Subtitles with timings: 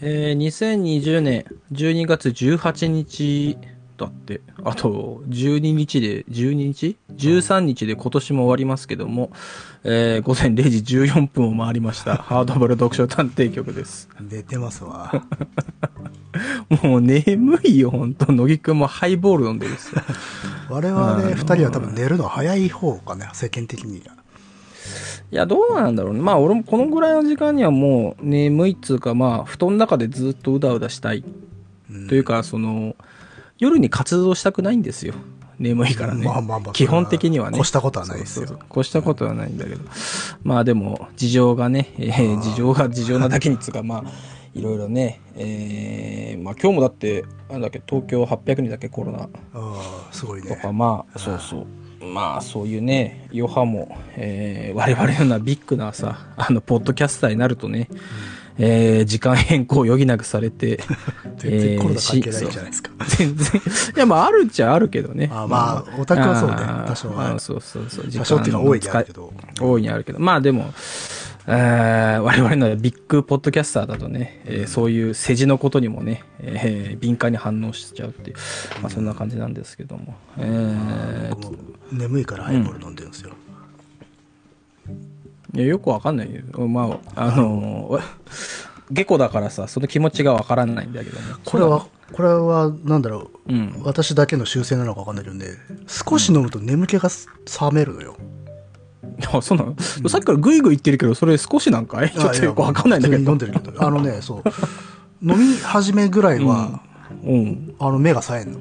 [0.00, 3.58] えー、2020年12月18日
[3.96, 9.30] だって、あと12日で、12日 ?13 日で今年も終わりますけども、
[9.84, 12.16] えー、午前0時14分を回りました。
[12.16, 14.08] ハードボール読書探偵局です。
[14.20, 15.24] 寝てますわ。
[16.82, 18.30] もう眠いよ、ほんと。
[18.32, 20.02] 乃木くんもハイボール飲んでるっすよ。
[20.68, 24.02] 我々二人は多分寝るの早い方かね、世間的に。
[25.32, 26.20] いや、どうなんだろうね。
[26.20, 31.24] まあ、俺もこのぐらいの時間にはもう眠いっつうか、まあ、布団の中でずっとうだうだしたい。
[31.90, 32.96] うんというか、その、
[33.58, 35.14] 夜に活動したくないんですよ。
[35.58, 36.26] 眠いからね。
[36.26, 37.58] まあまあまあ基本的にはね。
[37.58, 39.80] 越したことはないですよそうそうそう越したことはないんだけど。
[40.42, 44.04] まあでも、事情がね、えー事情が事情なだけにつうか、まあ、
[44.54, 49.22] いろいろね、えーまあ今日もだって、なんだっけ、東京800人だっけ、コロナ。
[49.22, 50.72] ああ、すごいねとか、。
[50.72, 51.66] まあ、そうそう。
[52.00, 57.88] まあ、そういうね、余波も、えー我々のようなビッグなさ、あの、ポッドキャスターになるとね、
[58.58, 60.78] えー時間変更を余儀なくされて、
[61.38, 62.90] 全然コロナ関係えーないじゃないですか。
[63.06, 63.60] 全然、
[63.96, 65.30] いや、まあ、あるっちゃあるけどね。
[65.32, 68.06] あまあオタクはそうね多少はあそうそうそう。
[68.10, 69.32] 多少っていにあるけど。
[69.60, 70.20] 大いにあるけど。
[70.20, 70.72] まあでも、
[71.48, 78.36] えー我々のビッグポッドキャスターだとね、えーそういう世辞のことにもね、えー敏感に反応しちゃうっていう、
[78.82, 80.14] まあそんな感じなんですけども。
[80.38, 81.58] えー僕も
[81.92, 83.30] 眠いからハイボール飲んでるんですよ。
[85.54, 86.66] いやよくわかんないよ。
[86.66, 88.02] まあ、あのー、
[88.90, 91.24] 下戸だからさ、その気持ちがわからないんだけどね。
[91.44, 93.82] これは、これは、なんだろう、うん。
[93.82, 95.46] 私だけの習性なのかわかんないけどね、
[95.86, 98.16] 少し飲むと眠気が冷めるのよ。
[99.32, 99.74] あ、そうなの、
[100.08, 102.10] さっきからグイグイ言ってるけど、それ少しなんかい？
[102.10, 103.30] ちょっとよくわかんないんだけど。
[103.30, 103.82] 飲んでるけど。
[103.84, 104.42] あのね、そう。
[105.22, 106.82] 飲み始めぐらいは、
[107.24, 107.74] うん。
[107.78, 108.60] あの目が冴えんの。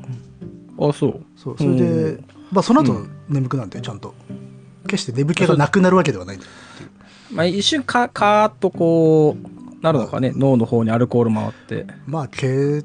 [0.89, 1.21] あ、そう。
[1.35, 1.57] そう。
[1.57, 4.13] それで、まあその後眠くなるんだよ、ちゃんと。
[4.87, 6.39] 決して眠気がなくなるわけではない。
[7.31, 11.87] まあ、一瞬か、カーッとこう、なるのかね、脳の方にアルコール回って。
[12.05, 12.83] まあ、け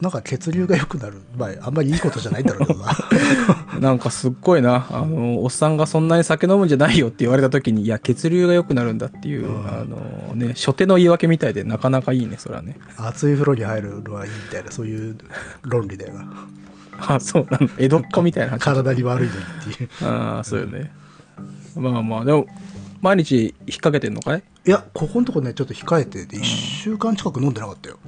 [0.00, 1.22] なんか血流が良くなる。
[1.36, 2.94] まあ、あんまりいいことじゃないんだろうけどな。
[3.80, 12.76] なんかすっごいな、あの、おっさんがそんなに酒飲むんじゃないよって言われた時に、いや、血流が良くなるんだっていう、あのね、初手の言い訳みたいでなかなかいいね、それはね。
[12.98, 15.16] 熱い風呂に入るのはいいみたいな、そういう
[15.62, 16.26] 論理だよな。
[17.14, 17.68] あ、そうなの。
[17.78, 18.58] 江戸っ子みたいな。
[18.60, 19.40] 体に悪いのに
[19.72, 19.90] っていう。
[20.02, 20.90] ああ、そうよね。
[21.74, 22.46] まあまあ、でも、
[23.02, 24.42] 毎日引っ掛けてんのかい？
[24.66, 27.98] いや、ここのとこね、ちょっと控えてて、1週間近く飲んでなかったよ。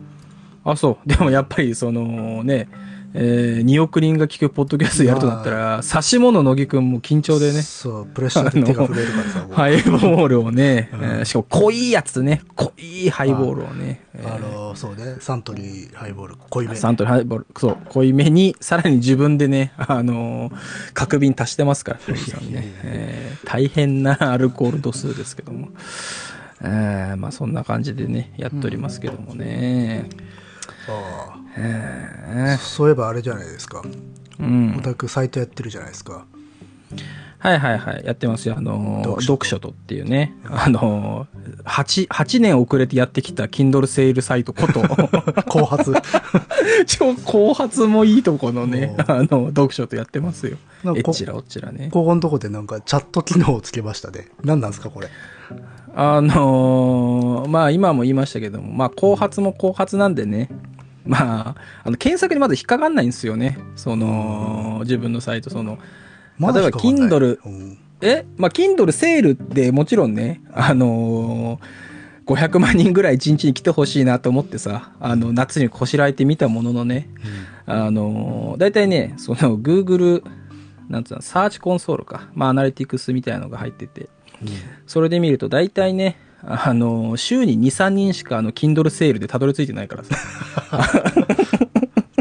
[0.73, 1.07] あ、そう。
[1.09, 2.69] でもやっぱり、そのね、
[3.15, 16.77] えー、2億人が聞くポッドキャストやるとなったら、指し物乃木くんも緊張でね、そう、プレッシャーで手が震えるからさ、ハイボールをね、えーしかも濃いやつね、濃いハイボールをね、えーあの、そうね、サントリーハイボール、濃いめ。
[16.77, 20.53] サントリーハイボール、そう、濃いめに、さらに自分でね、あのー
[20.93, 22.05] 角瓶足してますから、ね。
[22.85, 25.69] えー大変なアルコール度数ですけども。
[26.61, 30.05] えーまあそんな感じでね、やっておりますけどもね。
[30.11, 30.29] あえ
[30.91, 33.81] あそういえばあれじゃないですか。
[33.81, 34.09] ー
[34.41, 34.83] うんオ。
[34.83, 36.25] タクサイトやってるじゃないですか。
[37.41, 38.05] はいはいはい。
[38.05, 38.57] やってますよ。
[38.59, 40.35] あのー読書とっていうね。
[40.45, 44.81] あのー、8、8年遅れてやってきた Kindle セールサイトこと、
[45.47, 45.93] 後発。
[46.87, 50.57] 超後発もいいとこのね、おあの、読書とやってますよ。
[51.05, 51.91] こちらおっちらね。
[51.93, 54.29] ここのとこでなんかチャット機能をつけましたね。
[54.43, 55.09] 何なんですか、これ。
[55.95, 60.49] あのーまあ今も言いましたけども、まあ後発も後発なんでね、
[61.09, 61.55] まあ、
[61.85, 63.59] あの検索にまず引っかかんないんですよね。
[63.77, 65.79] その、自分のサイト、その、
[66.39, 67.79] 例えば Kindle うん。
[68.01, 68.25] え？
[68.37, 71.89] まあ Kindle セールってもちろんね、あのー
[72.29, 77.09] 500万人ぐらい1日に来てほしいなと思ってさ、あの、夏にこしらえてみたもののね、
[77.65, 80.23] あのー、大体ね、その Google、
[80.91, 82.29] なんつうの、サーチコンソールか。
[82.35, 84.11] まあ、アナリティクスみたいなのが入ってて、
[84.87, 90.15] それで見ると大体ね、あのー、週に2、3人しかあの、Kindle セールでたどり着いてないからさ。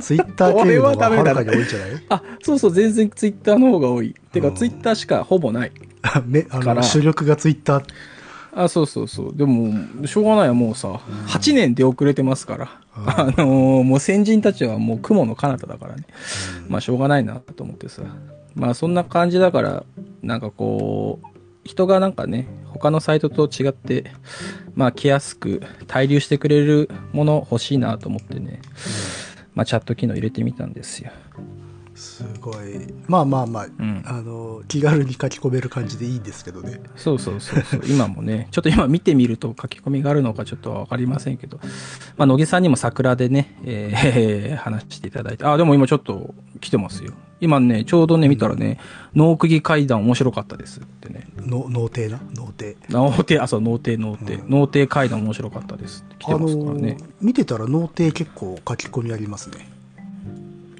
[0.01, 1.89] ツイッターこれ経由の方がはるかに多いんじゃない？
[2.09, 4.15] あ、そうそう、全然 Twitter の方が多い。
[4.31, 5.71] てか、うん Twitter しかほぼない。
[6.25, 7.83] めあの主力がツイッター？
[8.55, 9.35] あ、そうそうそう。
[9.35, 12.69] でも、しょうがないよ、もうさ、8年出遅れてますから。
[12.95, 16.03] あのーもう先人たちはもう雲の彼方だからね。
[16.67, 18.01] まあ、しょうがないなと思ってさ。
[18.55, 19.83] まあ、そんな感じだから、
[20.23, 21.27] なんかこう、
[21.63, 24.11] 人がなんかね、他のサイトと違って、
[24.75, 28.61] まあ、来やすく、滞留してくれるもの欲しいなと思ってね、
[29.55, 31.11] まあ、チャット機能入れてみたんですよ。
[31.97, 32.93] すごい。
[33.07, 36.79] まあまあまあ、んあの、気軽に書き込める感じでいいんですけどね。
[36.95, 37.81] そうそうそうそう。
[37.89, 41.59] 今もね、ちょっと今見てみると書き込みがあるのかちょっとわかりませんけど、
[42.15, 47.13] まあ、乃木さんにも桜でね、えー 話していただいて、あ、でも今ちょっと来てますよ。
[47.39, 48.79] 今ね、ちょうどね、見たらね、
[49.15, 51.27] 脳釘階段面白かったですってね。
[51.37, 52.19] の脳底な？
[52.35, 54.33] 脳底脳底、あ、そう、脳底、脳底。
[54.33, 56.93] うん脳底階段面白かったですって来てあますからね。
[56.99, 59.69] の見てたら脳底結構書き込みありますね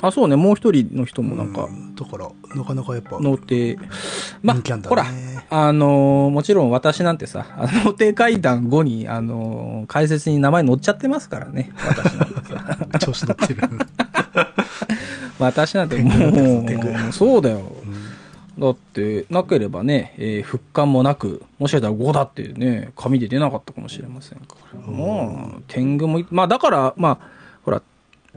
[0.01, 3.77] あ、そうね、もう一人の人もなんかう、だからなかなかやっぱ脳底。
[4.44, 11.71] まあほら、ねあのーもちろん私なんてさ、あの脳底階段後に、あのー解説に名前載っちゃってますからね。
[11.88, 12.77] 私なんてさ。
[13.00, 13.62] 調子乗ってる、
[15.39, 17.60] 私なんてもう、そうだよ。
[17.60, 18.18] うん
[18.60, 24.80] だって、なければね、えー復刊もなく、もしかしたら5だってね、紙で出なかったかもしれませんから。
[24.80, 27.18] もう、天狗もい、まあだから、まあ、
[27.63, 27.81] ほら、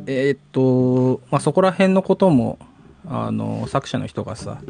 [0.06, 2.58] えーっと、まあそこら辺のことも、
[3.08, 4.61] あの、作者の人がさ、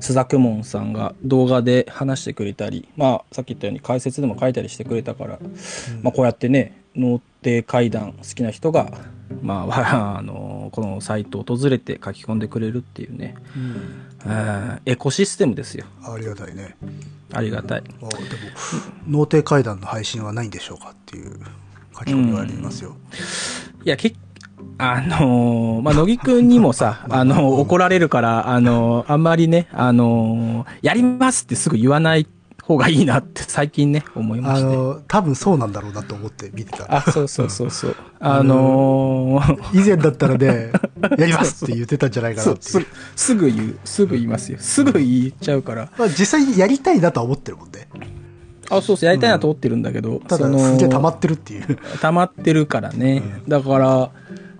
[0.00, 5.38] 須田公文さんが動画で話してくれたり、まあさっき言ったように解説でも書いたりしてくれたから、
[6.02, 8.90] まあこうやってね、脳底階段好きな人が、
[9.42, 14.80] まあ、 あの、このサイトを訪れて書き込んでくれるっていうね、うん。
[14.84, 15.84] エコシステムですよ。
[16.04, 16.76] ありがたいね。
[17.32, 17.82] ありがたい。
[17.86, 18.10] あでも
[19.08, 21.40] 脳底階段の配信はないんでしょうかっていう
[21.98, 22.96] 書き込みがありますよ、
[23.84, 24.14] いや、け
[24.78, 32.26] あのーまあ、乃木くんにもさ、 あのー怒られるから、あのーあんまりね、あのーやりますってすぐ言わない
[32.62, 34.66] 方がいいなって最近ね、思いまあして。
[34.68, 37.96] の多分そうなんだろうなと思って見てたあ、そうそうそうそう。
[38.20, 40.70] あのー 以前だったらね
[41.18, 42.80] やりますって言ってたんじゃないかなってす
[43.16, 44.58] すぐ言う、すぐ言いますよ。
[44.60, 45.90] すぐ言っちゃうから。
[45.98, 47.88] まあ、実際にやりたいなとは思ってるもんね
[48.70, 53.22] あ、そうそう、やりたいなと思ってるんだけど、ただそのすげえ溜まってるっていう溜まってるからね。
[53.48, 54.10] だから、だか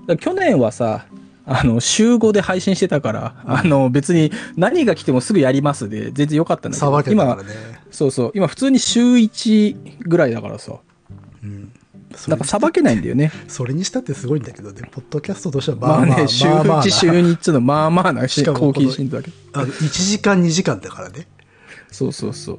[0.08, 1.06] ら去年はさ、
[1.44, 7.42] あの、週5で配信してたから、あの、別に何が来てもすぐやりますで、全然良かったんだけど、さばけたか今
[7.90, 10.76] そうそう、今普通に週1ぐらいだからさ、
[11.42, 11.72] うん。
[12.28, 13.32] なんかさばけないんだよね。
[13.48, 14.82] それにしたってすごいんだけどね。
[14.90, 19.36] ポッドキャストとしてはまあまあまあね、週まあまあ1、週2っつうの、まあまあなしかも更新頻度だけど。
[19.60, 21.26] あの1時間2時間だからね。
[21.90, 22.58] そうそうそう。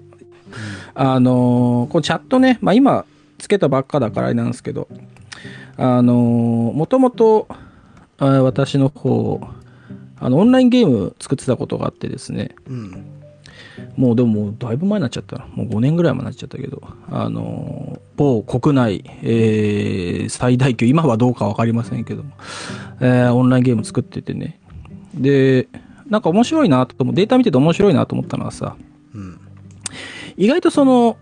[0.95, 3.05] あのーこうチャットね、まあ今
[3.37, 4.87] つけたばっかだからあれなんですけど、
[5.77, 7.47] あのーもともと、
[8.17, 9.41] あー私の方、
[10.19, 13.05] あの、オンラインゲーム作ってたことがあってですね、うん。
[13.97, 15.37] もうでももうだいぶ前になっちゃった。
[15.37, 15.47] な。
[15.53, 16.81] もう5年ぐらい前になっちゃったけど、
[17.11, 22.31] あのー某国内、えー最大級、今はどうかわかりませんけども、
[22.99, 24.59] えーオンラインゲーム作っててね。
[25.15, 25.67] で、
[26.07, 28.75] なんか面白いなと思う、データ見てて面白いなと思ったのはさ、
[29.13, 29.39] うん。
[30.37, 31.17] 意外とその、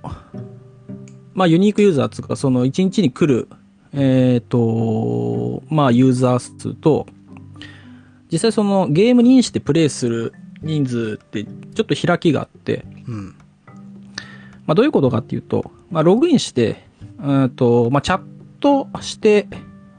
[1.34, 3.48] まあユニークユーザーつうか、その1日に来る、
[3.94, 7.08] えっ、と、まあユーザー数と、
[8.32, 13.36] 実際そのゲームにインしてプレイする人数ってちょっと開きがあって、うん
[14.66, 16.84] まあどういうことかっていうと、まあログインして、
[17.20, 18.22] うんと、まあチャッ
[18.60, 19.48] トして、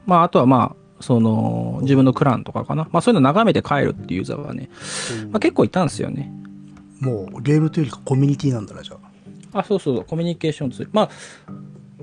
[0.05, 2.87] まああとはまあ、その自分のクランとかかな。
[2.91, 4.69] まあそういうの眺めて帰るっていうユーザーがね、
[5.31, 6.31] まあ結構いたんですよね。
[6.99, 8.95] もうゲームというよりかコミュニティなんだなじゃ
[9.53, 10.89] ああ、そうそう、コミュニケーションツール。
[10.93, 11.09] まあ、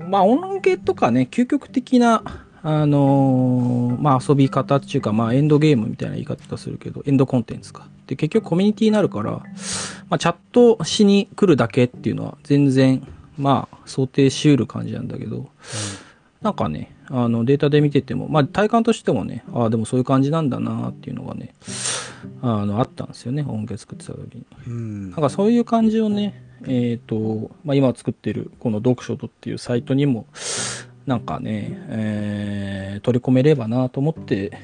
[0.07, 2.23] まあ、音ゲーとかね、究極的な、
[2.63, 7.87] あのーまあ、遊び方っていうか、まあ、エンドゲームみたいな言い方するけど、エンドコンテンツか。
[8.07, 9.41] で、結局コミュニティになるから、ま
[10.11, 13.05] あ、チャットしに来るだけっていうのは、全然、
[13.37, 15.49] まあ、想定しうる感じなんだけど、
[16.41, 21.53] なんかね、あの、データで見てても、まあ、体感としてもね、ああ、でもそういう感じなんだなっていうのがね、
[22.41, 24.45] あの、あったんですよね、音源作ってた時に。
[24.67, 30.25] うんなんかそういう感じをね、えっ、と、まあ、今作ってるこの読書とっていうサイトにも、
[31.05, 34.57] なんかね、えー取り込めればなと思って、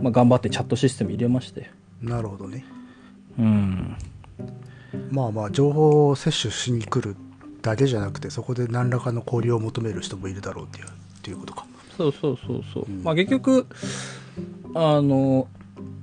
[0.00, 1.70] まあ、頑張ってチャットシステム入れまして。
[2.02, 2.64] なるほどね
[3.38, 3.96] うん。
[5.10, 7.16] まあまあ情報を摂取しに来る
[7.62, 10.90] だけじゃなくてそこで何らかの交流を求める人もいるだろうっていうっ
[11.22, 12.84] ていうことかそうそうそうそう。
[12.88, 13.66] うんまあ結局、
[14.74, 15.48] あの、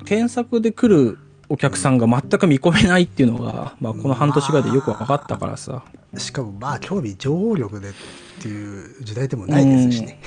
[0.06, 1.18] 検索で来る
[1.52, 5.84] お客さんが全く見込めないっていうのが、まあこの半年ぐらいでよく分かったからさ。
[6.18, 7.94] しかもまあ興味情報力でっ
[8.42, 10.20] ていう時代でもないですしね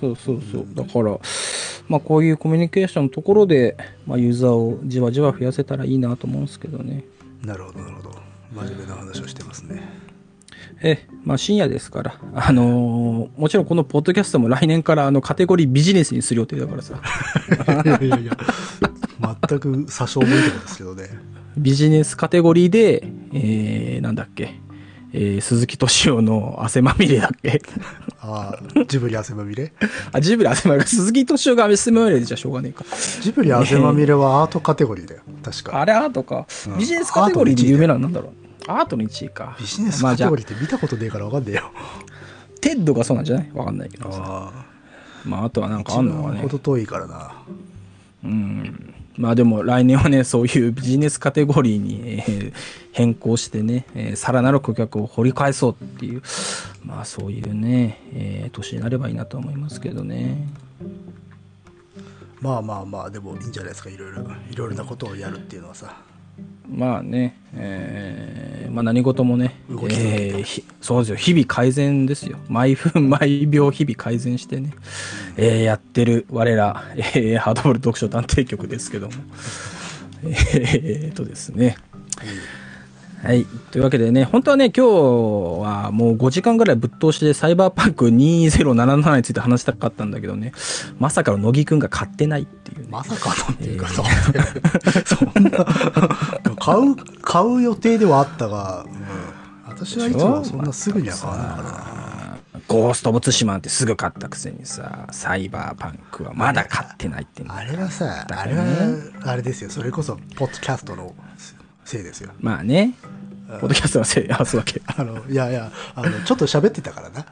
[0.00, 0.66] そうそうそう。
[0.74, 1.18] だから、
[1.88, 7.04] まあこういうコミュニケーションのところで、まあユーザーをじわじわ増やせたらいいなと思うんですけどね。
[7.42, 8.10] なるほどなるほど
[8.54, 9.82] 真面目な話をしてますね
[10.82, 12.18] え、まあ深夜ですから。
[12.34, 16.94] あのーもちろんこのポッドキャストも来年からあのカテゴリービジネスにする予定だからさ。
[17.84, 18.38] いやいやいや
[19.48, 21.08] 全く詐称もいいとこですけどね
[21.56, 23.02] ビジネスカテゴリーで、
[23.32, 24.60] えー、なんだっけ。
[25.16, 27.62] えー、鈴木敏夫の汗まみれだっけ
[28.18, 29.72] ああジブリ汗まみれ？
[30.10, 30.86] あ、ジブリ汗まみれ。
[30.88, 32.84] 鈴木敏夫が汗まみれでじゃしょうがねえか。
[33.20, 36.78] ジブリ汗まみれはアートカテゴリーだよ確かあれアートかうん。
[36.78, 38.32] ビジネスカテゴリーで有名なんだろう。
[38.66, 39.56] アートの1位か。
[39.60, 41.70] ビジネスカテゴリーって見たことねえから分かんねえよ
[42.60, 43.50] テッドがそうなんじゃない？
[43.54, 44.20] わかんないけどさ。
[44.24, 44.64] あ
[45.24, 46.48] まあ、あとはなんあかあんのかねほ。
[46.48, 47.32] ど遠いからな
[48.24, 48.93] うん。
[49.16, 52.52] まあでも来年はね、そういうビジネスカテゴリーに、えー
[52.92, 56.22] 変更してね、えーさらなる顧客を掘り返そうっていう、
[56.84, 60.46] まあそういうね、えー年になればいいなと思いますけどね。
[62.40, 65.96] まあまあまあでもいいんじゃないですかいろいろいろいろなことをやるっていうのはさ
[66.68, 72.38] まあね、えーまあ何事もね、動えーひそうですよ、日々改善ですよ。
[72.48, 74.70] 毎分 毎秒日々改善してね、
[75.36, 79.12] えーやってる我ら、えーハードボール読書探偵局ですけども。
[80.24, 81.76] えーっとですね。
[83.24, 83.46] はい。
[83.70, 84.90] というわけでね、本当はね、今日
[85.62, 90.52] はもう5時間ぐらいぶっ通しでサイバーパンク2077について話したかったんだけどね、
[90.98, 92.86] まさかの乃木くんが買ってないっていうね。
[92.90, 94.10] まさかのっていうか、そんな
[95.06, 95.50] そんな。
[96.56, 98.92] 買う買う予定ではあったが、うん。
[99.66, 102.04] 私はいつもそんなすぐには買わないからな。
[102.68, 108.64] ゴースト・オブ・ツシマンってすぐ買ったくせにさ、サイバーパンクはまだ買ってないってあれはさあれは
[109.24, 109.70] あれですよ。
[109.70, 111.14] それこそポッドキャストの
[111.84, 112.94] せいですよまあね、
[113.60, 114.80] ポッドキャストのせい、あ、そうけ。
[114.96, 117.26] あのいやいやあのちょっと喋ってたからな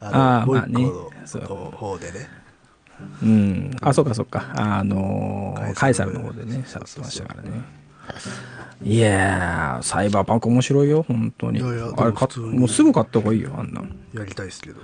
[0.00, 0.90] あーもう一まあね
[1.48, 2.28] 個の方でね
[3.22, 3.76] うん。
[3.80, 4.52] あ、そうかそうか。
[4.54, 7.62] あのーカカイサルの方でね、喋ってましたからね。
[8.82, 11.60] いやー、サイバーパンク面白いよ、本当に。
[11.60, 13.96] いやいやあれもうすぐ買った方がいいよ、あんなん。
[14.12, 14.80] やりたいですけど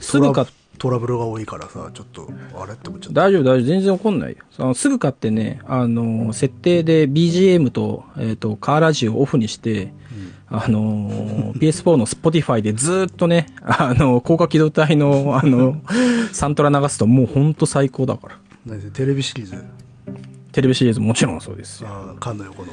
[0.00, 0.46] すぐ買っ
[0.78, 2.28] トラブルが多いからさちょっと
[2.60, 3.66] あれって思っちゃった大丈夫、大丈夫。
[3.66, 4.38] 全然怒んないよ。
[4.50, 9.92] そのすぐ買ってね、あの、設定で BGM と、えっ、と、カーラジオをオフにして、
[10.48, 15.80] あの、PS4 の Spotify でずーっとね、あの、高架機動隊の、あの、
[16.32, 18.38] サントラ流すともうほんと最高だから。
[18.66, 19.64] 何せテレビシリーズ？
[20.52, 21.88] テレビシリーズもちろんそうですよ。
[21.88, 22.72] あー缶の横の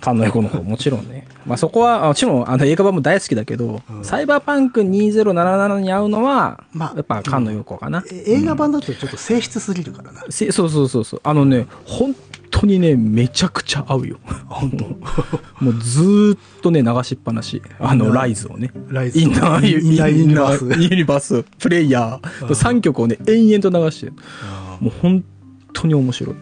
[0.00, 1.26] 缶の横の方もちろんね。
[1.46, 8.04] まあそこは、あもちろんあの映画版も大好きだけど、サイバーパンク2077に合うのは、まあやっぱ缶の横かな。
[8.10, 11.20] え映画版だとちょっと静質すぎるからな、せそうそうそうそう。
[11.24, 12.14] あのね、本
[12.50, 14.18] 当にね、めちゃくちゃ合うよ。
[14.46, 14.84] 本当？
[15.64, 17.60] もうずーっとね、流しっぱなし。
[17.80, 18.70] あの、ライズをね。
[18.88, 24.12] ライズインナーユインナーユニバースインナーユニバース、プレイヤーと3曲をね、延々と流してる。
[24.80, 25.24] もう本
[25.72, 26.36] 当に面白い。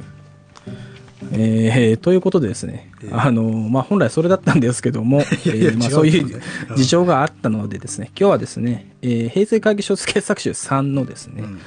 [1.32, 6.40] えー、ということでですね、あの、まあ、本来それだったんですけども、え いやいやーまあ、そういう
[6.76, 11.58] 事情があったのでですね、今日はですね、えー平成会議小説傑作集3のですね、ん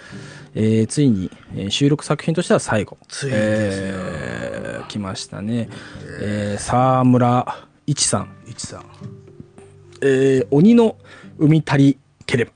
[0.55, 2.97] えーついに、えー収録作品としては最後。
[3.07, 5.67] ついえー来ましたね。
[6.21, 8.29] えー沢村一さん。
[8.47, 8.83] 一さん
[10.01, 10.95] えー鬼の
[11.39, 12.51] 海足りければ。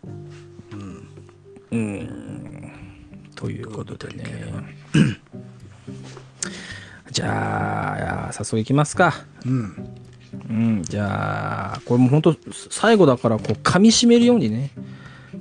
[1.71, 2.09] うん。
[3.35, 4.25] ということでね。
[7.13, 9.13] じゃあ、早速いきますか。
[9.45, 9.75] うん
[10.49, 12.35] うん、じゃあ、これも本当
[12.71, 14.71] 最後だから、こう、噛み締めるようにね、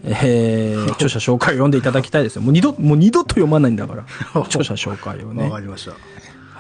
[0.04, 2.42] えー 著者紹介を読んでいただきたいですよ。
[2.42, 4.04] もう二度、もう二度と読まないんだから、
[4.42, 5.50] 著者紹介をわね。
[5.50, 5.92] かりました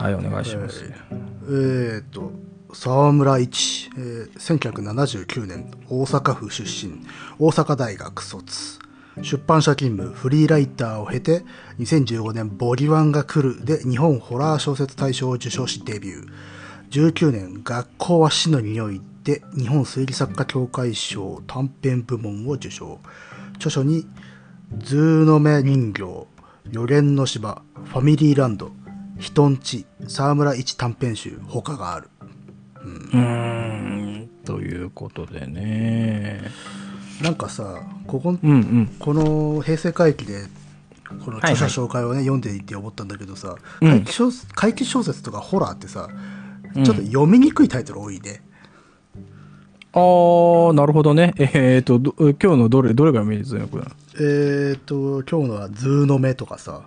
[0.02, 0.84] はい、お願いします。
[0.84, 2.32] えーっと
[2.74, 7.06] 澤村伊智、えー1979年大阪府出身
[7.38, 8.78] 大阪大学卒
[9.20, 11.44] 出版社勤務フリーライターを経て
[11.78, 16.28] 2015年「ぼぎわんが、来る」で日本ホラー小説大賞を受賞しデビュー。
[16.90, 23.00] 19年「学校は死の匂い」で日本推理作家協会賞短編部門を受賞。
[23.56, 24.06] 著書に
[24.82, 26.26] 「ずうのめ人形」
[26.72, 28.72] 「予言の島」「ファミリーランド」
[29.18, 32.08] 「ひとんち」「澤村伊智短編集」他がある。
[32.82, 36.50] うーん、ということでね。
[37.22, 38.96] なんかさここうんうん。
[38.98, 40.44] この平成怪奇で
[41.24, 46.08] この著者はい紹介をね、読んでいて思ったんだけどさ、うん怪奇小怪奇小説とかホラーってさ
[46.74, 48.42] ちょっと読みにくいタイトル多いね、
[49.92, 51.34] あー、なるほどね。
[51.36, 56.80] えっ、と、ど今日のどれ、どれが見えずよくなのえっ、と今日のは「ずうのめ」とかさ、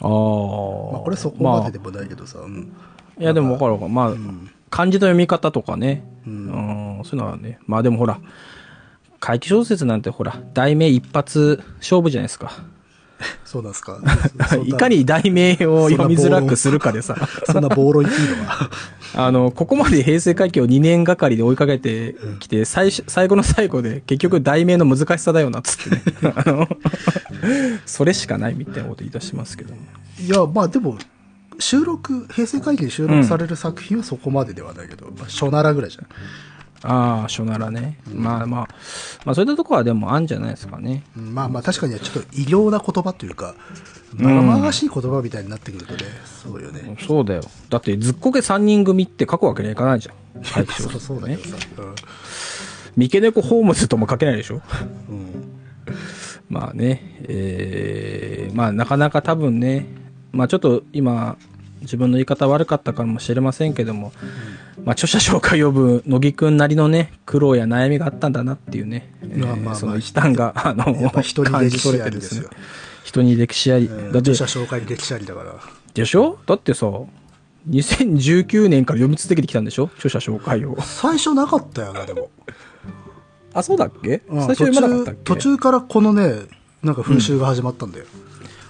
[0.00, 0.92] あー。
[0.92, 2.72] まあ、これそこまででもないけどさ、うん
[3.18, 3.92] いや、でも分かる分かる。
[3.92, 4.14] まあ、
[4.70, 6.04] 漢字の読み方とかね。
[6.26, 7.58] うん、そういうのはね。
[7.66, 8.18] まあでもほら、
[9.20, 12.52] 怪奇小説なんてほら、題名一発勝負じゃないですか。
[13.44, 14.00] そうなんすか
[14.64, 17.16] いかに題名を読みづらくするかでさ。
[17.44, 18.70] そんな 暴論言っていいのか
[19.14, 26.34] あの、ここまで平成回帰を2年がかりで追いかけてきて、最初最後の最後で結局題名の難しさだよなっつってね。
[26.34, 26.68] あの、
[27.84, 29.80] それしかないみたいなこと言い出しますけども。
[30.18, 30.98] いやまあでも
[31.58, 36.06] 収録平成回帰で収録される作品はそこまでではないけど、まあ、初ならぐらいじゃん
[36.82, 37.98] ああ、初ならね。
[38.12, 38.68] まあまあ、
[39.24, 41.04] まあそういったところはでもあんじゃないですかね。
[41.16, 43.54] うんまあまあ確かにちょっと異様な言葉というか
[44.14, 47.42] まがまがしい言葉みたいになってくるとね、そうよねそうだよ。
[47.68, 50.42] だって、ずっこけ3人組って書くわけにはいかないじゃん。
[50.42, 51.36] 怪奇小そうそうだけ。
[51.36, 51.56] どさ、
[52.96, 54.60] 三毛猫ホームズとも書けないでしょ。
[55.08, 55.30] うんうん
[56.48, 59.86] まあね、えー、まあなかなか多分ね、
[60.32, 61.36] まあちょっと今、
[61.82, 64.12] 自分の言い方悪かったかもしれませんけども、
[64.84, 72.50] まあ、著者紹介呼ぶ乃木くんなりのね、苦労や悩みがあったんだなっていうね、えーまあまあまあその一端が、あの人に歴史ありですよ。。
[73.04, 73.88] 人に歴史あり。
[73.88, 75.54] だって著、者紹介に歴史ありだから。
[75.94, 76.38] でしょ？
[76.46, 76.86] だってさ、
[77.68, 79.90] 2019年から読み続けてきたんでしょ？
[79.98, 80.80] 著者紹介を。
[80.80, 82.30] 最初なかったよな、でも。
[83.52, 84.22] あ、そうだっけ？
[84.28, 85.20] うん最初読まなかったっけ？
[85.24, 86.34] 途中からこのね、
[86.82, 88.06] なんか風習が始まったんだよ。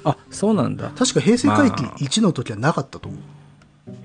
[0.03, 0.91] あ、そうなんだ。
[0.97, 3.21] 確か平成回帰まあ1の時はなかったと思う。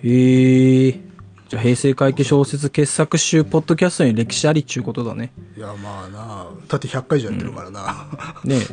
[0.03, 0.99] へえ。
[1.49, 5.31] じゃあ、平成回帰小説傑作集ポッドキャストに歴史ありっちゅうことだね。
[5.55, 8.07] いや、まあなだって100回以上やってるからな。
[8.43, 8.67] ねえ。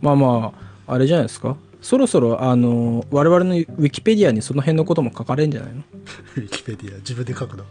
[0.00, 0.52] まあま
[0.86, 1.56] あ、あれじゃないですか。
[1.82, 5.82] そろそろ、あの、我々のウィキペディアにその辺のことも書かれるんじゃないの？
[6.36, 7.64] ウィキペディア、自分で書くの。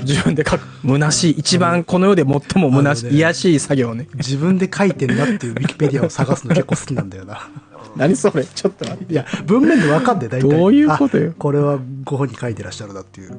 [0.00, 0.62] 自分で書く。
[0.84, 1.34] 虚しい。
[1.38, 4.08] 一番この世で最も虚しい、ね癒やしい作業ね。
[4.14, 7.48] 自分で書いてんなっていうウィキペディアを探すの結構好きなんだよな。
[7.96, 8.44] 何それ？
[8.44, 9.12] ちょっと待って。
[9.12, 10.48] いや、文面でわかんで大体。
[10.48, 13.38] どういうことよあこれはご本に書いてらっしゃるなっていう。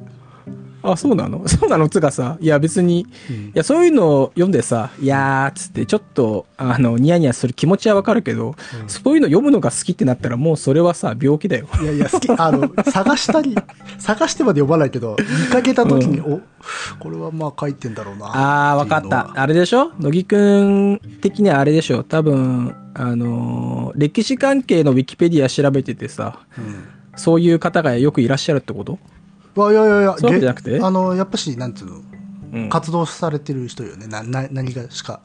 [0.92, 1.46] あ、そうなの？
[1.48, 1.88] そうなの？
[1.88, 3.06] つがさ、いや別に、い
[3.54, 8.54] やそういうのを読んでさ、いやーっつってちょっと、あの、ニヤニヤする気持ちはわかるけど、
[8.86, 11.66] そういうの読むのが好きってなったらもうそれはさ、病気だよ。
[11.82, 13.56] いやいや、好き、あの、探したり、
[13.98, 16.40] 探してまで読まないけど、見かけた時に、お、
[16.98, 18.70] これはまあ書いてんだろうな。
[18.72, 19.30] あー、わかった。
[19.34, 19.90] あれでしょ？
[19.98, 22.02] 乃木くん的にはあれでしょ？
[22.02, 26.40] 多分、あのー歴史関係のウィキペディア調べててさ、
[27.16, 28.98] そういう方がよくいらっしゃるってこと？
[29.56, 30.80] あいやいやいや、そうじゃなくて？
[30.80, 34.06] あの、やっぱし、なんつうの、うん活動されてる人よね。
[34.06, 35.20] な、な、何がしか、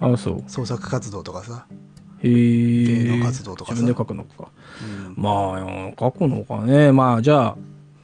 [0.00, 0.44] あ、そう。
[0.46, 1.66] 創作活動とかさ。
[2.22, 4.48] へー芸能活動とかさ自分で書くのか。
[5.16, 6.92] まあ、書くのかね。
[6.92, 7.56] まあ、じゃあ、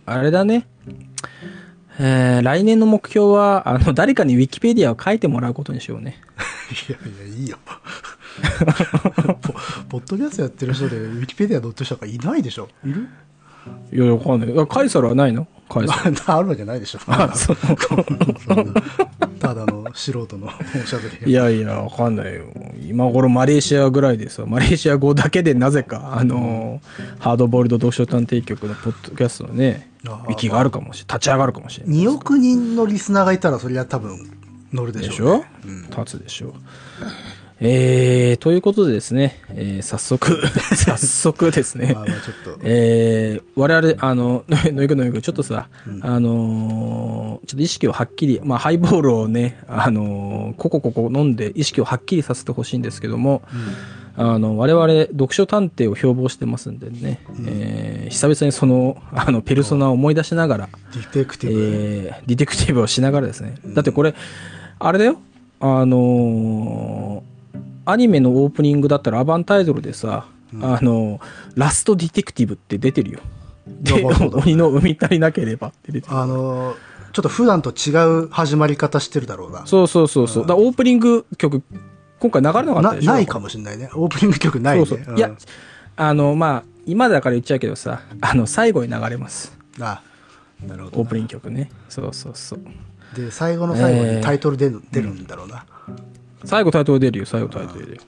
[0.07, 0.67] あれだね。
[2.01, 6.17] えー、来年の目標は、あの、 誰かにウィキペディアを書いてもらうことにしようね。
[6.89, 7.59] いやいや、いいよ。
[9.43, 9.53] ポ
[9.89, 13.09] ポッドキャストやってる人で、ウィキペディア載ってる人がいないでしょいる？
[13.93, 14.59] いや、わかんない。
[14.59, 15.47] あカイサルはないの？
[15.69, 16.17] カイサル。
[16.27, 16.99] あるわけないでしょ。
[17.07, 17.57] あ そう
[19.39, 21.31] ただの素人のおしゃべり。
[21.31, 22.45] いやいや、わかんないよ。
[22.87, 31.19] 今頃マレーシアぐらいでさ、マレーシア語だけでなぜか、あのーハードボールド読書探偵局のポッドキャストのね、ウあーィキがあるかもしれない。
[31.19, 31.97] 立ち上がるかもしれない。
[32.03, 34.31] 2億人のリスナーがいたら、そりゃ多分
[34.73, 35.39] 乗るでしょう、でしょ？
[35.39, 35.45] ね。
[35.67, 36.53] うん立つでしょう。
[37.63, 42.07] えー、ということでですね、えー、早速、 早速ですねまあ。
[42.07, 42.61] まあちょっと。
[42.63, 45.69] えー、我々、あの、 のいくのいく、ちょっとさ、
[46.01, 53.43] あのーちょっと意識をはっきり、まあ、ハイボールをね、あのーここここ飲んで意識をはっきりさせてほしいんですけども、
[54.17, 61.61] あの、我々、読書探偵を標榜してますんでね、えー久々にその、あの、ペルソナを思い出しながら、ディテクティブ。
[61.61, 63.57] えーディテクティブをしながらですね。
[63.67, 64.15] だってこれ、
[64.79, 65.21] あれだよ。
[65.61, 67.30] あのー
[67.91, 70.27] アニメのオープニングだったらアバンタイトルでさ、
[70.61, 71.21] あのー
[71.55, 73.21] ラストディテクティブって出てるよ。
[73.67, 76.17] で鬼の生み足りなければって出てる。
[76.17, 76.77] あのー
[77.13, 77.91] ちょっと普段と違
[78.23, 79.67] う始まり方してるだろうな。
[79.67, 80.43] そうそうそうそう。
[80.45, 81.61] だからオープニング曲、
[82.21, 83.13] 今回流れなかったなでしょ？
[83.13, 83.91] ないかもしれないね。
[83.95, 84.87] オープニング曲ないね。
[84.87, 85.15] そうそう。
[85.15, 85.33] んいや、
[85.97, 89.59] あの、まあ、今だから言っちゃうけどさ、あの、最後に流れます。
[89.81, 90.03] あ、
[90.65, 91.73] なるほどオープニング曲ね。
[91.89, 92.61] そうそうそう。
[92.61, 92.71] な。
[93.25, 95.65] で、最後の最後えーにタイトル出る,、出るんだろうな。
[96.45, 98.03] 最後タイトル出るよ、最後タイトル出るよ。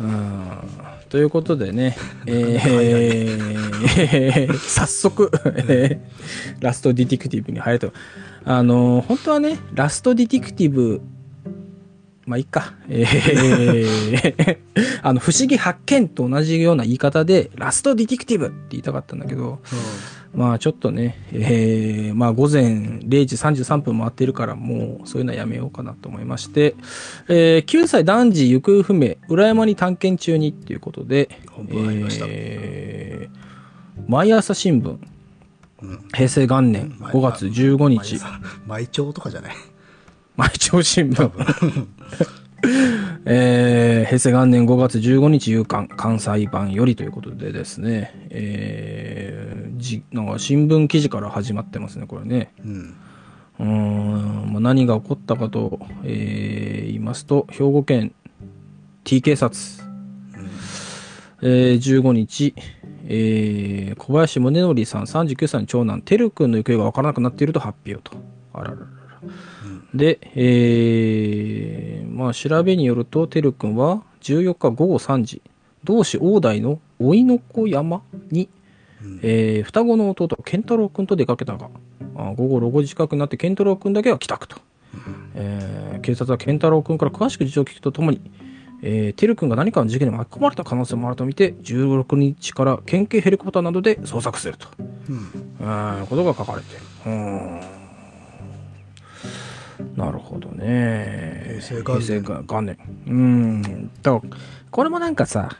[0.00, 0.58] うん
[1.08, 5.30] ということでね、 えー早速、
[5.68, 6.14] えー
[6.60, 7.92] ラストディティクティブに入ると。
[8.44, 11.00] あのー本当はね、ラストディティクティブ、
[12.26, 12.74] まあいいか。
[12.88, 14.58] えー
[15.02, 19.60] あの、不思議発見と同じような言い方で、ラストディティクティブって言いたかったんだけど、
[20.34, 26.74] まあちょっとね、えーまあ午前0時33分回ってるからもうそういうのはやめようかなと思いまして、
[27.28, 31.28] えー9歳男児行方不明、裏山に探検中にっていうことで、
[32.28, 33.44] えー
[34.08, 34.98] 毎朝新聞、
[36.14, 38.20] 平成元年5月15日、
[38.66, 39.54] 毎朝とかじゃない。
[40.36, 41.86] 毎朝新聞。
[43.26, 52.52] えー平成元年5月15日夕刊関西版よりということでですね、えーじなんか新聞記事から始まってますね、これね。
[52.64, 52.94] うん。
[53.60, 58.12] うーん、まあ、何が起こったかと、えー言いますと、兵庫県
[59.04, 59.58] T 警察、
[61.42, 62.54] えー15日、
[63.06, 68.16] えー小林宗則さん39歳の長男、てるくんの行方が分からなくなっていると発表と。
[68.52, 68.86] あらららら。
[69.94, 75.40] で、えーまあ、調べによると、てるくんは14日午後3時、
[75.84, 78.48] 同市大台の追いの子山に、
[79.22, 81.70] えー双子の弟、健太郎くんと出かけたが、
[82.16, 84.56] あ午後6時近くになって健太郎くんだけは帰宅と。
[85.34, 88.20] えー警察は健太郎くんから詳しく事情を聞くとともに、
[88.82, 94.68] えー、てるくんが何かの事件に巻き込まれた可能性もあるとみて、16日から県警ヘリコプターなどで捜索すると。
[95.08, 96.80] うんうん、ことが書かれてる。
[97.06, 97.60] うん。
[99.96, 101.58] なるほどね。
[101.60, 102.78] 平成元年。
[103.06, 103.90] うん。
[104.02, 104.36] だから、
[104.70, 105.56] これもなんかさ、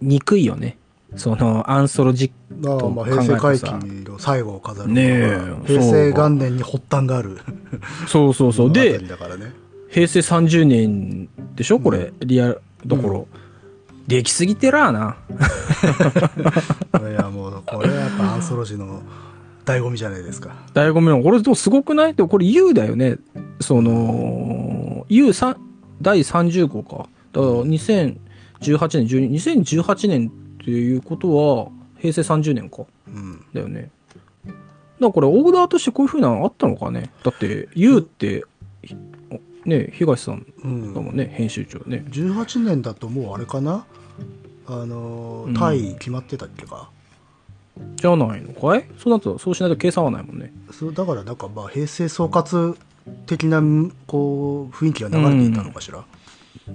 [0.00, 0.78] 憎いよね。
[1.16, 2.32] その、アンソロジ
[2.64, 3.66] ああまあ平成回帰
[4.08, 7.38] の最後を飾るねえ平成元年に発端がある
[8.06, 8.72] そうそうそう。
[8.72, 8.98] で
[9.90, 11.80] 平成30年でしょ？
[11.80, 13.28] これ、リアルどころ。
[14.06, 15.16] できすぎてらーな。
[17.10, 19.02] いやもうこれはやっぱアンソロジーの
[19.66, 22.14] 醍醐味じゃないですか醍醐味の、これすごくない？
[22.14, 23.18] でもこれ U だよね。
[23.60, 25.56] その、U 三
[26.00, 27.08] 第30号か。
[27.32, 28.16] だから2018
[28.60, 32.84] 年、12 2018年っていうことは、平成30年か。
[33.08, 33.90] うんだよね。
[34.46, 34.56] だか
[35.00, 38.44] らこれオーダーとしてこういう風なのあったのかねだって、U って、
[38.82, 38.96] ひ
[39.66, 42.04] ね、東さんうんだもんね、編集長ね。
[42.10, 43.84] 18年だともうあれかな？
[44.68, 46.90] あのうんタイ決まってたっけか、
[47.96, 48.84] じゃないのかい？
[48.98, 50.52] そうなると、そうしないと計算はないもんね。
[50.70, 52.76] そうだからなんかまあ平成総括
[53.26, 53.62] 的な
[54.06, 56.04] こう雰囲気が流れていたのかしら、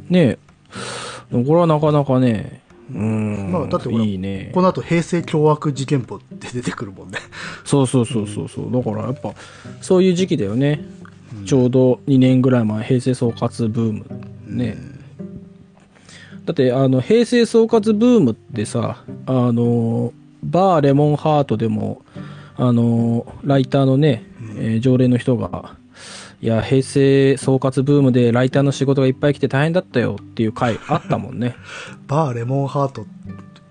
[0.09, 0.39] ねえ。
[1.31, 2.61] でもこれはなかなかね、
[2.93, 3.51] うん。
[3.51, 4.51] まあだっていいね。
[4.53, 7.19] この後平成凶悪事件簿って出てくるもんね
[7.65, 8.71] そうそうそうそうそう。
[8.71, 9.33] だからやっぱ、
[9.81, 10.83] そういう時期だよね。
[11.45, 14.05] ちょうど2年ぐらい前、平成総括ブーム。
[14.45, 14.77] ね。
[16.45, 20.11] だって、あの、平成総括ブームってさ、あの、
[20.43, 22.01] バーレモンハートでも、
[22.58, 24.23] あの、ライターのね、
[24.58, 25.75] えー常連の人が、
[26.41, 31.56] いや、平成総括ブームでライターの仕事がいっぱい来て大変だったよっていう回あったもんね。
[32.08, 33.06] バーレモンハート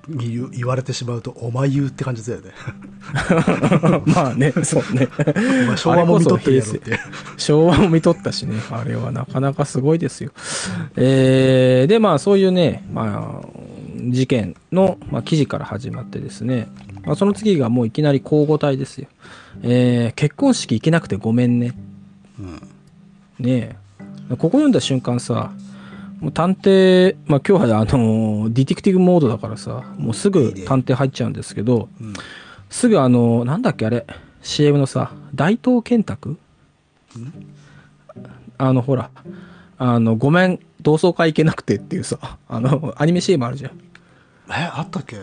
[0.09, 2.51] に言われてしまうとお前言うって感じだよね
[4.07, 5.09] まあね、そうね。
[5.77, 6.99] 昭和も見とってるやろって
[7.37, 10.31] 昭和も見とったしね、あれはなかなかすごいですよ。
[10.97, 13.49] えー、で、まあそういうね、まあ、
[14.09, 16.69] 事件の、まあ、記事から始まってですね、
[17.05, 19.09] まあ、その次がもういきなり交互体ですよ。
[19.63, 21.75] えー、結婚式行けなくてごめんね。
[23.39, 23.77] ねえ。
[24.31, 25.53] ここ読んだ瞬間さ、
[26.21, 32.13] もう探偵、まあ今日はあの、ディティクティブモードだからさ、もうすぐ探偵入っちゃうんですけど、うん
[32.71, 34.07] すぐあの、なんだっけあれ、
[34.43, 36.39] CM のさ、大東建託？
[38.57, 39.11] あの、ほら、
[39.77, 43.73] あの、ごめん、同窓会行けなくてっていうさ、あの、アニメ CM あるじゃん。
[44.59, 45.17] えあったっけ？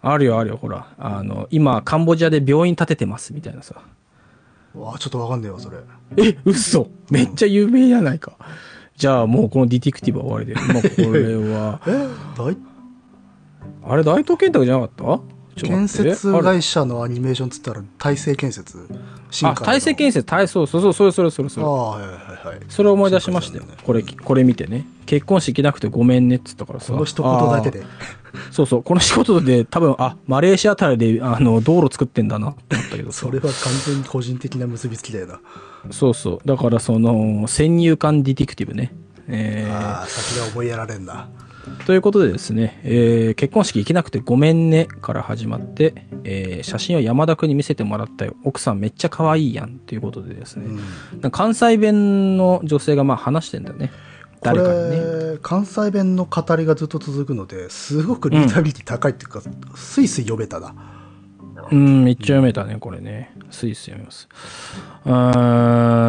[0.00, 0.86] あるよあるよ、ほら。
[0.98, 3.74] あの、今、カンボジアで病院建ててます、みたいなさ。
[4.74, 5.78] わあちょっとわかんねえわそれ
[6.18, 8.32] え、嘘めっちゃ有名じゃないか。
[8.96, 10.54] じゃあもうこのディティクティブは終わりで。
[10.72, 12.56] まあこれは、 え大
[13.90, 15.18] あれ大東建託じゃなかっ
[15.56, 15.64] た？
[15.66, 18.78] 建設会社のアニメーションっつったら大成建設？
[19.30, 21.66] 新あ、大成建設設、大そうそうそう、それそれそれそれ。
[21.66, 22.10] ああはいはい
[22.48, 23.64] はいそれを思い出しましたよ。
[23.84, 24.86] これ、これ見てね。
[25.06, 26.86] 結婚式なくてごめんねっつったからさ。
[26.86, 27.82] その一言だけで。
[28.50, 33.52] そうそう、この一言で多分、あ、マレーシアあたりで、あの、道路作ってんだなって思ったけどさ それは完
[33.86, 35.40] 全に個人的な結びつきだよな
[35.90, 36.48] そうそう。
[36.48, 38.92] だからその、先入観ディティクティブね。
[39.28, 41.28] えーああ先が思いやられんな
[41.86, 48.34] ということでですね、えー結婚式行けなくてごめんねから始まって、えー写真を山田君に見せてもらったよ。
[48.44, 50.66] 奥さんめっちゃ可愛いやんっていうことでですね。
[51.20, 53.90] なんか関西弁の女性がまあ話してんだよね。
[54.40, 54.96] こ誰かにね。
[55.32, 59.40] れ関西弁の語りがずっと続くのですごくリーダビリティ高いっていうか、
[59.74, 60.74] スイスイ読めたな
[61.70, 63.34] うん、めっちゃ読めたね、これね。
[63.50, 64.28] スイス読みます。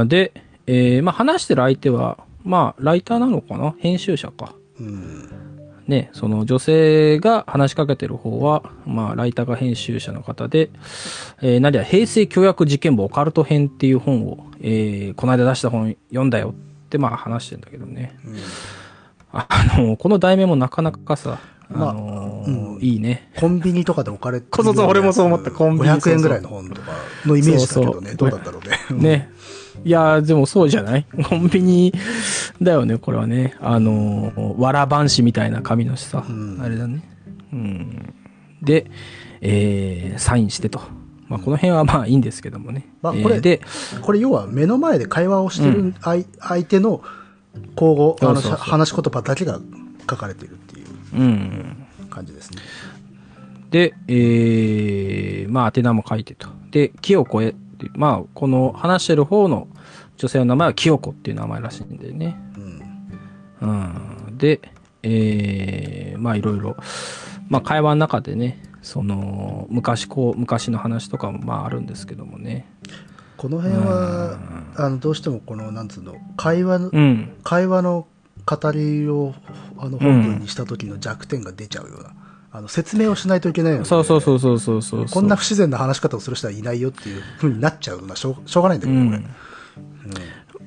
[0.07, 0.33] で、
[0.67, 3.75] えーまあ話してる相手は、まあライターなのかな？
[3.79, 4.53] 編集者か。
[4.79, 5.29] うん
[5.87, 10.69] ね、その女性が話しかけてる方は、まあ、ライターが編集者の方で、
[11.41, 18.17] えー、何や、平成凶悪事件簿オカルト編っていう本を、えー、この間出した本読んだよって、まあ話してんだけどね。
[19.32, 19.47] あ
[19.78, 21.39] の、この題名もなかなかさ、
[21.71, 23.32] あまあのうんいいね。
[23.39, 26.91] コンビニとかで置かれてそうそう俺もそう思ったコンビニ500円ぐらいの本とか
[27.25, 28.60] のイメージだけどねそうそうどうだったろ
[28.91, 29.30] うねね。
[29.86, 31.06] いやー、でもそうじゃない？
[31.30, 31.93] コンビニ
[32.62, 33.56] だよね、これはね。
[33.62, 37.08] あのー、わらばんしみたいな紙のさ、んあれだね。
[37.54, 38.13] うん。
[38.63, 38.89] で、
[39.41, 40.82] えー、サインしてと。
[41.29, 42.87] まあ、この辺はまあいいんですけどもね。
[43.01, 43.61] まあこれえーで、
[44.01, 47.01] これ要は目の前で会話をしてる相,、相手の
[47.75, 49.59] 口語あの話し言葉だけが
[50.09, 51.85] 書かれてるっていううん。
[52.09, 52.61] 感じですね
[53.69, 56.47] で、えー、まあ、宛名も書いてと。
[56.71, 59.67] で、清子へっていう、まあ、この話してる方の
[60.17, 62.35] 女性の名前は清子っていう名前らしいんでね。
[63.61, 64.37] うんうん。
[64.37, 64.59] で、
[65.03, 66.77] えー、まあ、いろいろ、
[67.47, 72.65] まあ、会話の中でね、その、昔こう、昔の話とかもまああるんですけどもね。
[73.37, 74.37] この辺は
[74.75, 77.33] あのどうしてもこのなんつうの会話の、うん。
[77.43, 78.07] 会話の
[78.45, 79.33] 語りを
[79.77, 82.13] あの本文にした時の弱点が出ちゃうような
[82.51, 85.05] あの説明をしないといけないので、そうそうそうそうそうそう。
[85.05, 89.21] こんな不自然な話し方をする人はいないよっていう風になっちゃうのはしょうしょうがないんだけど、これ。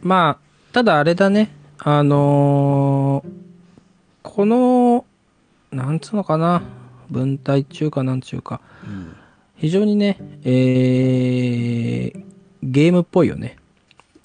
[0.02, 1.54] まあ、ただあれだね。
[1.78, 3.42] あのー
[4.22, 5.04] この、
[5.72, 6.62] なんつうのかな。
[7.12, 8.60] 文体中かなんちゅうか。
[8.84, 9.16] うん
[9.62, 12.24] 非常にね、えー、
[12.64, 13.58] ゲームっぽいよね。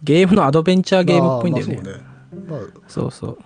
[0.02, 1.76] ゲームのアドベンチャーゲームっぽいんだよね。
[2.48, 3.38] まあまあそうねまあそうそう。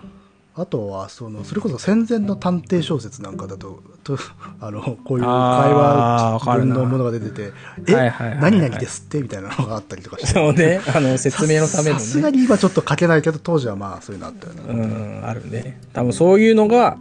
[0.54, 4.18] あとはそのそれこそ戦前の探偵小説なんかだとと
[4.60, 7.52] あのこういう会話かるな文のものが出てて
[7.88, 10.80] 「えはいはい何々ですって?」みたいなのがあったりとかしてそうね。
[10.94, 12.38] あの、説明のためのさすがね。
[12.38, 15.80] に今ちょっと書けないけど当時はまあそういうのあったよね、うん、あるね。
[15.94, 16.98] 多分そういうのが、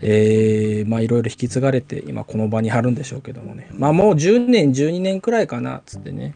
[0.00, 3.68] えー、まあいろいろ引き継がれて、今この場に貼るんでしょうけどもね。
[3.72, 6.34] まあもう10年、12年くらいかな、つってね。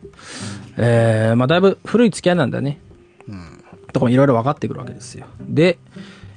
[0.76, 2.80] えー、まあだいぶ古い付き合いなんだね。
[3.28, 5.26] うんとかもいろいろ分かってくるわけですよ。
[5.40, 5.78] で、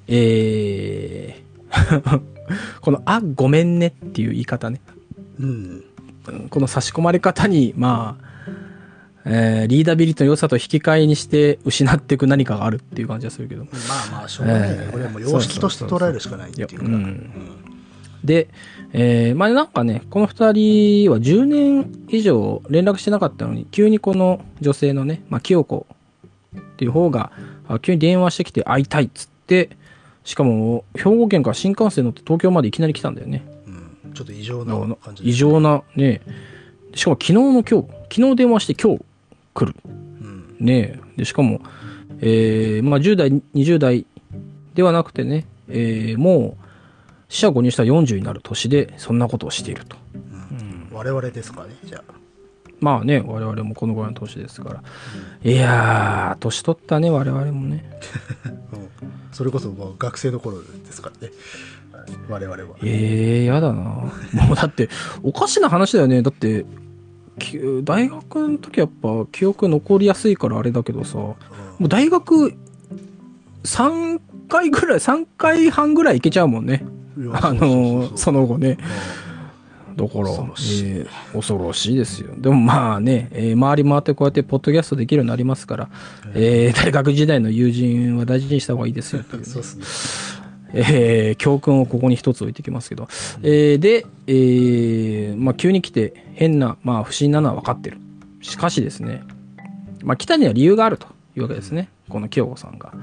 [0.08, 2.22] えー、
[2.82, 4.80] この、あ、ごめんねっていう言い方ね。
[5.40, 5.84] うん
[6.28, 8.31] うんこの差し込まれ方に、まあ、
[9.26, 13.66] えーリーダビリティの良さと引き換えにして失っていく何かがあるっていう感じがするけど。
[13.66, 16.76] まあまあしょうがないね、えーこれはもう様式として捉えるしかないっていうか。
[16.78, 17.32] そうそうん。
[18.24, 18.50] で、
[18.94, 25.86] えーまあなんかね、この二人は10年以上連絡してなかったのに、急にこの女性のね、まあ清子
[26.58, 27.32] っていう方が、
[27.68, 29.78] あ急に電話してきて会いたいっつって、
[30.24, 33.44] しかも兵庫県から新幹線乗って東京までいきなり来たんだよね。
[34.06, 34.14] うん。
[34.14, 36.22] ちょっと異常な感じ異常なね、
[36.94, 39.06] しかも昨日の今日、昨日電話して今日
[39.54, 39.76] 来る。
[39.86, 41.62] うんねで、しかも、
[42.20, 44.06] えーまあ10代、20代
[44.76, 46.66] ではなくてね、えーもう、
[47.30, 49.98] 死者誤入したら40になる年で、そんなことをしていると。
[50.92, 52.14] 我々ですかねじゃあ
[52.82, 54.84] まあね、我々もこのぐらいの年ですから。
[55.44, 57.90] いやー、年取ったね、我々もね。
[58.74, 61.34] うんそれこそもう学生の頃ですからね
[62.28, 63.74] 我々はええー、やだな。
[63.74, 64.12] も
[64.52, 64.90] うだって、
[65.24, 66.22] おかしな話だよね。
[66.22, 66.66] だって、き
[67.84, 71.38] 大学の時やっぱ記憶残りやすいからあれだけどさ、も
[71.80, 72.54] う大学
[73.64, 76.84] 3回ぐらい、3回半ぐらい行けちゃうもんね。
[77.34, 78.78] あのーその後ね。
[79.96, 80.90] だから、恐ろしい。
[80.90, 82.34] えー恐ろしいですよ。
[82.38, 85.90] でもまあね、えー回り回ってこうやってポッドキャストできるようになりますから、
[86.34, 86.84] えー。
[86.84, 90.31] 大学時代の友人は大事にした方がいいですよ そうですね
[90.74, 93.08] えー教訓をここに一つ置いてきますけど。
[93.44, 97.98] えーで、えーまあ急に来て変な、まあ不審なのは分かってる。
[98.42, 99.24] しかしですね、
[100.04, 101.90] まあ来たには理由があるというわけですね。
[102.10, 102.94] この清子さんが。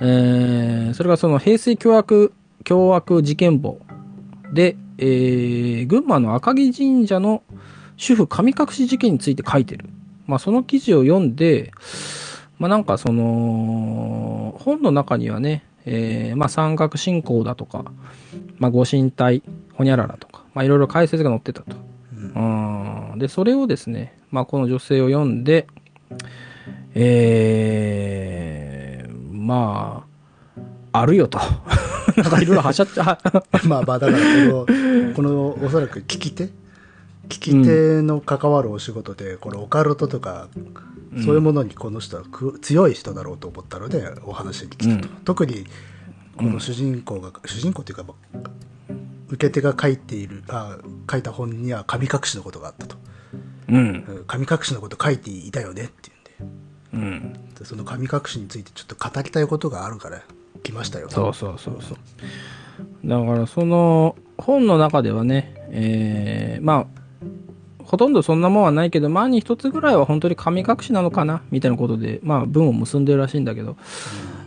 [0.00, 2.32] えーそれがその平成凶悪、
[2.64, 3.80] 凶悪事件簿
[4.52, 7.42] で、えー群馬の赤城神社の
[7.96, 9.86] 主婦神隠し事件について書いてる。
[10.26, 11.72] まあその記事を読んで、
[12.58, 17.84] まあなんかその、本の中にはね、えーまあ三角信仰だとか、
[18.58, 19.42] まあご神体、
[19.74, 21.76] ほにゃららとか、まあいろいろ解説が載ってたと。
[22.16, 25.66] うんで、それをですね、まあこの女性を読んで、
[26.94, 30.04] えー、ま
[30.92, 31.38] あ、あるよと。
[32.16, 33.18] なんかいろいろはしゃっちゃ、
[33.66, 34.24] まあまあだからこ
[34.68, 36.48] のこのおそらく聞き手？
[37.28, 40.48] 聞き手の関わるお仕事で、このオカルトとか、
[41.22, 45.66] そういうものにこの人はく強い人だろうと思ったのでお話に来たと、特に
[46.36, 48.50] この主人公が、主人公っていうか、まあ
[49.28, 50.78] 受け手が書いているあ
[51.10, 52.96] 書いた本には神隠しのことがあったと。
[53.68, 53.76] うん。
[53.76, 53.80] う
[54.20, 54.24] ん。
[54.26, 56.72] 神隠しのこと書いていたよねっていうんで。
[56.92, 57.54] うん。
[57.54, 60.22] でその神隠しについてちょっと語りたいことがあるから
[60.62, 61.08] 来ましたよ。
[61.10, 61.98] そうそうそうそう。
[63.04, 67.00] だからその本の中ではね、えー、まあ、
[67.84, 73.76] ほとんどそんなもんはないけど、万に一つぐらいは本当に神隠しなのかなみたいなことで、まあ文を結んでるらしいんだけど、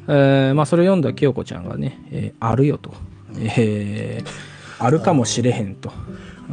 [0.08, 2.94] えーまあそれを読んだ清子ちゃんがね、えーあるよと。
[3.40, 5.92] えーあるかもしれへんと。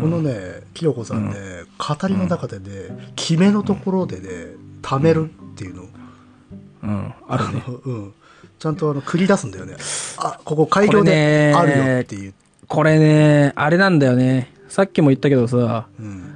[0.00, 1.34] このね清子さんね、
[1.78, 4.28] 語りの中でね決めのところでね
[4.82, 5.82] 貯めるっていうの、
[6.82, 7.62] うん、あるね。
[7.84, 8.14] うん、
[8.58, 9.76] ちゃんとあの繰り出すんだよね。
[10.18, 12.34] あここ改良であるよっていう、
[12.66, 14.52] これね、あれなんだよね。
[14.68, 16.33] さっきも言ったけどさ、うん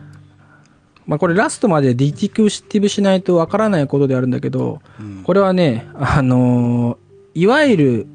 [1.08, 5.22] まあこれラストまでディティクティブしないとわからないことであるんだけど、うん。
[5.24, 8.06] これはね、あのーいわゆる、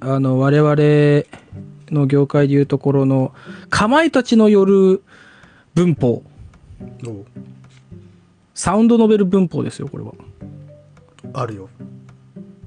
[0.00, 1.24] あの、我々
[1.90, 3.32] の業界でいうところの、
[3.70, 5.02] かまいたちの夜
[5.74, 6.22] 文法、
[8.54, 10.12] サウンドノベル文法ですよ、これは。
[11.32, 11.70] あるよ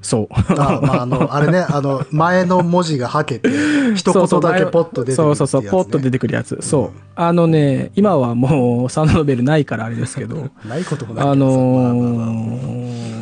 [0.02, 0.28] そう。
[0.32, 3.50] あ,、まあ、あの あれねあの前の文字がはけて
[3.96, 6.58] 一言だけポッと出てくるね、そうそうそう、ポッと出てくるやつ。
[6.62, 7.00] そう。
[7.16, 12.06] あのね、今はもうサウンドノベルないからあれですけど、ないこともないあの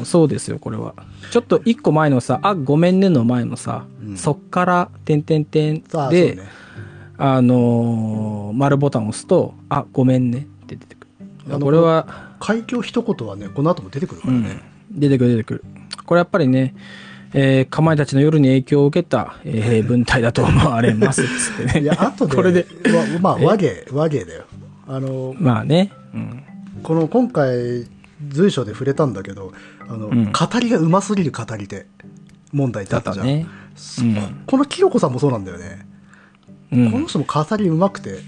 [0.04, 0.94] ーそうですよ、これは。
[1.32, 6.40] ちょっと一個前のさ、あ、ごめんねの前のさ、うんそっから、てんてんてんで、ね
[7.18, 11.08] あのー丸ボタンを押すと、あ、ごめんねって出てく
[11.50, 11.60] る。
[11.60, 12.08] これは、
[12.40, 14.62] 海峡一言はね、この後も出てくるかうんらね。、
[14.92, 15.64] 出てくる出てくる。
[16.08, 16.74] これやっぱりね、
[17.34, 21.82] えー、かまいたちの夜に影響を受けた、えー文体だと思われますっつってね。
[21.84, 22.66] いや、あとで、これで、
[22.96, 24.46] わまあ、和芸、和芸だよ。
[24.88, 26.44] あの、まあね、うん。
[26.82, 27.86] この今回、
[28.30, 29.52] 随所で触れたんだけど、
[29.88, 31.86] あの、うん語りがうますぎる語り手
[32.54, 33.26] 問題ってあったじゃん。
[33.26, 33.46] ね。
[33.76, 34.16] そうん
[34.48, 35.86] このキヨコさんもそうなんだよね。
[36.72, 38.20] うんこの人も語りうまくて、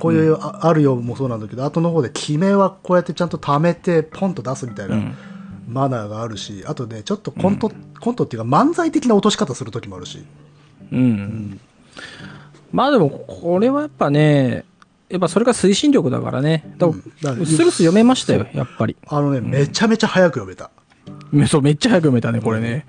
[0.00, 5.14] こういう、ああるよもそうなんだけど、後の方で決めはこうやってちゃんと貯めて、ポンと出すみたいなうん
[5.66, 10.24] マナーがあるし、あとね、ちょっとコント、コントっていうか漫才的な落とし方する時もあるし。
[10.92, 11.60] うん。
[12.72, 14.64] まあでも、これはやっぱね、
[15.08, 16.74] やっぱそれが推進力だからね。
[16.78, 18.96] だうんだからスルスル読めましたよ、やっぱり。
[19.06, 20.70] あのね、めちゃめちゃ早く読めた。
[21.48, 22.86] そう、めっちゃ早く読めたね、これね。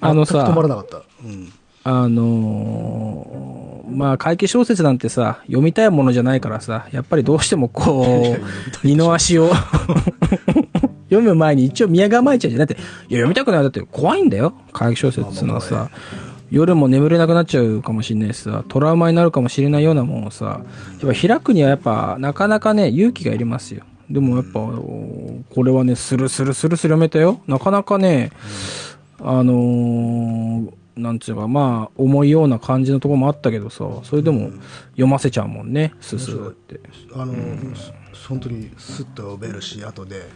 [0.00, 1.02] あのさ止まらなかった。
[1.24, 1.52] うん。
[1.82, 8.40] あのーまあ、怪奇小説なんてさ、読みたいものじゃないからさ、やっぱりどうしてもこう、
[8.86, 9.50] 二の足を
[11.10, 12.60] 読む前に一応宮構えちゃうじゃん。
[12.60, 12.82] だって、いや、
[13.18, 13.62] 読みたくない。
[13.62, 14.54] だって怖いんだよ。
[14.72, 15.90] 怪奇小説のはまあまあさ、
[16.50, 20.62] 夜も眠れなくなっちゃうかもしれないしさ、トラウマになるかもしれないようなもんをさ、
[21.02, 23.82] やっぱ開くにはやっぱ、なかなかね、勇気がいりますよ。
[24.08, 27.40] でもやっぱ、これはね、スルスルスルスル読めたよ。
[27.46, 28.30] なかなかね、
[29.20, 34.50] あのーなんつうか、まあ、重いような感じのところもあったけどさ、それでも
[34.90, 36.78] 読ませちゃうもんね、ススルって。
[37.14, 37.34] あの、
[38.12, 40.26] そ本当にスッと読めるし、あとで、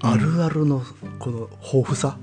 [0.00, 0.82] あるあるの
[1.18, 2.16] この豊富さ、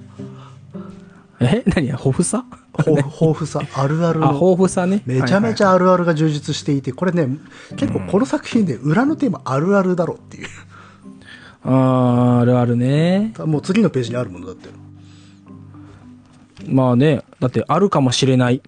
[1.39, 1.63] え？
[1.67, 1.87] 何？
[1.87, 2.45] や、豊富さ？
[2.77, 5.01] 豊豊富さ、あるあるあ、の豊富さね。
[5.05, 5.71] めちゃめちゃ。
[5.71, 7.27] ゃあるあるが充実していて、これね、
[7.77, 10.47] 結構この作品で裏のテーマあるあるだろうっていう。
[11.63, 13.33] あーあるあるね。
[13.39, 14.69] もう次のページにあるものだって。
[16.67, 18.61] まあね、だってあるかもしれない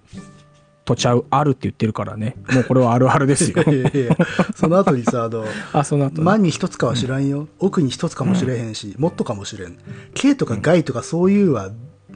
[0.88, 2.34] とちゃう、あるって言ってるからね。
[2.52, 3.62] もうこれはあるあるですよ。
[3.70, 4.16] いやいや
[4.56, 7.48] その後にさ、あの、 あ、その後ね、万に一つかは知らんよ。
[7.58, 9.76] 奥に一つかもしれへんし、もっとかもしれん。
[10.14, 11.70] K とか害とかそういうは、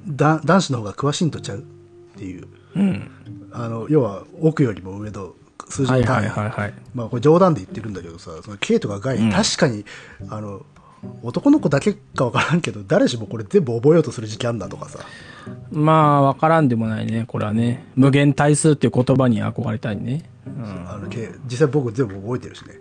[0.09, 1.63] だ男子の方が詳しいんとちゃうっ
[2.17, 2.47] ていう。
[2.77, 3.11] うん。
[3.53, 5.35] あの、要は奥よりも上の
[5.69, 6.27] 数字はいはの単位。
[6.27, 6.75] いはいはい。
[6.95, 9.85] まあこれ冗談で言ってるんだけどさ、その K とか害、確かに、
[10.29, 10.65] あの、
[11.23, 15.01] 男の子だけかわからんけど、誰しもこれ全部覚えようとする時期あんだとかさ。
[15.71, 17.85] まあ、わからんでもないね、これはね。
[17.97, 20.31] 無限対数っていう言葉に憧れたいね。
[20.47, 21.09] うん、あの
[21.47, 22.75] 実際僕全部覚えてるしね。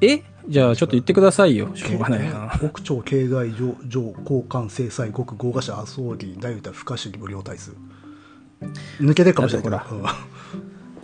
[0.00, 0.22] え？
[0.48, 1.70] じゃあちょっと言ってくださいよ。
[1.74, 2.50] しょうがないな。
[2.58, 7.72] 国庁、形骸、上、上、交換、制裁、極、豪華者、麻生議、大歌、不可思議、無料対数。
[8.98, 10.02] 抜けてるかもしれないけど。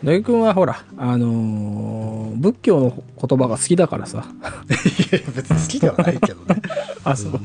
[0.05, 2.91] だってうん大君はほら、あのー仏教の
[3.27, 4.27] 言葉が好きだからさ。
[4.69, 6.61] いや別に好きではないけどね。
[7.03, 7.41] あ、そう。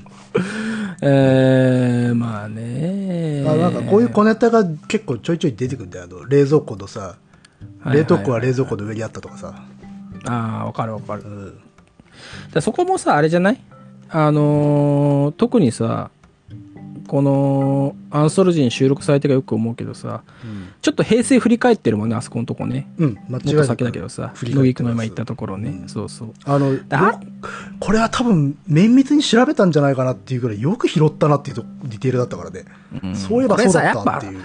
[1.02, 3.46] えー、まあね。
[3.48, 6.06] あなんかこういう小ネタが結構ちょいちょい出てくるんだよ。
[6.06, 7.16] あの冷蔵庫のさ、
[7.86, 9.54] 冷凍庫は冷蔵庫の上にあったとかさ。
[10.26, 11.28] ああ、わかるわかるう。
[11.28, 11.54] ん
[12.54, 13.62] でそこもさ、あれじゃない？
[14.10, 16.12] あのー特にさ、
[17.12, 20.24] このアンソロジーに収録されてがよく思うけどさ、
[20.82, 22.89] ちょっと平成振り返ってるもんね、あそこのとこね。
[23.00, 25.84] うん、間違いもっとなく先だけどさ、振り返ってます野木君が今言ったところね。
[25.88, 26.34] そうそう。
[26.45, 26.78] あの、
[27.82, 32.63] これは多分綿密に調べたんじゃないかなっていうぐらいよく拾ったなっていうとディテールだったからね。
[33.04, 34.39] うんそういえばそうだったっていう。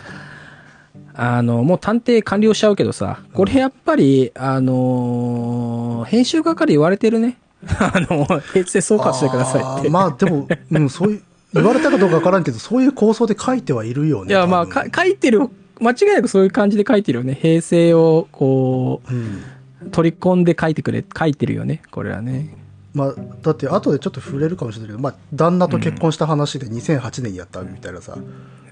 [1.14, 7.38] あの、もう探偵完了しちゃうけどさ、これやっぱり、あのー編集係言われてるね。
[7.78, 9.88] あの、平成総括してくださいって。
[9.88, 11.22] まあでも、うん、そういう、
[11.54, 14.30] 言われたかどうかわからんけど、そういう構想で書いてはいるよね。
[14.30, 15.40] いや、まあ、か書いてる、
[15.80, 17.38] 間違いなくそういう感じで書いてるよね。
[17.40, 19.42] 平成を、こうん。
[19.86, 21.82] う、取り込んで書いてくれ、書いてるよね。
[21.90, 22.54] これはね。
[22.94, 28.16] まあ、だって後でちょっと触れるかもしれないけど、まあ、旦那と結婚した話で2008年にやったみたいなさ、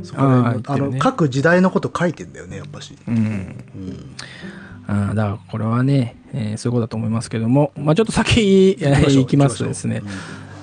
[0.03, 3.15] そこであーあの各時代のこと書いてんだよねやっぱし、うん。
[3.17, 4.15] うん
[4.87, 10.03] だから、これはね、えーそういうことだと思いますけども、まあちょっと先、えー行きますとですね、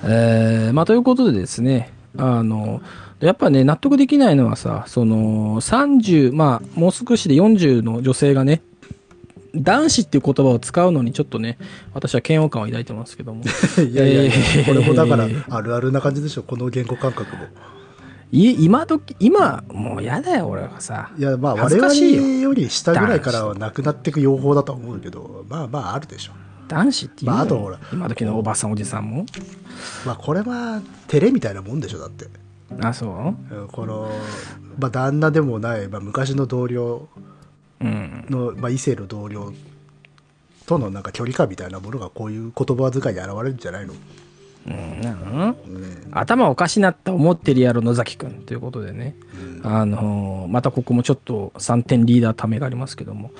[0.04, 2.80] えーまあということでですね、あの、
[3.20, 8.62] やっぱね、納得できないのはさ、その、30、まあ、もう少しで40の女性がね、
[9.54, 11.58] 男子っていう言葉を使うのにちょっとね、
[11.94, 13.42] 私は嫌悪感を抱いてますけども。
[13.78, 17.44] いやいやいや、えーこれもだからあるあるな感じでしょこの言語感覚も
[18.32, 21.10] い今時、今、もう嫌だよ、俺はさ。
[21.18, 26.32] いやまあ恥我々よより下ぐらいからはなくなっていく用法だとは思うけどまあまああるでしょ
[26.74, 27.30] 男子っていう。
[27.30, 27.78] の、まああとほら。
[27.92, 29.26] 今時のおばさん、おじさんも。
[30.06, 32.26] まあこれは照れみたいなもんでしょだって。
[32.80, 33.54] あ、そう？
[33.54, 34.10] うんこの、
[34.78, 37.08] まあ、旦那でもない、まあ、昔の同僚
[37.80, 38.26] うん。
[38.30, 39.52] の、まあ、異性の同僚
[40.66, 43.94] とのなんか距離感みたいなものがこういう言葉遣いに現れるんじゃないの？
[44.64, 45.56] うん、なん
[46.12, 49.16] 頭おかしなった思ってるやろ野崎くんということでね、
[49.64, 53.32] あのーまたここもちょっと3点リーダーためがありますけども、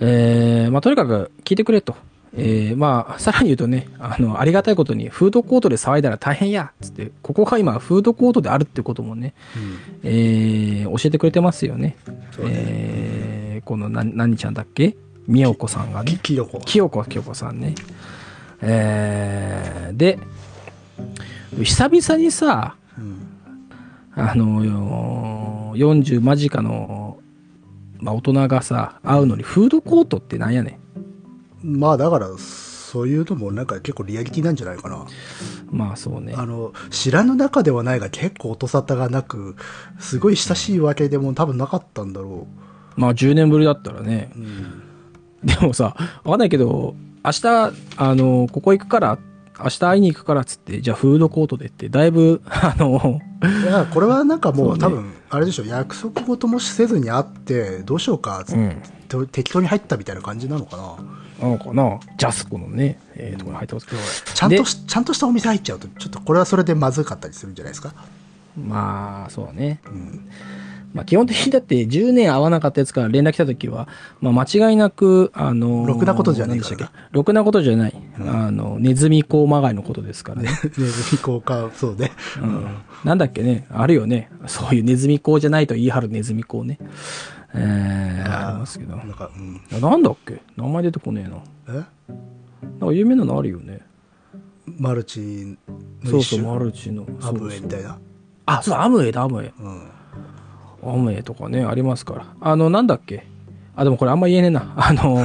[0.00, 1.94] えーまあ、とにかく聞いてくれと。
[2.38, 9.32] えーまあ、さらに言うとね、あの、ありがたいことに、フードコートで騒いだら大変やつって、ここが今、フードコートであるってこともね、
[10.02, 11.96] えー教えてくれてますよね。
[12.50, 14.96] えーこの、な、何ちゃんだっけ？
[15.26, 16.18] みよこさんがねき。
[16.18, 17.74] きよこ清子清子さんね。
[18.60, 20.18] えーで、
[21.62, 22.76] 久々にさ、
[24.14, 27.18] あの、よ40間近の、
[27.98, 30.78] まあ、大人がさ、会うのにフードコートってなんやね
[31.66, 35.06] まあだからそういうのもなんか結構リアリティなんじゃないかな、ん。
[35.70, 36.34] まあそうね。
[36.36, 39.56] あの知らぬ中ではないが結構音沙汰がなく
[39.98, 42.46] すごい親しいわけでも多分なかったんだろ
[42.96, 44.30] まあ10年ぶりだったらね。
[44.36, 44.82] う、うん、
[45.44, 46.94] でもさ、わかんないけど、
[47.24, 49.18] 明日、あの、ここ行くから、
[49.58, 58.82] 明日会いに行くからっつって、じゃあフードコートでって、だいぶ、あの、いやこれはなんかもうね多分あれでしょ約束事もせずに会ってどうしようかつっうん。
[59.08, 60.94] て、適当に入ったみたいな感じなのかな
[61.40, 62.00] なのかな？
[62.16, 63.98] ジャスコのね、えーところに入ってますけど。
[64.34, 67.92] ちゃんとしちゃんとしたお店入っちゃうとちょっとこれはそれでまずかったりするんじゃないですか、
[68.56, 69.80] まあ、そうだね。
[69.86, 70.28] うん、
[70.94, 73.86] まあ、基本的にだって10年会わなかったやつから連絡来た時は、
[74.20, 76.94] まあ、間違いなく、あのーろくなことじゃな何でしたっけ？
[77.10, 78.02] ろくなことじゃない。
[78.18, 80.48] あの、ネズミ講まがいのことですからね。
[80.64, 80.86] ネズミ
[81.18, 82.12] 交換そうね、
[82.42, 82.66] うん
[83.04, 84.30] なんだっけね、あるよね。
[84.46, 86.78] そういうネズミ講じゃないと言い張るネズミ講ね。
[87.56, 88.96] えー、ありますけど。
[88.96, 89.40] なんか、う
[89.76, 90.42] ん、なんだっけ？
[90.56, 91.38] 名前出てこねえな。
[91.80, 91.84] え？
[92.80, 93.80] なんか有名なのあるよね。
[94.78, 95.56] マルチ
[96.02, 97.06] のそうそう、マルチの。
[97.22, 97.98] アムウェイみたいな？
[98.46, 99.52] あ、そう、アムウェイだ、アムウェイ。
[99.58, 99.88] うん
[100.82, 102.26] アムウェイとかね、ありますから。
[102.40, 103.26] あの、なんだっけ？
[103.74, 104.72] あ、でもこれあんま言えねえな。
[104.76, 105.24] あの、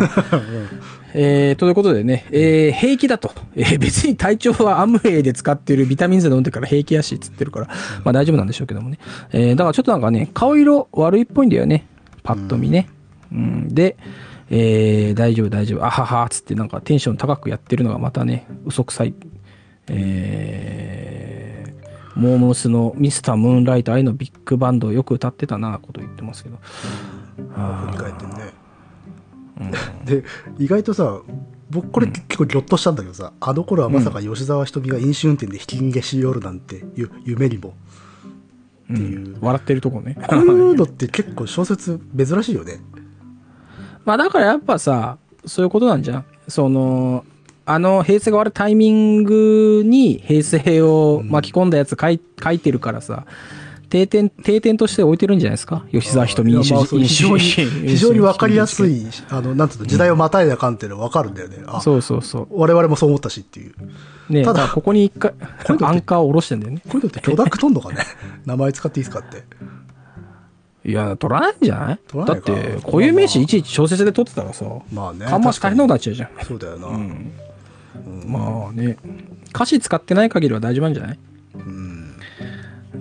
[1.14, 3.32] えー、ということでね、えー、平気だと。
[3.56, 7.68] えー、別に体調はアムウェイで使ってるビタミン剤飲んでから平気やし、つってるから、
[8.04, 8.98] まあ大丈夫なんでしょうけどもね。
[9.32, 11.88] えー、だからちょっとなんかね、顔色悪いっぽいんだよね。
[12.24, 12.89] パッと見ね。
[13.32, 13.97] うん、で、
[14.49, 19.13] えー、大丈夫大丈夫、あはは、つってなんかテンション高くやってるのがまたね、嘘くさい。
[19.88, 26.57] えー、モームスのミスタームーンライト愛のビッグバンドをよく歌ってたな、こと言ってますけど。
[27.38, 28.53] 振り返ってね、
[30.05, 30.24] で
[30.59, 31.22] 意外とさ
[31.69, 37.76] 僕これ結構ギョッとしたんだけどさ、あの頃はまさか吉沢ひとみが飲酒運転でひき逃げしよるなんていう夢にもうん
[38.92, 40.18] っていう笑ってるとこね。
[40.28, 42.80] こういうのって結構小説珍しいよね
[44.06, 46.26] まあだからやっぱさ、そういうことなんじゃん。
[46.48, 47.26] その、
[47.66, 53.26] あの平成が終わるタイミングに平成を巻き込んだやつ書い,、書いてるからさ、
[53.92, 55.84] 定点、定点として置いてるんじゃないですか？
[55.92, 59.02] 吉沢ひとみ飲酒いやまあそう飲非常に酒非常に分かりやすい。
[59.04, 61.58] いあのなんつうの時代をまたいだ感っていうのは分かるんだよね。
[61.68, 63.74] あそうそうそ我々もそう思ったしっていう。
[64.30, 64.34] う。
[64.34, 65.34] ねただここに一回、
[65.82, 66.82] アンカーを下ろしてんだよね。
[66.88, 67.98] こういうのって許諾とんのかね？
[68.46, 69.44] 名前使っていいですかって。
[70.89, 72.00] いや、取らないんじゃない？
[72.08, 72.52] 取らないか。
[72.52, 75.26] だって、固有名詞いちいち小説で取ってたらさ、まあね。
[75.26, 76.30] かんまし大変なことになっちゃうじゃん。
[76.46, 76.88] そうだよな。
[76.88, 77.32] うん。
[78.26, 78.98] まあね、
[79.54, 81.20] 歌詞使ってない限りは大丈夫なんじゃない？
[81.56, 81.91] うん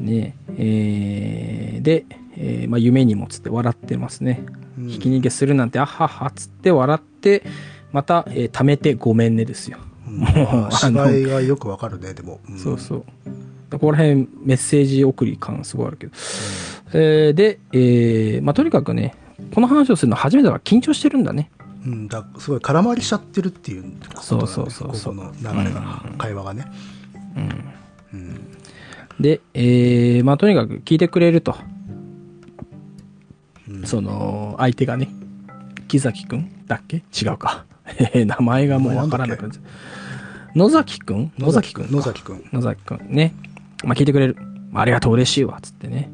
[0.00, 2.04] ねえーで、
[2.36, 4.44] えーまあ、夢にもつって笑ってますね。
[4.78, 4.88] うん。
[4.88, 7.42] ひき逃げするなんて、あっはっはっつって笑って、
[7.92, 9.78] また、えー貯めてごめんねですよ。
[10.06, 12.58] もう、あの芝居がよく分かるねでも、うん。
[12.58, 13.04] そうそう。
[13.70, 16.12] ここら辺メッセージ送り感すごいあるけど。
[16.92, 19.14] えーで、えーまあ、とにかくね、
[19.54, 21.50] この話をするの初めてだから緊張してるんだね。
[21.84, 24.20] うん、だすごい空回りしちゃってるっていうことだね。
[24.22, 25.16] そうそうそうそう。
[25.16, 26.66] ここの流れが、会話がね、
[28.12, 28.49] うん
[29.20, 31.54] で、えーまあ、とにかく聞いてくれると。
[33.84, 35.08] その、相手がね、
[35.88, 37.02] 木崎くんだっけ？
[37.20, 37.64] 違うか。
[37.98, 39.60] え ー名前がもうわからなくなっちゃ
[40.54, 41.32] う野崎くん？
[41.38, 43.34] 野崎くんか野崎くん野崎くんね。
[43.84, 44.36] まあ、聞いてくれる。
[44.74, 46.10] ありがとう、嬉しいわ、つってね。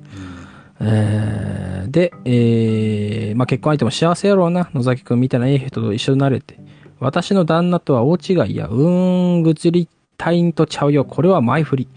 [0.80, 4.68] えーで、えーまあ、結婚相手も幸せやろうな。
[4.74, 6.59] 野崎くんみたいなええ人と一緒になれて。
[6.98, 8.66] 私の旦那とは大違いや。
[8.66, 9.88] うーん、ぐつり
[10.18, 11.04] たいんとちゃうよ。
[11.04, 11.88] これは前振り。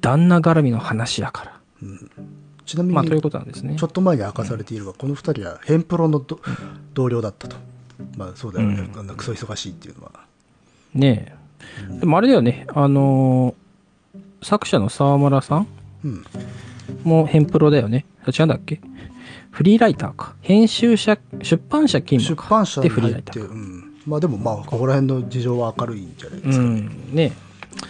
[0.00, 1.60] 旦那絡みの話やから。
[2.66, 3.86] ちなみに、まあ、ということなんですねちょ。
[3.86, 6.38] っと前に明かされているが、この二人はヘンプロのど
[6.94, 7.56] 同僚だったと
[8.16, 10.12] まあそうだよね、あんなクソ忙しいっていうのは
[10.94, 11.36] ね
[11.90, 12.00] え。
[12.00, 12.66] でもあれだよね。
[12.74, 13.60] あのー
[14.42, 15.66] 作者の沢村さん
[16.02, 16.24] うん
[17.04, 18.06] もヘンプロだよね。
[18.24, 18.80] あ違うんだっけ？
[19.50, 20.34] フリーライターか。
[20.40, 22.54] 編集者、出版社勤出務か。
[22.54, 23.52] 版社でフリーライターか。
[23.52, 27.14] うん、まあでもまあここら辺の事情は明るいんじゃないでうすか、ん。
[27.14, 27.32] ね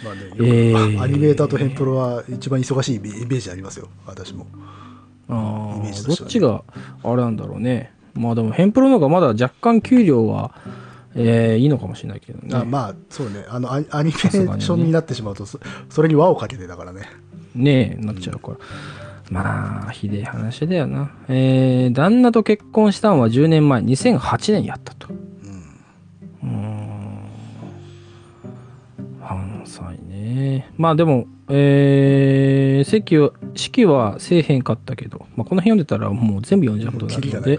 [0.05, 4.47] まあねえーアニメーターとヘンプロは一番忙しいイメージありますよ私も
[5.28, 6.62] ああ、イメージねどっちが
[7.03, 7.93] あれなんだろうね。
[8.14, 10.53] まあでも、ヘンプロの方がまだ若干給料は
[11.14, 12.57] えーいいのかもしれないけどね。
[12.57, 17.03] あまあそうねあのアニアニメーションになってしまうとそそれに輪をかけてだからね
[17.55, 18.59] ねえ、なっちゃうから。
[19.30, 21.12] まあ、ひでえ話だよな。
[21.28, 25.09] えー、旦那と結婚したのは10年前、2008年やったと。
[25.09, 26.80] うーん。
[29.78, 30.70] 関西ね。
[30.76, 37.58] まあでも、えー、席は、式はせえへんかったけど、まあこの辺読んでたらもう全部読んじゃうことになるので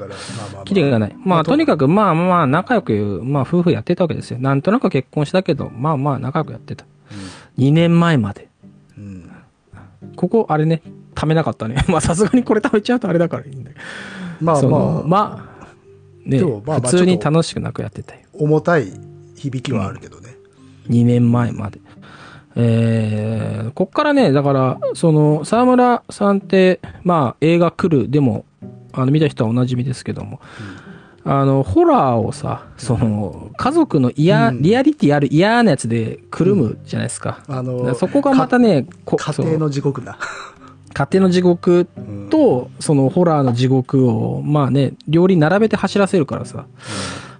[0.66, 4.40] キリがないまあとにかく、まあまあ、仲良く、まあ、夫婦やってたわけですよ。
[4.40, 6.86] なんとなく結婚したけど、まあまあ、仲良くやってた。
[7.58, 8.50] 2年前まで。
[8.98, 9.32] うん
[10.16, 10.82] ここ、あれね、
[11.16, 11.84] 貯めなかったね。
[11.88, 13.82] まあ、さすがにこれ貯めちゃうとあれだからいいんだけど。
[14.42, 18.22] まあまあまあ、ね、普通に楽しくなくやってたよ。
[18.34, 18.92] 重たい
[19.36, 20.36] 響きはあるけどね、
[20.90, 21.80] 2年前まで。
[22.56, 28.46] えー、こっからね、だから、その、沢村さんって、まあ、映画来る、でも、
[28.94, 30.42] あの、見た人はおなじみですけども、
[31.24, 34.62] あの、ホラーをさ、その、家族の嫌、うん。
[34.62, 37.44] リアリティある嫌なやつでくるむじゃないですか。
[37.48, 40.18] あのだからそこがまたね、家庭の地獄だ、
[40.94, 42.30] 家庭の地獄うん。
[42.30, 46.66] と、そのホラーの地獄を、まあね、両輪並べて走らせるからさ、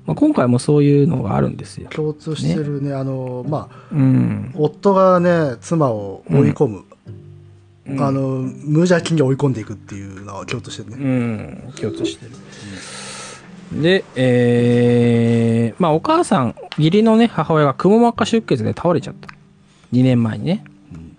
[0.06, 1.90] まあ、今回もそういうのがあるんですよ。
[1.90, 4.52] 共通してるねあのまあうん。
[4.56, 6.86] 夫がね妻を追い込む、うん
[8.00, 12.32] あの無邪気に追い込んでいくっていうのは共通してるね、うん、共通してる。
[13.82, 19.30] で、えー、まあお母さん、義理のね、母親がくも膜下出血で倒れちゃった。
[19.94, 20.64] 2年前にね。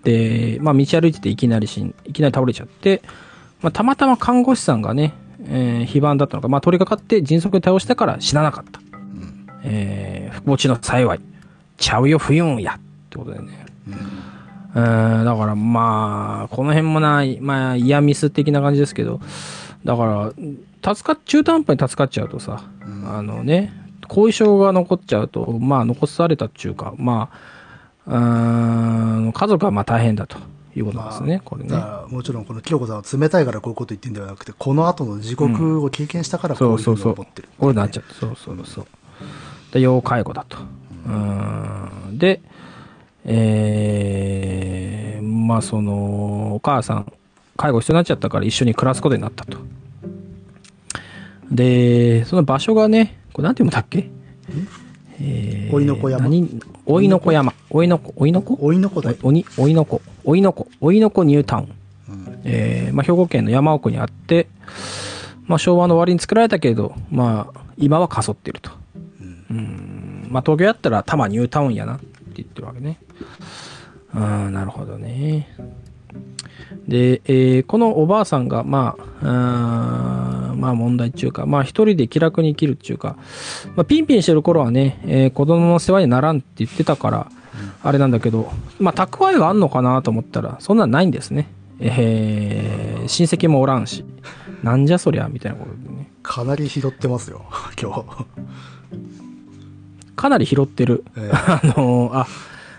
[0.03, 3.01] で、まあ道歩いてていきなりしん、いきなり倒れちゃって、
[3.61, 5.13] まあたまたま看護師さんがね、
[5.47, 8.79] えー、非番だったのか、まあ取り掛かって迅速に倒したから死ななかった。
[9.63, 11.19] えー、不幸地の幸い。
[11.77, 12.73] ちゃうよ、不運や。
[12.75, 12.79] っ
[13.09, 13.65] てことでね。
[14.75, 19.21] えーだからまあ、この辺もな、まあ、イヤミス的な感じですけど、
[19.85, 20.33] だか
[20.83, 22.63] ら、助かっ、中途半端に助かっちゃうとさ、
[23.05, 23.71] あのね、
[24.07, 27.53] 後遺症が残っちゃうと、まあ、残されたっていうか、まあ、
[28.07, 30.37] うーん、家族はまあ大変だと
[30.75, 31.77] いうことですね、これね。
[32.09, 38.85] もちろんこの清子さんは冷たいからこういうこと言ってんではなくてこの後の地獄を経験したからこういうふうに思ってる、こういうのになっちゃって、そうそうそう。
[39.71, 40.57] で、要介護だと。
[41.05, 42.17] うーん。
[42.17, 42.41] で、
[43.25, 47.11] えー、まあその、お母さん、
[47.57, 49.57] 介護必要になっちゃったから一緒に暮らすことになったと。
[51.51, 54.09] で、その場所がね、これなんて読むんだっけ？
[55.21, 56.61] えーおいのこ山何？
[56.85, 57.53] おいのこ山。
[57.69, 58.57] おいのこ、おいのこ？
[58.61, 61.63] おいの子だよ、おに、おいのこ、おいのこ、おいのこニュータウン。
[62.09, 64.47] うんえーまあ、兵庫県の山奥にあって、
[65.45, 68.71] まあ、昭和の終わりに作られたけど、まあ、今はかそってると。
[69.49, 70.27] うん。
[70.29, 72.05] まあ、東京やったら多摩ニュータウンやなって
[72.35, 72.99] 言ってるわけね。
[74.13, 75.47] うん、なるほどね。
[76.87, 80.22] で、えーこのおばあさんが、まあ、うーん
[80.63, 83.17] まあ問題っていうか、まあ一人で気楽に生きるっていうか、
[83.75, 87.31] まあピンピンしてる頃はね、えー子供の世話にならんって言ってたから、
[87.83, 88.49] あれなんだけど、
[88.79, 91.49] まあ蓄えがあんのかなと思ったら、そんなんないんですね。
[91.79, 94.05] えー親戚もおらんし、
[94.63, 96.09] なんじゃそりゃ、みたいなことでね。
[96.23, 97.43] かなり拾ってますよ
[97.81, 98.25] 今日、
[100.15, 101.03] かなり拾ってる。
[101.17, 102.27] え あのーあ、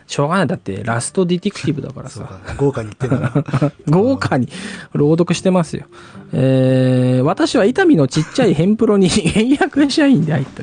[0.07, 0.47] しょうがない。
[0.47, 2.41] だって、ラストディティクティブだからさ。
[2.57, 4.49] 豪華に言ってんだな 豪華に
[4.93, 5.87] 朗読してますよ。
[6.33, 10.63] えー、私は伊丹のちっちゃいヘンプロに 倹約社員で入った。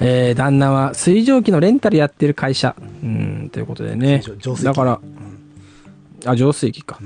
[0.00, 2.74] えー、旦那は水蒸気のレンタルやってる会社。
[3.02, 4.22] うん、ということでね
[4.62, 5.00] だから、
[6.26, 6.98] あ、浄水器か。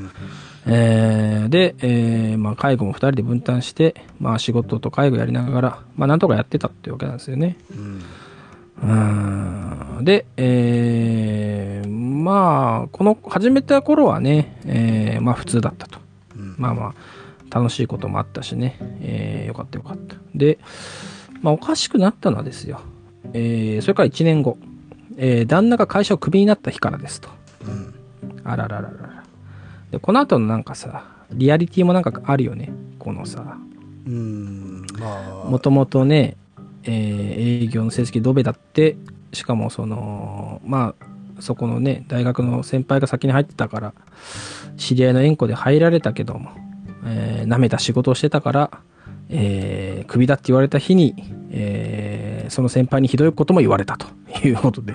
[0.66, 7.56] えーで、えーまあ、介護も二人で分担して、まあ、仕事と介護やりながら、まあ、なんとかやってたってわけなんですよね。
[7.70, 8.02] うん
[8.82, 15.98] うーんで、えーまあ、この始めた頃はね、えーまあ普通だったと。
[16.36, 16.94] うんまあま
[17.50, 20.16] あ、楽しいこともあったしね、えーよかったよかった。
[20.34, 20.58] で、
[21.42, 22.80] まあおかしくなったのはですよ、
[23.32, 24.58] えーそれから1年後、
[25.16, 27.28] えー旦那が会社をクビになった日からですと。
[27.66, 27.94] うん
[28.44, 29.22] あららららら。
[29.90, 32.70] で、この後のなんかさ、リアリティもなんかあるよね。
[32.98, 33.58] このさ、
[34.06, 36.36] うんまあもともとね、
[36.84, 38.96] えー営業の成績ドベだって、
[39.32, 43.94] しかもその、まあ、そこのね、大学の先輩が先に入ってたから、
[44.76, 46.50] 知り合いの縁故で入られたけども、
[47.04, 48.70] えー舐めた仕事をしてたから、
[49.28, 51.14] えークビだって言われた日に、
[51.50, 54.06] えーその先輩にひどいことも言われたと。
[54.42, 54.94] いうことで、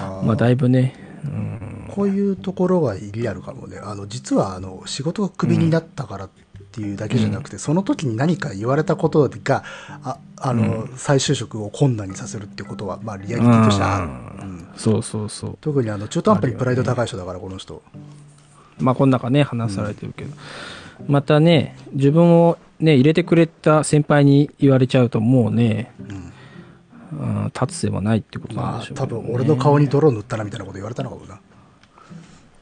[0.00, 0.24] あー。
[0.24, 0.94] まあ、だいぶね、
[1.24, 3.78] うん、こういうところがリアルかもね。
[3.82, 6.42] あの実はあの仕事がクビになったからって
[6.80, 9.64] いうだけじゃなくて、その時に何か言われたことが
[10.04, 14.68] ああの、再就職を困難にさせるっていうことは、まあ、リアリティとしてある、うん。
[14.76, 15.58] そうそうそう。
[15.60, 17.82] 特にあの中途半端にプライド高い人だからこの人。
[18.78, 20.34] まあ、この中ね、話されてるけど。
[21.08, 25.92] またね、自分をね、入れてくれた先輩に言われちゃうと、もうね、
[27.12, 31.40] うん、立つ瀬はないってことなんまあでしょうけどね、多分俺の顔に泥塗ったなみたいなこと言われたのかもな。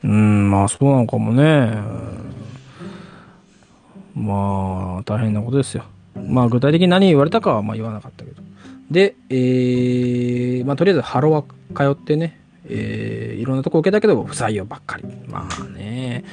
[0.05, 1.79] うん、まあそうなのかもね。
[4.19, 5.85] まあ、大変なことですよ。
[6.27, 8.43] まあ具体的に何言われたかはまあ言わなかったけど。
[8.91, 15.05] で、えー、まあとりあえずハローは通ってね、えー、いろんなとこ受けたけど不採用ばっかり。
[15.29, 16.25] まあね、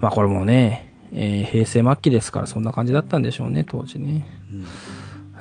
[0.00, 4.26] まあこれもね、えー平成末期ですからそんな感じだったんでしょうね、当時ね。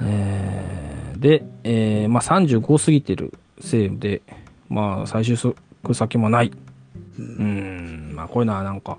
[0.01, 4.21] えーで、えーまあ35過ぎてるせいで、
[4.69, 5.55] まあ最終
[5.93, 6.51] 先もない。
[7.17, 8.97] うん、まあこういうのはなんか、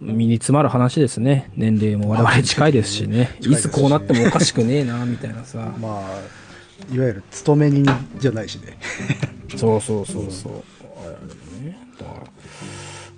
[0.00, 1.50] 身に詰まる話ですね。
[1.56, 3.30] 年齢も我々近いですしね。
[3.40, 5.58] 近いですしいつこうなってもおかしくねえな、みたいなさ。
[5.80, 7.84] まあいわゆる勤め人
[8.18, 8.76] じゃないしね
[9.56, 11.64] そうそうそうそう。
[11.64, 12.26] ねだから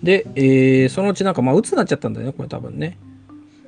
[0.02, 2.96] で、えーそのうちなんか、まあ、鬱になっちゃったんだよね、これ多分ね。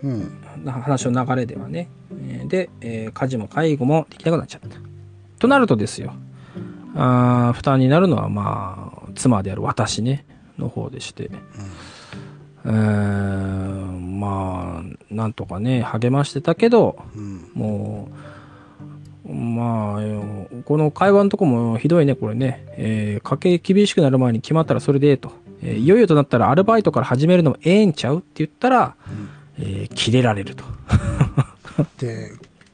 [0.03, 0.33] うん
[0.65, 1.89] な話の流れではね。
[2.29, 4.77] えーで、えー家事も介護もできなくなっちゃった。
[5.39, 6.15] となるとですよ。
[6.95, 10.25] あー負担になるのは、まあ、妻である私ね、
[10.59, 11.31] の方でして。
[12.65, 18.09] えーまあ、なんとかね、励ましてたけど、うんも
[19.27, 22.65] う、まあ、よこの会話のとこもひどいね、これね。
[22.77, 25.33] えー家計厳しくなる前に決まったらそれでええと。
[25.63, 28.95] えーいよいよとなったらアルバイトから始めるのもええんちゃうって言ったら、
[29.59, 30.65] えー切れられると。
[31.99, 32.33] で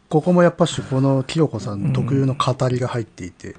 [0.08, 3.54] ここもやっぱしこの清子さん特有の語りが入っていて、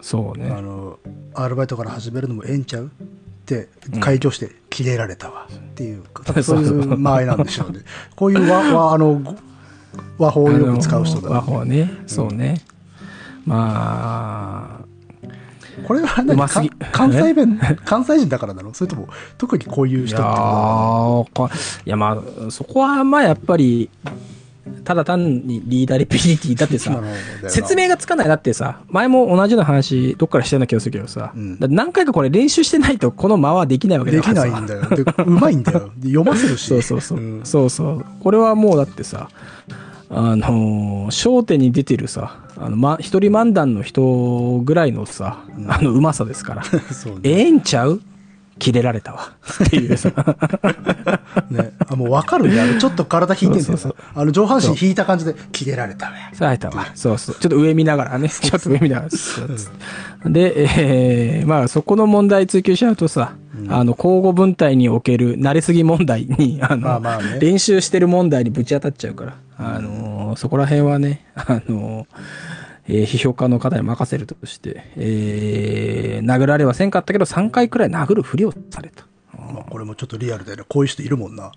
[0.00, 0.50] そうね。
[0.50, 0.98] あの
[1.34, 2.90] アルバイトから始めるのもええんちゃう？
[3.54, 3.58] っ
[3.92, 6.62] て開業してキレられたわっていう、 多分そう。
[6.62, 7.80] いう間合いなんでしょうね。
[8.16, 9.36] こういう和 和あの
[10.18, 11.90] 和法をよく使う人だ、あの和法ね。
[12.06, 12.62] そうね。
[13.46, 14.84] まあ、
[15.86, 17.58] これはう何か関西弁？
[17.84, 20.40] 関西人だからなのそれとも特にこういういや人ってこと？
[20.40, 21.50] なのーこ
[21.86, 23.88] いやまあ、そこはまあやっぱり、
[24.84, 27.00] ただ単にリーダーリピリティだってさ
[27.48, 31.56] 説明がつかないだってさ前も同じような話どっからしてるような気がするけどさ、うん。
[31.60, 34.48] 何回かこれ練習してないとこの間はできないわけだできからさ。
[34.50, 34.82] ないんだよ。
[34.90, 35.90] でうまいんだよ。
[35.96, 36.66] で読ませるし。
[36.66, 37.40] そうそうそう、ん。
[37.44, 38.04] そうそう。
[38.20, 39.28] これはもうだってさ
[40.10, 46.62] あのー焦点に出てるさあの、ま、一人漫談の人ぐらいのさ、あのうまさですから。
[46.68, 46.70] ね。
[47.22, 48.00] ええんちゃう？
[48.60, 49.32] 切れられたわ。
[49.64, 49.96] っていう。
[49.96, 50.10] さ
[51.50, 52.60] ね、あもう分かるね。
[52.60, 56.86] あのちょっと体引いてんだよあの上半身引いた感じでキレられたわさあ、たわ。
[56.94, 57.34] そうそう。
[57.36, 58.28] ちょっと上見ながらね。
[58.28, 59.10] ちょっと上見ながら。
[59.10, 59.70] そうそ
[60.26, 60.52] うで、
[61.38, 63.32] えーまあ、そこの問題追求しちゃうとさ、
[63.68, 67.38] あの、交互分隊における慣れすぎ問題に、あの、まあまあね。
[67.40, 72.06] 練習してる問題にぶち当たっちゃうから、あのーそこら辺はね、あのー
[72.90, 79.06] えー批評家の方に任せるとして、えー殴られはせんかったけど、3回くらい殴るふりをされた。
[79.32, 81.52] まあ、これもちょっとリアルだよねこういう人いるもんな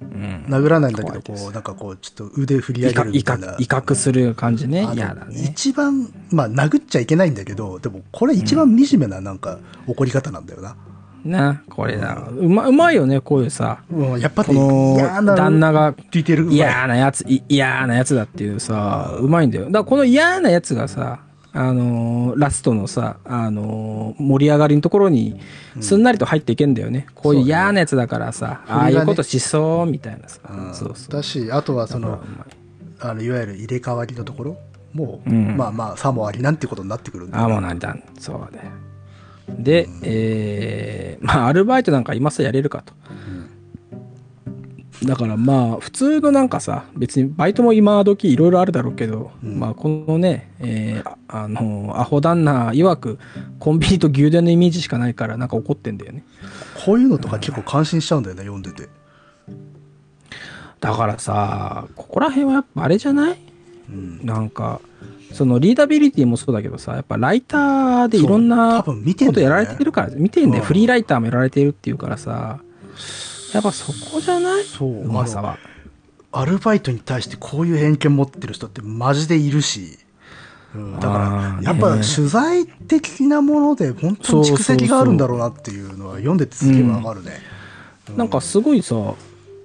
[0.00, 0.44] うん。
[0.48, 5.42] 殴らないんだけどこうなんかこうちょっと腕振り上げるみたいな嚇威嚇する感じね嫌だね。
[5.44, 10.76] 一番まあ殴っちゃいけないんだけどでもこれ一番惨めななんか怒り方なんだよな、
[11.24, 12.28] な、これだ。
[12.30, 13.82] うま、うまいよね、こういうさ。
[13.90, 19.66] うん、やっぱりこの旦那がディテールがうまい嫌なやつ、い嫌なやつだっていうさ、うまいんだよ。
[19.66, 21.20] だからこの嫌なやつがさ、
[21.52, 25.40] あのーラストのさ、あのー盛り上がりのところに、
[25.80, 27.06] すんなりと入っていけんだよね。
[27.14, 30.40] こういう嫌なやつだからさ、ああ振りがねいうことしそう、みたいなさ。
[30.48, 31.12] うんそうそう。
[31.12, 32.20] だしあとはその
[33.00, 34.56] あのいわゆる入れ替わりのところ
[34.92, 37.96] もう、うんまあまあさもありなんてことになってくるんだああ、もうなんだ。
[38.18, 38.70] そうだよ。
[39.48, 42.92] で、えー、まあ、アルバイトなんか今さやれるかと。
[45.04, 53.18] だからまあ、普通のなんかさ、別にバイトも今時いろいろあるだろうけど、うんまあ、このね、えーああの、アホ旦那曰く、
[53.60, 56.24] コンビニと牛丼のイメージしかないから、なんか怒ってんだよね。
[56.84, 58.88] こういうのとか結構感心しちゃうんだよね読んでて、
[60.80, 63.38] だからさ、ここら辺はやっぱあれじゃない？
[63.90, 64.80] うん、なんか、
[65.32, 68.94] そのリーダビリティもそうだけどさ、やっぱライターでいろんなこ
[69.32, 70.66] とやられてるから、見てんだよ、うん。
[70.66, 72.60] フリーライターもやられてるっていうからさ、
[73.54, 74.64] やっぱそこじゃない？
[74.64, 75.02] そう。
[75.02, 75.58] うまさは。
[76.30, 79.98] アルバイトに対してこういう偏見持ってる人ってマジでいるし、
[80.74, 87.40] うん、だあかーらやっぱね取材的なもので本当に蓄積があるんだろうなっていうのは読んでてすげえわかるね、
[88.14, 88.94] なんかすごいさ、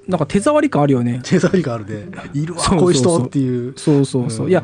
[0.07, 1.21] なんか手触り感あるよね。
[1.23, 4.45] 手触りがあるで いるわこういう人っていうそうそうそう。
[4.45, 4.63] うんいや、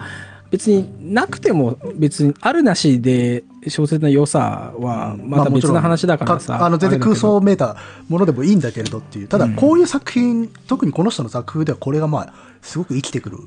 [0.52, 6.58] 別になくても別にあるなしで小説の良さはまた別の話だからさ。
[6.58, 7.76] かあの全然空想めいた
[8.08, 13.38] ものでもいいんだけれどっていうただこういう作品、特にこの人の作風ではこれがまあすごく生きてくる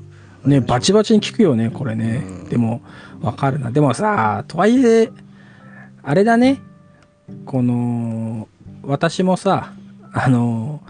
[0.45, 2.23] ね、バチバチに効くよね、これね。
[2.49, 2.81] でも、
[3.21, 3.71] わかるな。
[3.71, 5.09] でもさ、とはいえ、
[6.01, 6.59] あれだね。
[7.45, 8.49] この、
[8.83, 9.71] 私もさ、
[10.11, 10.81] あの、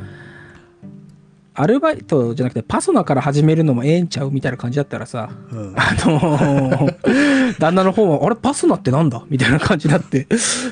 [1.56, 9.24] アルバイトじゃなくてパソナから始めるのもええんちゃうみたいな感じだったらさ、うんあのー 旦那の方も、あれパソナってなんだ？
[9.30, 10.28] みたいな感じになって、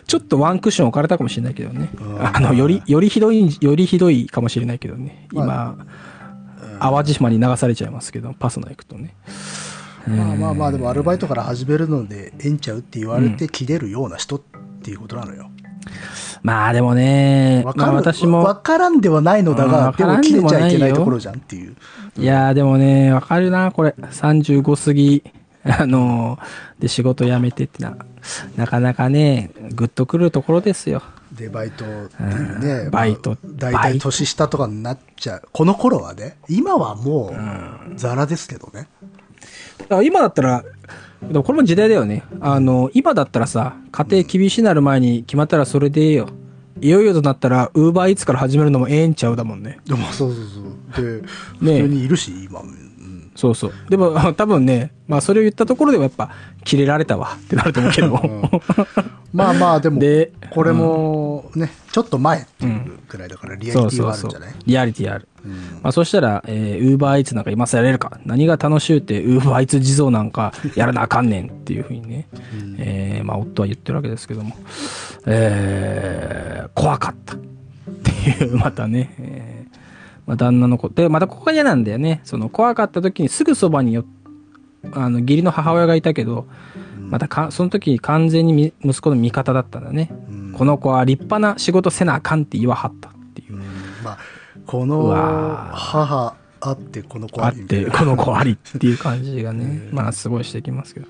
[0.07, 1.91] ちょっとワンクッション置かれたかもしれないけどね。
[2.01, 5.27] うんあの、より、よりひどい、よりひどいかもしれないけどね。
[5.31, 5.77] 今、ま
[6.79, 9.13] 淡路島に流されちゃいますけど、パソナ行くとね。
[10.07, 14.41] まあまあまあでもアルバイトから始めるのでええんちゃうって言われて切れるような人っ
[14.81, 15.51] ていうことなのよ。
[16.43, 21.75] まあでもね、まあ私も、わからんではないのだうんが、でもわからんで切れちゃいけもないところじゃんっていう。
[22.17, 23.95] いやーでもね、わかるな、これ。
[23.99, 25.23] 35過ぎ、
[25.63, 27.95] あのーで仕事辞めてってな、
[28.55, 31.03] なかなかね、グッとくるところですよ。
[31.31, 32.67] で、バイトっていうね。
[32.85, 35.43] うんバイトまあ大体年下とかになっちゃう。
[35.51, 37.33] この頃はね、今はも
[37.93, 38.87] う、ザラですけどね。
[39.77, 40.63] だから今だったら、
[41.21, 42.23] でもこれも時代だよね。
[42.39, 46.29] あの、今だったらさ、家庭厳しいなる前に決まったらそれでええよ。
[46.79, 49.79] いよいよとなったら、ウーバーイーツから始めるのもええんちゃうだもんね。
[49.85, 50.45] でもそうそう
[50.95, 51.05] そう。
[51.05, 51.21] で、
[51.59, 52.61] 普ねえ通にいるし、今。
[53.47, 53.89] うんそうそう。
[53.89, 56.29] でも、 多分ね、まあそれを言ったところではやっぱ、
[56.63, 58.61] キレられたわってなると思うけど。
[59.33, 64.53] まあまあ、でもで、これもね、ちょっと前っていうくらいだから、リアリティあるんじゃない？
[64.65, 65.27] リアリティある。
[65.43, 68.19] うんまあそしたら、えー、ウーバーイーツなんか今さやれるか。
[68.25, 72.27] 何が楽しゅうって、ウーバーイーツ地蔵なんかやらなあかんねんっていうふうにね、
[72.77, 74.55] えーまあ夫は言ってるわけですけども、
[75.25, 77.37] えー怖かったっ
[78.03, 78.11] て
[78.45, 79.60] いう、またね、えー
[80.31, 82.21] まあ旦那の子、で、またここが嫌なんだよね。
[82.23, 84.05] その怖かった時にすぐそばによ、
[84.93, 86.47] あの、義理の母親がいたけど、
[87.09, 90.09] またか、その時完全にみ息子の味方だったんだね。
[90.29, 93.55] うんこの子は立派な仕事せなあかんって言わはったっていう。
[93.55, 93.61] うん
[94.03, 94.17] まあ、
[94.65, 95.09] こうの
[95.73, 101.07] 母あって、この子あって、この子ありっていう感じがね、 まあすごいしてきますけど。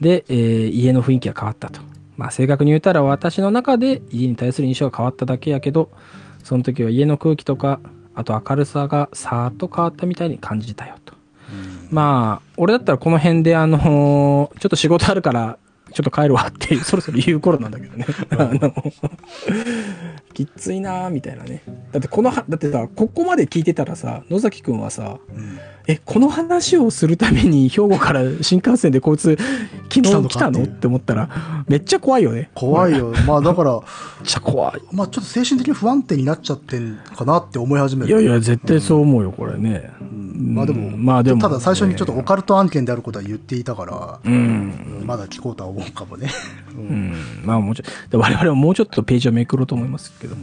[0.00, 1.80] で、えー家の雰囲気が変わったと。
[2.16, 5.90] まあ正確に言うたら私の中で家に対する印象が変わっただけやけど、
[6.44, 7.80] その時は家の空気とか、
[8.16, 11.14] あと明るさがさーっと変わったみたいに感じたよと。
[11.90, 15.58] まあ、俺だったらこの辺であのーちょっと仕事あるから、
[15.92, 18.06] ちょっと帰るわって、 そろそろ言う頃なんだけどね。
[18.30, 18.72] あの、
[20.34, 21.62] きっついなーみたいなね。
[21.92, 25.58] だってこのは、だってさ、ここまで聞いてたらさ、野崎くんはさ、うん
[25.88, 29.38] え、この話をするために兵庫から新幹線でこいつ
[29.88, 30.64] 昨日来たの？
[30.64, 32.50] って思ったら、めっちゃ怖いよね。
[32.54, 33.12] 怖いよ。
[33.26, 33.82] まあだから、 めっ
[34.24, 34.80] ちゃ怖い。
[34.92, 38.10] まあちょっと精神的に不安定になっちゃってんかなって思い始める。
[38.10, 39.90] いやいや、絶対そう思うよ、これね。
[40.00, 45.02] うんまあでも、うんまあでもただ最初にちょっとオカルト案件であることは言っていたから、うん。
[45.04, 46.30] まだ聞こうとは思うかもね。
[46.76, 47.14] うん。
[47.44, 50.36] まあもうちょっと、我々はもうちょっとページをめくろうと思いますけど。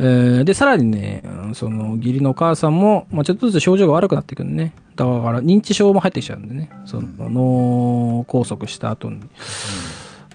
[0.00, 4.72] えーで、さらにね、うんその、義理のお母さんも、まあちょっとずつ症状が悪くなってくるね。
[4.96, 6.70] だから、認知症も入ってきちゃうんでね。
[6.84, 9.20] その、脳梗塞した後に、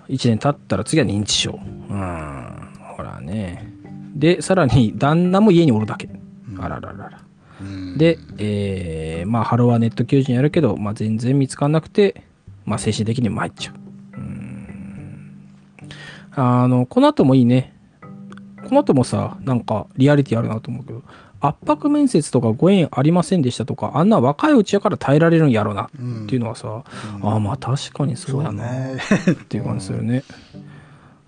[0.09, 1.59] 1年経ったら次は認知症。
[1.89, 2.69] うん。
[2.97, 3.71] ほらね。
[4.15, 6.09] で、さらに、旦那も家におるだけ。
[6.59, 7.21] あらららら。
[7.61, 12.23] うんで、えーまあ、ハローはネット求人やるけど、まあ、全然見つかんなくて、
[12.65, 13.75] まあ、精神的に参っちゃう。
[14.19, 15.49] うーん
[16.35, 17.72] あの、この後もいいね。
[18.67, 21.01] この後もさ、なんか、リアリティあるなと思うけど、
[21.39, 25.89] 圧迫面接とかご縁ありませんでしたとか、あんな若いうちやから耐えられるんやろうなっ
[26.27, 26.83] ていうのはさ、
[27.21, 28.97] ああ、まあ確かにそうやなね。
[29.31, 30.23] っていう感じするね。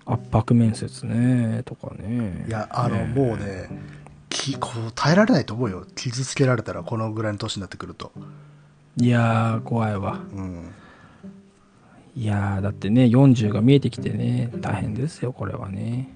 [0.06, 2.46] 圧迫面接ね、とかね。
[2.48, 3.68] いや、あの、もうね、
[4.30, 5.84] きこう耐えられないと思うよ。
[5.94, 8.12] 傷つけられたら、このぐらいの年になってくると。
[8.98, 10.20] いやー、怖いわ。
[10.34, 10.72] うん。
[12.16, 16.08] いやーだってね40が見えてきてね大変ですよこれはね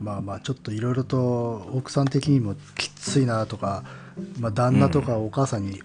[0.00, 3.84] まあまあ、ちょっといろいろと奥さん的にもきついなとか、
[4.40, 5.80] まあ、旦那とかお母さんに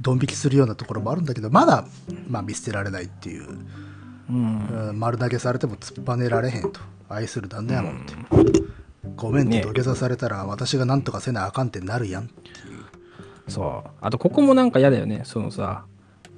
[0.00, 1.86] ドン引きするようなところもあるんだけど、まだ、
[2.28, 3.48] まあ、見捨てられないっていう、
[4.30, 4.88] うん。
[4.88, 6.80] うん丸投げされても突っぱねられへんと。
[7.08, 8.14] 愛する旦那やもんって、
[9.16, 9.62] ごめんってね。
[9.62, 13.50] 土下座されたら私が何とかせなあかんってなるやんっていう。
[13.50, 13.90] そう。
[14.02, 15.22] あとここもなんか嫌だよね。
[15.24, 15.84] そのさ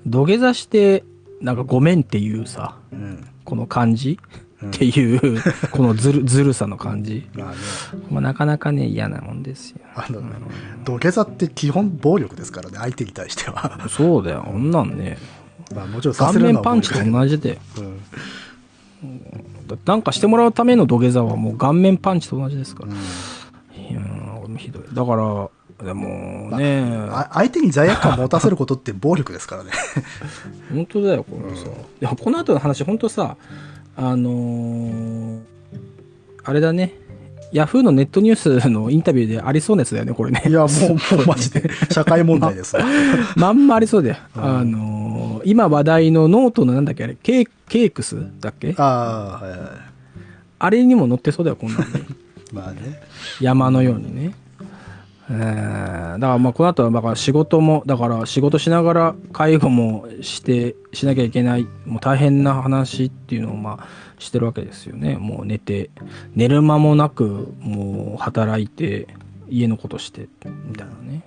[0.06, 1.04] 土下座して
[1.40, 3.26] なんかごめんっていうさうん。
[3.44, 4.20] この感じ
[4.66, 7.56] っていう、このずるずるさの感じ、まあね。
[8.10, 9.78] まあ、なかなかね嫌なもんですよ。
[9.94, 10.22] あの
[10.84, 13.88] 土下座って基本暴力ですからね相手に対しては。
[13.88, 14.44] そうだよ。
[14.46, 15.16] こんなんね。
[15.74, 17.58] まあもちろんさ顔面パンチと同じで。
[17.78, 18.00] うん。
[19.86, 22.96] なんかしてもらうための土下座はもう顔面パンチと同じですから、うん。
[22.96, 24.82] いやひどい。
[24.92, 25.48] だから
[25.84, 29.70] でもね、あ相手に罪悪感持たせることって暴力ですからね。
[30.70, 33.36] 本当だよこのさ、いやこの後の話本当さ
[34.02, 35.40] あのー
[36.42, 36.94] あれだね。
[37.52, 40.42] ヤフーのネットニュースのインタビューでありそうなやつだよねこれね。
[40.46, 41.68] いやもうもうマジで。
[41.90, 42.84] 社会問題ですわ
[43.36, 47.16] まんまありそうだよ、あのー今話題のノートのなんだっけあれ？
[47.22, 48.74] cakes だっけ？
[48.78, 49.60] ああはいはい。
[50.60, 51.86] あれにも載ってそうだよこんなんね。
[52.54, 53.00] まあね。
[53.40, 54.32] 山のようにね。
[55.30, 63.86] えーだからまあこの後はだから仕事もだから仕事しながら介護もしてしなきゃいけないもう大変な話っていうのをまあ
[64.18, 65.16] してるわけですよね。
[65.16, 65.90] もう寝て
[66.34, 69.08] 寝る間もなくもう働いて
[69.48, 70.28] 家のことして
[70.66, 71.22] みたいなね。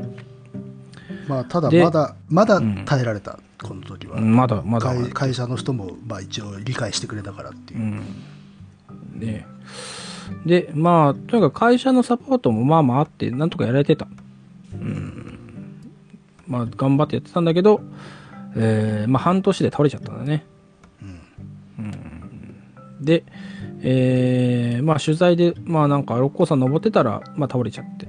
[1.28, 4.20] まあ、ただでまだ、まだ耐えられた、この時は。
[4.20, 4.88] まだまだ。
[4.88, 7.80] 会会社の人も、まあ一応理解してくれたからっていう。
[7.80, 7.84] う。
[7.84, 9.20] ん。
[9.20, 9.45] で
[10.45, 14.07] でまあとにかく会社のサポートもまあまああってなんとかやられてた。
[14.73, 15.39] うん。
[16.47, 17.81] まあ頑張ってやってたんだけど、
[18.55, 20.45] えーまあ半年で倒れちゃったんだね。
[21.79, 23.05] うん。
[23.05, 23.23] で
[23.81, 28.07] えーまあ取材でまあなんか六甲山登ってたら、まあ、倒れちゃって、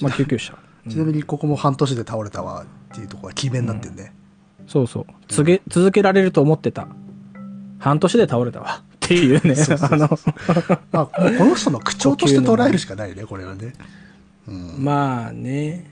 [0.00, 0.56] まあ、救急車。
[0.88, 4.14] ちなみにここも半年で倒れたわっていうところが決めになってるね。
[4.66, 5.06] そうそう。
[5.28, 6.88] 続け続けられると思ってた。
[7.78, 10.18] 半年で倒れたわっていうねあの。
[10.92, 13.72] まあ、この人の口調として捉えるしかないね、これはね。
[14.46, 14.84] うん。
[14.84, 15.84] まあね。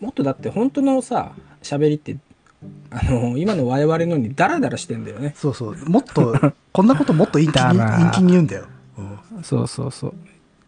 [0.00, 1.32] もっとだって本当のさ
[1.62, 2.16] 喋りって
[2.90, 5.34] あの今の我々のにダラダラしてんだよね。
[5.36, 5.76] そうそう。
[5.88, 6.34] もっと、
[6.72, 8.66] こんなこともっと陰気に、 陰気に言うんだよ。
[8.98, 9.02] う
[9.40, 9.42] ん。
[9.42, 10.14] そうそうそう。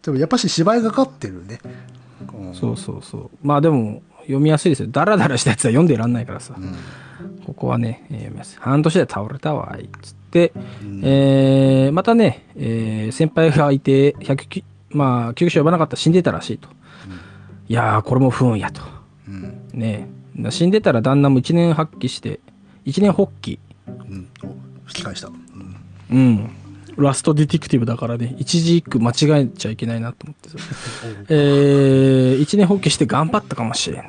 [0.01, 1.59] でもやっぱし芝居がかってるね。
[2.33, 2.53] うん。
[2.53, 3.29] そうそうそう。
[3.41, 4.89] まあでも読みやすいですよ。
[4.91, 6.75] ダラダラしたやつは読んでらんないからさ、うん。
[7.45, 16.69] ここはね、えー読みやすい半年で倒れたわいつって、うんえーまたね、えー先輩がいて100きまあ救急車呼ばなかったら死んでたらしいと、
[17.67, 18.81] いやーこれも不運やと
[19.27, 19.69] うん。
[19.73, 20.09] ね
[20.49, 22.39] 死んでたら旦那も一年発起して
[22.85, 24.27] 一年発起うん。
[24.43, 24.55] お引
[24.95, 25.27] き返した。
[25.27, 25.35] うん
[26.09, 26.49] うん。
[26.97, 30.57] ラストディティクティブだからね、一字一句間違えちゃいけないなと思ってさ。
[31.29, 34.03] えー、一年放棄して頑張ったかもしれん。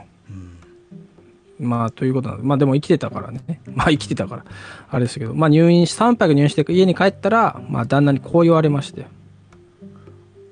[1.60, 3.60] まあ、ということなんで、まあでも生きてたからね。
[3.72, 4.44] まあ生きてたから、
[4.92, 9.06] あれですけど、まあ入院し、3泊入院して家に帰ったら、まあ旦那にこう言われまして。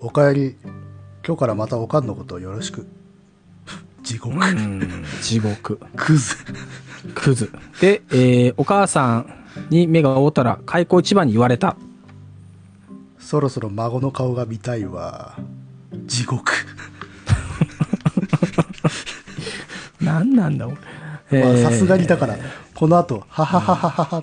[0.01, 0.57] おかえり。
[1.27, 2.87] 今日からまたおかんのことをよろしく。
[4.03, 4.35] 地獄。
[4.39, 5.79] うん、地獄。
[5.95, 6.37] クズ。
[7.15, 7.53] クズ。
[7.83, 9.27] で、えー、お母さん
[9.69, 11.77] に目が覆ったら、開口一番に言われた。
[13.19, 15.37] そろそろ孫の顔が見たいわ。
[16.07, 16.51] 地獄。
[20.01, 20.79] 何なんだ、俺。
[21.31, 22.37] さすがにだから、
[22.75, 24.23] この後、はははははは、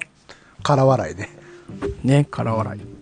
[0.63, 1.29] から笑いね。
[2.03, 2.97] ね、空笑い。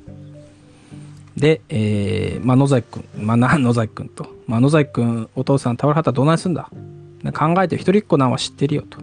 [1.39, 6.69] で、えー、まあ、野崎くん、まあ、な、 野崎くんと、まあ、野崎くん、お父さん倒れはったらどないすんだ？
[7.23, 8.99] ね考えて一人っ子なんは知ってるよと。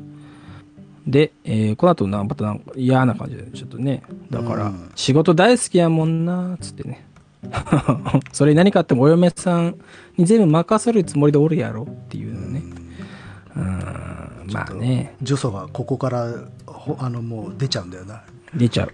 [1.07, 7.05] で、えー、この後な、またなんか嫌な感じで、ちょっとね、だから、うん仕事大好きやもんな、つってね。
[8.33, 9.75] それに何かあってもお嫁さん
[10.17, 12.63] に全部任せるつもりでおるやろっていうのね。
[13.57, 14.12] うん、
[14.53, 16.29] まあね、女祖がここから、
[16.67, 18.23] ほあの、もう出ちゃうんだよな。
[18.55, 18.93] 出ちゃう。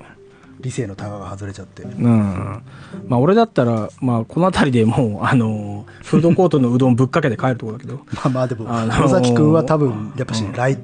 [0.61, 1.83] 理性のタガが外れちゃって。
[1.85, 2.63] うん。
[3.07, 10.79] まあ俺だったら、まあこの辺りでもう、あの、フードコートのうどんぶっかけて帰るとこだけど、まあまあでも、あのー野崎くんは多分、やっぱしライ、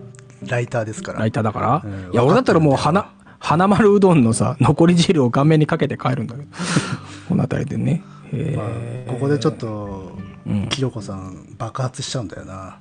[0.47, 1.19] ライターですから。
[1.21, 1.83] ライターだから。
[1.85, 3.11] うんいや、俺だったらもう花、
[3.41, 6.49] 花丸うどんのさ、残り汁を顔面にかけて帰るんだけど、
[7.29, 8.03] この辺りでね。
[8.33, 10.17] へまーあ、ここでちょっと、
[10.47, 12.77] うん清子さん爆発しちゃうんだよな。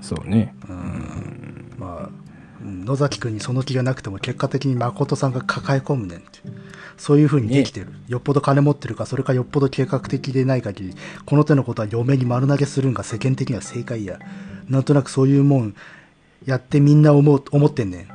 [0.00, 0.54] そうね。
[0.68, 2.10] うんまあ、
[2.64, 6.40] うん野崎くんにその気がなくても結果的に誠さんが抱え込むねんって。
[6.98, 7.86] そういう風にできてる。
[8.08, 10.94] よっぽど金持ってるか、それかよっぽど計画的でない限り、
[11.24, 14.18] この手のことは嫁に丸投げするんが世間的には正解や。
[14.68, 15.74] なんとなくそういうもん、
[16.44, 18.08] やってみんな思う、思ってんねん。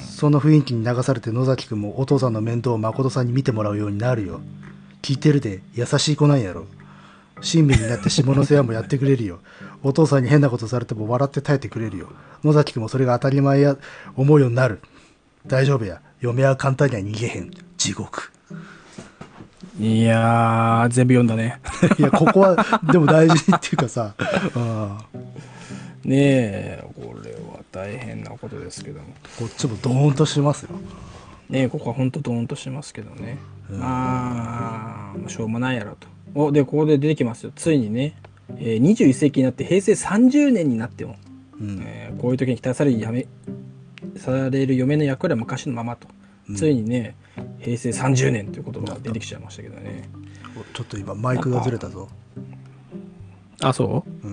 [0.00, 4.40] その雰囲気に流されて野崎くんもお父さんの面倒を誠さんに見てもらうようになるよ。
[5.02, 6.66] 聞いてるで、優しい子なんやろ。
[7.40, 9.38] 親身になって下の世話もやってくれるよ。
[9.84, 12.08] お父さんに変なことされても笑って耐えてくれるよ。
[12.42, 13.76] 野崎くんもそれが当たり前や
[14.16, 14.80] 思うようになる。
[15.46, 16.00] 大丈夫や。
[16.20, 17.50] 嫁は簡単には逃げへん。
[17.76, 18.32] 地獄。
[19.78, 21.60] いやー、全部読んだね。
[21.98, 24.24] いや、ここは、でも大事っていうかさ、あ
[24.56, 25.18] あ
[26.04, 29.06] ねえ、これは大変なことですけども。
[29.38, 30.70] こっちもドーンとしますよ。
[31.50, 33.36] ねえ、ここは本当ドーンとしますけどね。
[33.68, 36.06] まあ、もうしょうもないやろと。
[36.34, 37.52] お、で、ここで出てきますよ。
[37.54, 38.14] ついにね、
[38.56, 41.16] えー21世紀になって平成30年になっても、
[41.60, 41.82] うん。
[41.84, 43.26] えーこういう時に期待されるやめ
[44.16, 46.06] される嫁の役割は昔のままと、
[46.54, 47.16] ついにね
[47.60, 50.08] 平成30年という言葉が出てきちゃいましたけどね。
[50.72, 52.08] ちょっと今、マイクがずれたぞ。
[53.60, 54.28] あそう？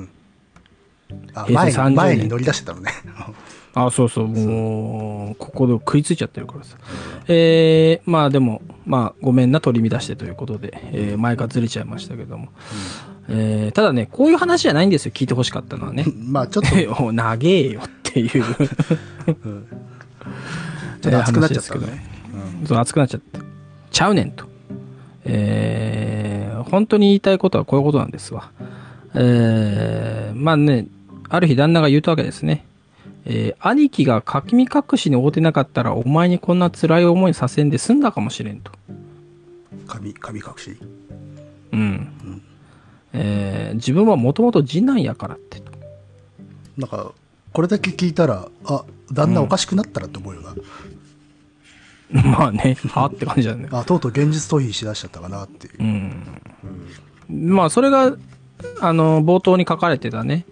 [1.33, 2.91] あ、平成30前前に乗り出してたのね。
[3.73, 4.27] あそうそう。
[4.27, 6.77] もうここで食いついちゃってるからさ。
[7.27, 12.49] えー、まあでもまあごめんな取り乱してということで、えー前からずれちゃいましたけども、
[13.31, 15.11] えーただねこういう話じゃないんですよ。
[15.13, 16.05] 聞いてほしかったのはね。
[16.27, 16.75] まあ、ちょっと、
[17.05, 18.29] お長えよっていう。
[18.29, 18.43] ちょ
[21.07, 22.05] っと熱くなっちゃったのね。
[22.65, 23.39] そう熱くなっちゃった
[23.91, 24.45] ちゃうねんと。
[25.25, 28.51] えー本当に言いたいことはこういうことなんですわ。
[29.13, 30.87] えー、まあね、
[31.27, 32.65] ある日旦那が言うたわけですね。
[33.25, 34.23] えー、兄貴が
[34.53, 38.71] み隠しに会うてなかったら、お前にこんな辛い思いさせんで済んだかもしれんと。
[39.87, 40.77] 神、神隠し？
[41.73, 41.79] うん。
[41.79, 42.41] うん、
[43.13, 45.61] えー、自分はもともと次男やからって。
[46.77, 47.13] なんか、
[47.53, 50.55] これだけ聞いたら、あ、旦那おかしくなったらって思うよな。
[52.13, 53.67] うん、 まあね、はって感じだね。
[53.71, 55.73] あ、とうとう現実逃避しだしちゃったかなっていう。
[55.79, 56.23] うん。
[57.29, 58.15] うん、まあ、それが、
[58.79, 60.45] あの、冒頭に書かれてたね、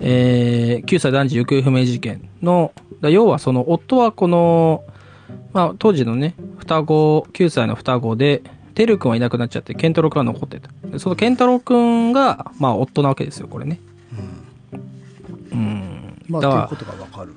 [0.00, 2.72] えー、9歳男児行方不明事件の、
[3.02, 4.82] 要はその夫はこの、
[5.52, 8.42] まあ当時のね、双子、9歳の双子で、
[8.72, 10.98] てるくんはいなくなっちゃって、ケンタロウくんが残ってた。
[10.98, 13.78] そのケンタロウくんが、まあ夫なわけですよ、これね。
[14.72, 15.58] うん。
[15.58, 16.24] うん。
[16.28, 17.34] まあ、ということがわかる。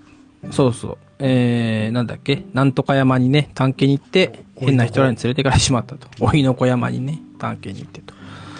[0.51, 0.97] そうそう。
[1.19, 2.43] えー、なんだっけ？
[2.53, 6.07] なんとか山にね、探検に行って、変な人らに連れてかれしまったと。
[6.19, 8.13] おいの子山にね、探検に行ってと。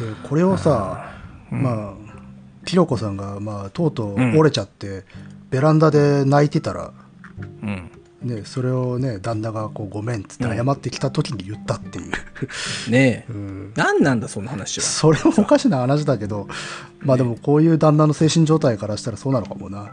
[0.04, 1.12] で、これをさ、
[1.52, 1.94] まあ、
[2.66, 5.04] ひろこさんが、まあ、とうとう折れちゃって、うん、
[5.52, 6.92] ベランダで泣いてたら、
[7.62, 7.92] うん、
[8.22, 12.06] ね、それをね、旦那がこうごめんっつって謝ってきた時に言ったっていう、
[12.88, 14.86] うん、ねえ、うん、何なんだそんな話は。
[14.86, 16.48] それもおかしな話だけど、
[17.02, 19.92] まあでもこういう旦那の精神状態からしたらそうなのかもな。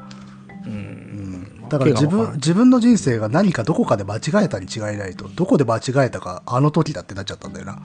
[0.65, 7.83] うん、だから自分自分の人生が何かどこかで間違えたに違いないとどこで間違えたかあの時だってなっちゃったんだよな。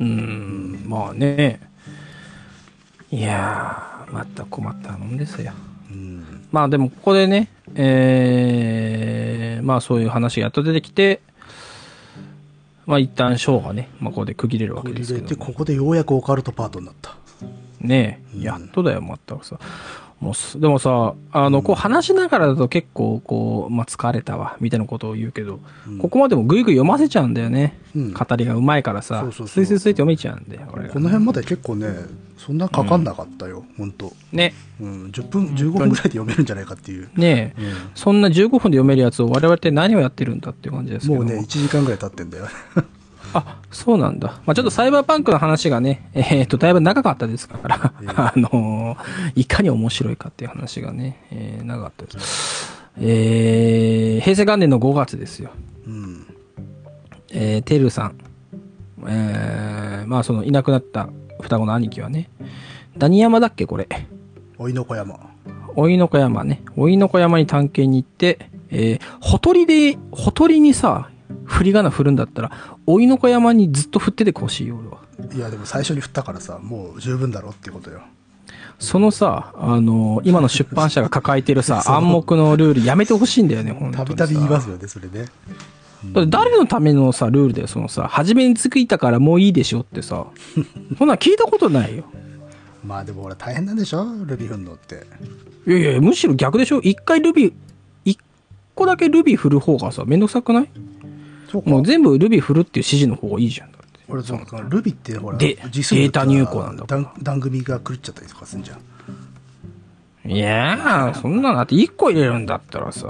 [0.00, 1.60] うん、まあね。
[3.10, 5.52] いやまた困ったもんですよ。
[5.90, 11.20] うん、まあでもここでね、えー、まあそういう話がやっと出てきて、
[12.86, 17.16] まあ一旦ショーがね、まあここで区切れるわけですけど、ね、ここでようやくオカルトパートになった。
[17.80, 19.58] ねえ、やっとだよ、まったくさ。
[20.20, 27.78] もうでもさ、あの、こう話しながらだと結構、こう、まあ、疲れたわ、みたいなことを言うけど、うん、ここまでもぐいぐい読ませちゃうんだよね。
[27.94, 30.94] うん、語りがうまいからさ、スイスイスイって読めちゃうんで、俺が。
[30.94, 31.88] この辺まで結構ね、
[32.36, 34.54] そんなかかんなかったよ、うん、本当ね。
[34.80, 37.08] うん、10分、15分ぐらいで読めるんじゃないかっていう。
[37.14, 41.22] ねえ、うん、そんな15分で読めるやつを我々って何をやってるんだっていう感じですけども。
[41.22, 42.48] うね、1時間ぐらい経ってんだよ。
[43.34, 44.40] あ、そうなんだ。
[44.46, 52.72] まあ、ちょっとサイバーパンクの話がね、えっ、ー、と、だいぶ長かったですから、えー、あのー、いかに面白いかっていう話がね、えー、長かったです。
[53.00, 55.50] えー、平成元年の5月ですよ。
[55.86, 56.26] うん。
[57.30, 58.18] えー、てるさん。
[59.06, 61.08] えー、まあ、その、いなくなった
[61.40, 62.30] 双子の兄貴はね、
[62.96, 63.88] 何山だっけ、これ。
[64.58, 65.18] おいのこ山。
[65.76, 66.62] おいのこ山ね。
[66.76, 71.10] おいのこ山に探検に行って、えー、ほとりで、ほとりにさ、
[71.44, 72.50] 振り仮名振るんだったら、
[72.86, 74.98] 追いの子山にずっと振っててほしいよ、俺は。
[75.34, 78.00] いや、でも最初に振ったからさ、もう十分だろっていうことよ。
[78.78, 84.04] そのさ、あの、今の出版社が抱えてるさ、 暗黙のルールやめてほしいんだよね、本当に。
[84.04, 85.26] たびたび言いますよね、それね。
[86.12, 90.26] だって誰のためのさ、ルールだよ、そのさ、初めについたからもういいでしょってさ、
[90.96, 92.04] そんな聞いたことないよ。
[92.84, 94.06] まあでも俺大変なんでしょ？
[94.24, 95.04] ルビー振んのって。
[95.66, 96.80] いやいや、むしろ逆でしょ？
[96.80, 97.52] 一回ルビー、
[98.04, 98.18] 一
[98.76, 100.70] 個だけルビー振る方がさ、めんどくさくない？
[101.64, 103.70] もう全部ルビ振るっていう指示の方がいいじゃん。
[104.10, 106.86] 俺そうか、ルビってほら、で、データ入稿なんだ
[107.20, 110.30] 番組が狂っちゃったりとかすんじゃん。
[110.30, 113.06] いやー、そんなのだって1個入れるんだったらさ。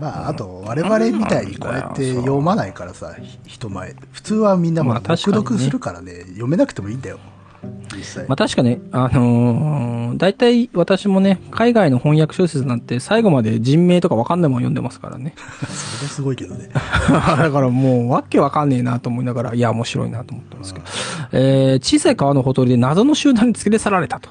[0.00, 3.14] まあ、あと、我々みたいにこうやって読まないからさ、
[3.46, 3.94] 人前。
[4.10, 7.18] 普通はみんなも読読するからね、読めなくてもいいんだよ。
[8.28, 15.34] まあ確かね、あのー、大体私もね、海外の翻訳小説なんて最後まで人名とかわかんないもん読んでますからね。
[15.36, 16.68] それすごいけどね。
[16.72, 20.86] だからもうわけわかんねえなと思いながら、いや、面白いなと思ってますけど。
[21.32, 24.30] えー、小さい川のほとりで謎の集団に連れ去られたと。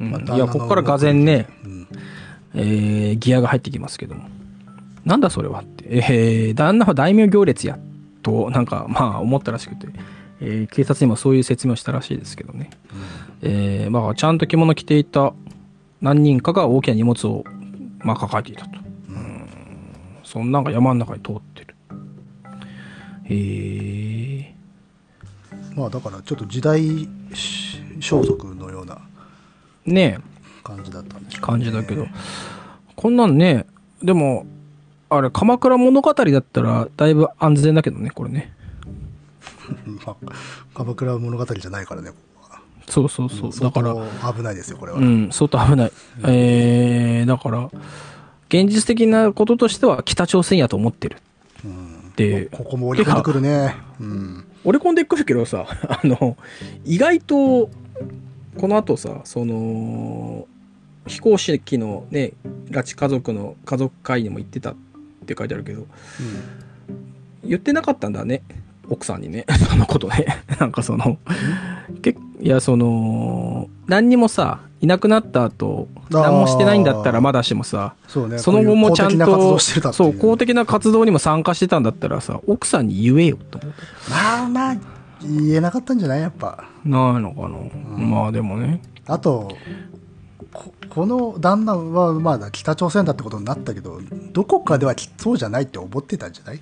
[0.00, 0.14] うん。
[0.14, 1.88] うん、いや、ここからがぜね、うん、
[2.54, 4.22] えー、ギアが入ってきますけども。
[5.04, 5.84] なんだそれはって。
[5.88, 7.78] えー、旦那は大名行列や、
[8.22, 9.88] と、なんか、まあ思ったらしくて。
[10.44, 12.70] えー、警察にもそういう説明をしたらしいですけどね、
[13.42, 15.32] うん、えー、まあ、ちゃんと着物着ていた
[16.00, 17.44] 何人かが大きな荷物を、
[18.00, 19.48] まあ、抱えていたと、うん、
[20.24, 21.76] そんなんが山の中に通ってる。
[23.24, 24.54] へえ
[25.76, 27.08] まあだからちょっと時代
[28.00, 28.98] 装束のような
[29.86, 30.18] ね
[30.64, 32.06] 感じだったんでしょう、ね、感じだけど。
[32.96, 33.66] こんなんね
[34.02, 34.46] でも
[35.08, 38.52] あれ鎌倉物語だったらだいぶ安全だけどねこれね
[40.06, 40.16] まあ、
[40.74, 42.10] 鎌倉物語じゃないからね、
[42.88, 43.50] そうそうそう。
[43.52, 43.94] だから。
[44.32, 44.98] 危ないですよ、これは。
[44.98, 45.92] うん、相当危ない。
[46.22, 47.70] うん、えー、だから、
[48.48, 51.16] 現実的なこととしては北朝鮮やと思ってる。
[51.64, 53.76] うん、で、ここも織り込んでくるね。
[54.00, 56.36] うん、織り込んでくるけどさ、 あの、
[56.84, 57.70] 意外と、
[58.58, 60.46] この後さ、その、
[61.06, 62.32] 非公式のね、
[62.68, 64.74] 拉致家族の家族会にも行ってたっ
[65.26, 68.42] て書いてあるけど、うん、言ってなかったんだね。
[68.92, 70.26] 奥さんにね、 そのことね。
[70.60, 71.16] なんかその、
[72.02, 78.38] けいや、その、何にもさ、いなくなった後、何もしてないんだったらまだしもさ、そうね。
[78.38, 83.82] その後もちゃんと、そう、公的な活動にも参加してたんだったらさ、奥さんに言えよと思って。
[84.10, 84.76] まあまあ、
[85.22, 86.20] 言えなかったんじゃない？
[86.20, 86.64] やっぱ。
[86.84, 88.82] ないのかな、まあでもね。
[89.06, 89.48] あと、
[90.52, 94.00] ここの旦那はまだ北朝鮮だってことになったけど、
[94.32, 96.60] どこかではきそうじゃないって思ってたんじゃない？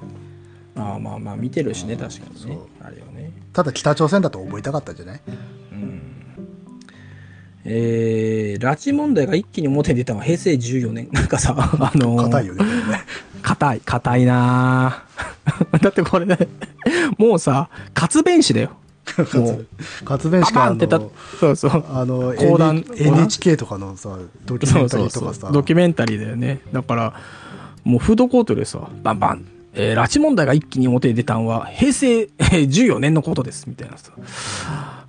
[0.77, 2.59] ああまあまあ見てるしね、確かにね。
[2.83, 3.33] あれよね。
[3.53, 5.21] ただ北朝鮮だと覚えたかったんじゃない？
[7.64, 11.09] えー、拉致問題が一気に表に出たのは平成14年。
[11.12, 12.64] なんかさ、あのー硬いよね。
[13.43, 16.39] 硬い、硬いなぁ だってこれね、
[17.18, 18.71] もうさ、活弁士だよ。
[20.05, 21.85] 活弁バ士かあバンってたの、そうそう。
[21.93, 24.16] あの、講談 NHK とかのさ、
[24.47, 26.61] ドキュメンタリーとかさ、ドキュメンタリーだよね。
[26.73, 27.14] だから、
[27.85, 29.45] もうフードコートでさ、バンバン、
[29.75, 34.12] えー拉致問題が一気に表に出たのは、平成、えー14年のことです、みたいなさ。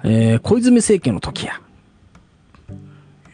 [0.04, 1.62] えー小泉政権の時や。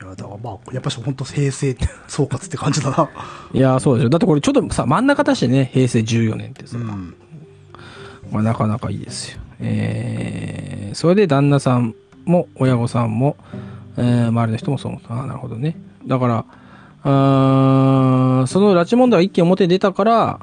[0.02, 1.76] いや、だからまあ、やっぱし本当平成
[2.08, 3.10] 総括って感じだな。
[3.54, 4.10] いやー、そうでしょ。
[4.10, 6.78] だってこれちょっとさ、真ん中だしね、平成14年ってさ。
[6.78, 7.16] うん。
[8.32, 9.40] まあ、なかなかいいですよ。
[9.60, 13.36] えー、それで旦那さんも親御さんも、
[13.98, 15.14] えー周りの人もそう思った。
[15.14, 15.76] ああ、なるほどね。
[16.06, 16.46] だから、
[17.04, 20.40] あーその拉致問題が一気に表に出たから、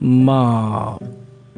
[0.00, 1.04] まあ、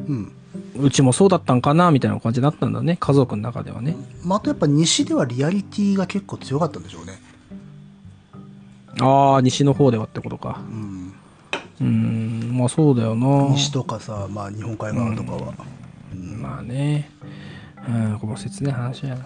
[0.07, 0.31] うん。
[0.79, 2.97] うちもそうだったんかな、みたいな感じになったんだね。
[2.99, 3.95] 家族の中ではね。
[4.23, 7.21] まあ、あとやっぱ西ではリアリティが結構強かったんでしょうね。
[8.99, 10.59] ああ、西の方ではってことか。
[10.69, 11.13] うん。
[11.79, 13.49] うーん、まあそうだよな。
[13.51, 15.53] 西とかさ、まあ日本海側とかは。
[16.39, 17.09] まあね。
[17.87, 19.25] うん、これも切ない話やな。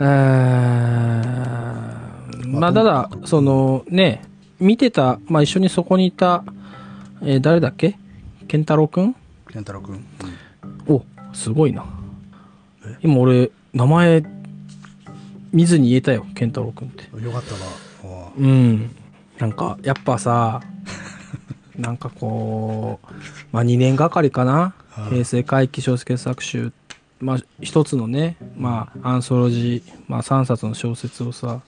[0.00, 2.52] うーん。
[2.60, 4.22] まあ、ただ、その、ね、
[4.58, 6.44] 見てた、まあ一緒にそこにいた、
[7.22, 7.98] えー誰だっけ？
[8.48, 9.14] 健太郎くん？
[9.52, 10.04] 健太郎くん。
[10.88, 11.84] お、すごいな。
[13.02, 14.24] 今俺、名前、
[15.52, 17.04] 見ずに言えたよ、健太郎くんって。
[17.12, 17.54] うんよかった
[18.08, 18.24] わ。
[18.28, 18.90] あうん。
[19.38, 20.62] なんか、やっぱさ、
[21.76, 23.14] なんかこう、
[23.52, 24.52] まあ2年がかりかな。
[24.90, 26.72] はい平成回帰小説作集。
[27.20, 31.60] まあ一つのね、まあアンソロジー、まあ3冊の小説をさ、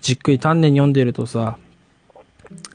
[0.00, 1.58] じっくり丹念に読んでるとさ、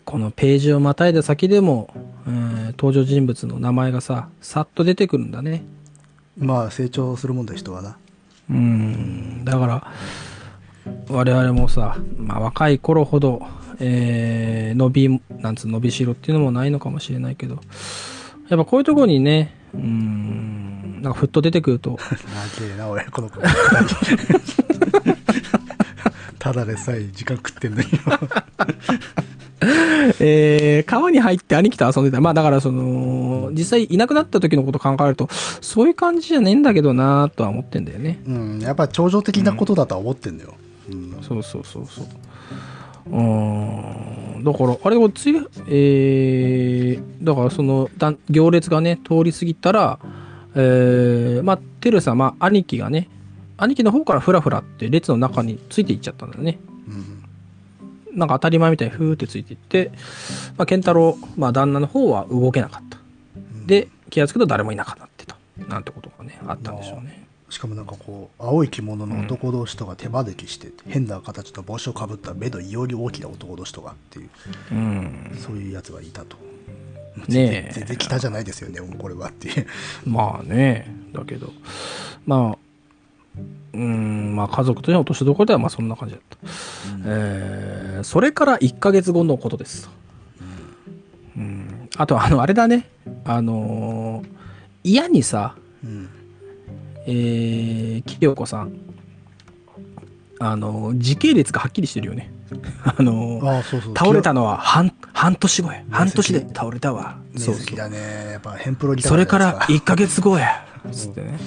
[0.04, 1.90] このページをまたいだ先でも、
[2.28, 5.64] えー登場人物の名前がさ、さっと出てくるんだね。
[6.38, 7.98] まあ成長するもんだ人はな。
[8.50, 9.92] うん、だから、
[11.10, 13.42] 我々もさ、まあ若い頃ほど、
[13.80, 17.62] えー伸び、なんつう伸びしろっていうのもないのかもしれないけど、
[18.50, 21.98] やっぱこういうところにね、うん、なんかふっと出てくると、
[22.58, 23.40] 長えな、おい、この子。
[26.40, 27.88] ただでさえ時間食ってんのに。
[30.20, 32.22] えー川に入って兄貴と遊んでた。
[32.22, 35.30] まあだからその、実際いなくなった時のこと考えると、
[35.62, 38.20] そういう感じじゃねえんだけどなとは思ってんだよね。
[38.28, 40.54] うん、やっぱ超常的なことだとは思ってんだよ。
[40.92, 41.18] うん。
[41.22, 42.06] そうそうそうそう。
[43.12, 44.44] うーん。
[44.44, 45.36] だから、あれをつい、
[45.68, 50.00] えー、だからその、だん行列がね、通り過ぎたら、
[50.56, 53.10] えー、まあ、テルさん、まあ、兄貴がね、
[53.58, 56.60] 兄貴の方からフラフラって列の中についていっちゃったんだよね。
[56.88, 57.15] うん。
[58.16, 59.92] なんか当たり前みたいにふーってついていって、
[60.58, 62.98] まあ、健太郎、まあ、旦那の方は動けなかった。
[63.66, 65.36] で、気がつくと誰もいなくなってた。
[65.68, 67.26] なんてことがね、あったんでしょうね。
[67.50, 74.30] しかもなんかこう、青い着物の男同士とか手招きして、変な形の帽子をかぶった目の異様に大きな男同士とかっていう、
[74.72, 75.38] うん。
[75.40, 76.38] そういうやつがいたと。
[77.28, 79.68] ねえ全然北じゃないですよね、もうこれはっていう。
[80.06, 81.54] まあね、だけど、
[82.26, 82.65] まあ、
[83.74, 86.38] うーん、まあ家族との落としどころではまあそんな感じだった。
[87.06, 89.90] えーそれから1ヶ月後のことです。
[91.38, 92.90] うん、あと、あの、あれだね、
[93.26, 94.28] あのー
[94.84, 96.10] 嫌にさ、うん。
[97.08, 98.74] えー、清子さん、
[100.40, 102.32] あのー時系列がはっきりしてるよね。
[102.84, 103.94] あのーああ、そうそう。
[103.98, 105.80] 倒れたのは半半年後や。
[105.80, 107.18] ね半年で倒れたわ。
[107.38, 107.98] そうだね。
[108.34, 110.66] やっぱヘンプロギターそれからじゃないです1ヶ月後や。
[110.92, 111.40] つってね。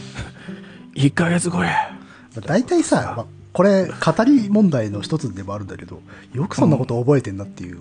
[0.99, 1.97] 1ヶ月後や。
[2.45, 6.01] 大体さ、まあ、これ語り問題の一つでもあるんだけど
[6.33, 7.81] よくそんなこと覚えてんなっていう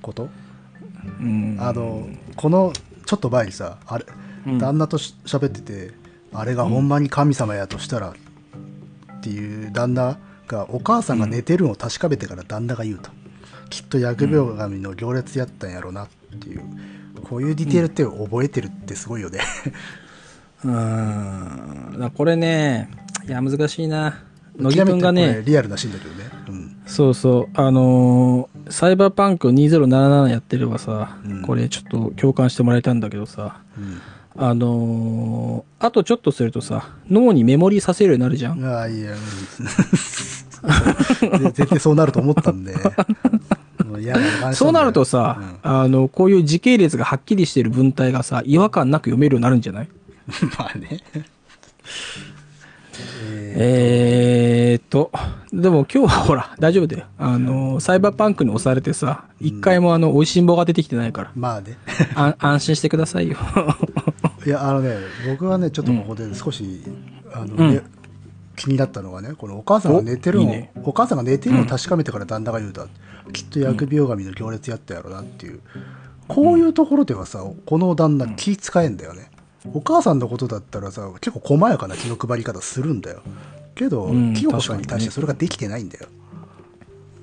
[0.00, 0.28] こと、
[1.20, 1.56] うん。
[1.60, 2.72] あのこの
[3.04, 4.06] ちょっと前にさあれ、
[4.46, 5.92] うん旦那とし喋ってて
[6.32, 13.10] あれがほんまに神様やとしたらっていう旦那がお母さんが寝てるのを確かめてから旦那が言うと、
[13.70, 16.08] きっと疫病神の行列やったんやろなっ
[16.38, 16.62] ていう
[17.24, 19.40] こういうディテールって覚えてるってすごいよね、
[20.64, 22.00] うーん。
[22.00, 22.88] だこれね、
[23.28, 24.22] いや、難しいな。
[24.58, 25.26] 乃木極めてこくんがね。
[25.34, 31.42] れ、リアルなシーンだけどね、うん、そうそう、あのーサイバーパンク2077やってればさ、うん。
[31.42, 34.00] これちょっと共感してもらいたいんだけどさ、うん。
[34.38, 38.64] あのーあとちょっとするとさ、脳にメモリーさせるようになるじゃん。
[38.64, 39.12] ああ、いや、
[41.52, 42.74] 絶対そうなると思ったんで。
[44.54, 49.84] そうなるとさ、あの、こういう時系列がはっきりしてる文体がさ、違和感なく読めるようになるんじゃない？
[49.84, 49.90] うん
[50.58, 51.00] まあね。
[53.58, 55.10] えーっと、
[55.52, 57.06] でも今日はほら、大丈夫だよ。
[57.18, 61.32] あの、サイバーパンクに押されてさ、一回もあの、美味しんぼが出てきてないから。
[61.34, 61.76] まあね。
[62.14, 63.36] あ安心してくださいよ。
[64.46, 64.96] いや、あのね、
[65.28, 66.82] 僕はね、ちょっとここで少し、
[67.32, 67.80] あの、
[68.56, 72.86] 気になったのがね、このお母さんが寝てるのを、おいいねお母さんが寝てるのを確かめてから旦那が言うた。
[73.32, 75.60] きっと疫病神の行列やったやろなっていう。
[76.28, 79.30] こういうところではさ、この旦那気使えんだよね。
[79.74, 83.20] お母さんのことだったらさ、結構細やかな気の配り方するんだよ。
[83.74, 86.06] けど、うん清子さんに対してそれができてないんだよ。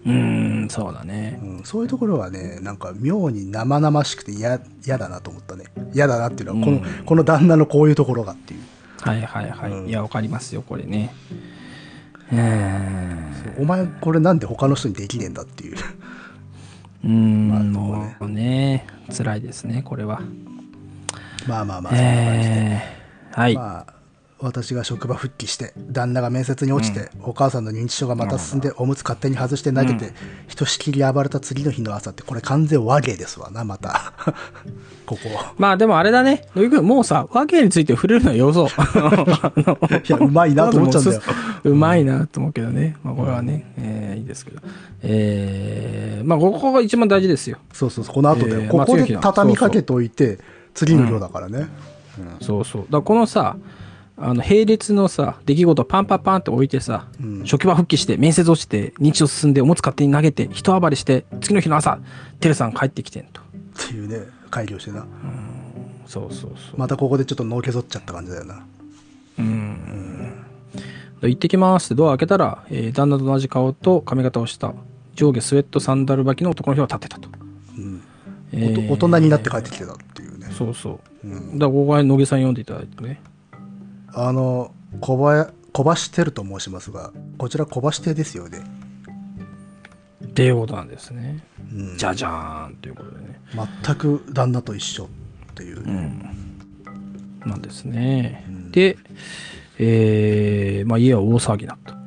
[0.05, 1.39] うーん、そうだね。
[1.41, 5.65] うん、そういうところはね、なんか妙に生々しくて嫌嫌だなと思ったね。
[5.93, 8.59] 嫌だなっていうのは、この、この旦那のこういうところがっていう。
[8.99, 9.71] はいはいはい。
[9.71, 11.13] うんいや、わかりますよ、これね。
[12.31, 13.61] うーん。
[13.61, 15.77] お前これなんで他の人にできねえんだっていう。
[17.05, 20.21] うーん、まあもうね、辛いですね、これは。
[21.47, 22.55] まあまあまあ、そんな感じで。
[22.55, 23.55] えー、はい。
[23.55, 23.93] まあ、
[24.43, 30.11] 私が職場復帰して、旦那が面接に落ちて、お母さんの認知症がまた進んで、おむつ勝手に外して投げて、
[30.49, 34.11] ひとしきり暴れた次の日の朝って、これ完全和芸ですわな、また。
[35.07, 35.19] ここ。
[35.57, 38.67] まあでもあれだね、野木君、もうさ、和芸について触れるのはよそう。
[38.67, 38.69] い
[40.09, 41.21] や、うまいなと思っちゃうんだよ。
[41.63, 42.97] うまいなと思うけどね。
[43.01, 44.59] まあこれはね、えーいいですけど。
[45.03, 47.59] えー、まあここが一番大事ですよ。
[47.71, 48.61] そうそうそう、この後だよ。
[48.63, 50.39] えーここで畳みかけといて、
[50.73, 51.67] 次の量だからね。
[52.41, 52.81] そうそう。
[52.83, 53.57] だからこのさ、
[54.17, 61.99] あの、並列のさ、出来事パンパンパンって置いてさ、うん職場復帰して、面接落ちて、認知症進んで、おむつ勝手に投げて、人暴れして、次の日の朝、
[62.39, 63.41] テルさん帰ってきてんと。
[63.41, 65.05] っていうね、改良してな。
[66.05, 66.77] そうそうそう。
[66.77, 68.63] またここでちょっとのけぞっちゃった感じだよな。
[71.27, 74.73] 行ってきますってドア開けたら、えー旦那と同じ顔と髪型をした
[75.15, 77.29] 上下スウェットサンダル履きの男の人が立ってたと。
[77.77, 78.01] うん。
[78.51, 80.32] えー大人になって帰ってきてたっていうね。
[80.57, 81.27] そうそう。
[81.27, 83.21] うんだからここは野木さん読んでいただいてね。
[84.13, 84.71] あの、
[85.01, 88.59] 小林、小橋テルと申しますが、こちら小橋亭ですよね。
[90.23, 91.43] っていうことなんですね。
[91.71, 93.39] うんじゃじゃーんということでね。
[93.83, 95.07] 全く旦那と一緒っ
[95.55, 96.21] ていうね、
[97.45, 98.45] なんですね。
[98.49, 98.97] んで、
[99.79, 101.93] えーまあ家は大騒ぎになった。
[101.93, 101.97] う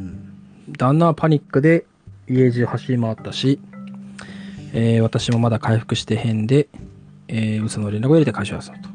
[0.00, 1.86] ん旦那はパニックで
[2.28, 3.60] 家中走り回ったし、
[4.72, 6.68] えー私もまだ回復してへんで、
[7.28, 8.88] えー嘘の連絡を入れて回収したと。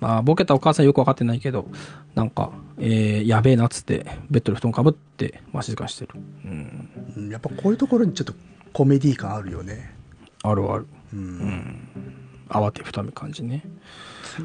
[0.00, 1.66] まあ、ボケたお母さんよくわかってないけど、
[2.14, 6.10] なんか、えーやべえなっつって、ベッドで布団かぶって、まあ静かにしてる。
[6.44, 6.88] うん。
[7.16, 8.32] うんやっぱこういうところにちょっと
[8.72, 9.94] コメディ感あるよね。
[10.42, 10.86] あるある。
[11.12, 11.88] うん
[12.48, 13.62] 慌てふため感じね。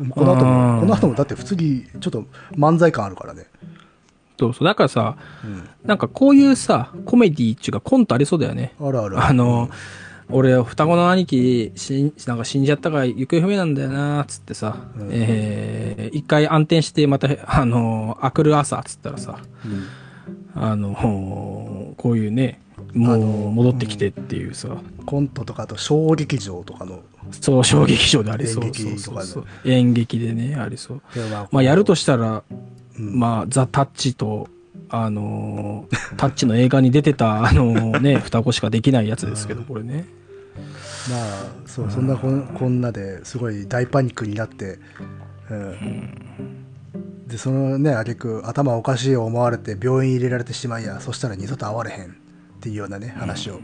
[0.10, 3.46] この後も、この後もだって普通にちょっと漫才感あるからね。
[4.38, 4.68] そうそう。
[4.68, 8.74] だからさ、うんなんかこういうさ、コメディっていうかコントありそうだよね。
[8.82, 9.24] あるある。
[9.24, 9.70] あの、
[10.30, 15.10] 俺、双子の兄貴、しんなんか死んじゃったから行方不明なんだよな、つってさ、うん。
[15.12, 19.88] えー一回暗転して、また、あの、明くる朝、つったらさ、うん。
[20.56, 20.94] あの、
[21.98, 22.62] こういうね、
[22.94, 23.16] も
[23.48, 24.70] う戻ってきてっていうさ、
[25.06, 28.64] コントとかあと小劇場とかの、そう、小劇場でありそう。
[28.64, 29.24] 演劇とか
[30.26, 31.02] でね、ありそう。
[31.52, 32.44] まあ、やるとしたら、
[32.98, 33.20] うん。
[33.20, 34.48] まあ、ザ・タッチと、
[34.90, 40.06] あのータッチの映画に出てた、あのーね、 双子しかできないやつですけど、これね。
[41.10, 44.80] まあそうそんなこんこんなですごい大パニックになって、
[45.50, 46.66] うん。
[47.28, 52.10] でそのね挙句頭おかしい思われて病院入れられてしまいやそしたら二度と会われへんっ
[52.62, 53.60] ていうようなね話を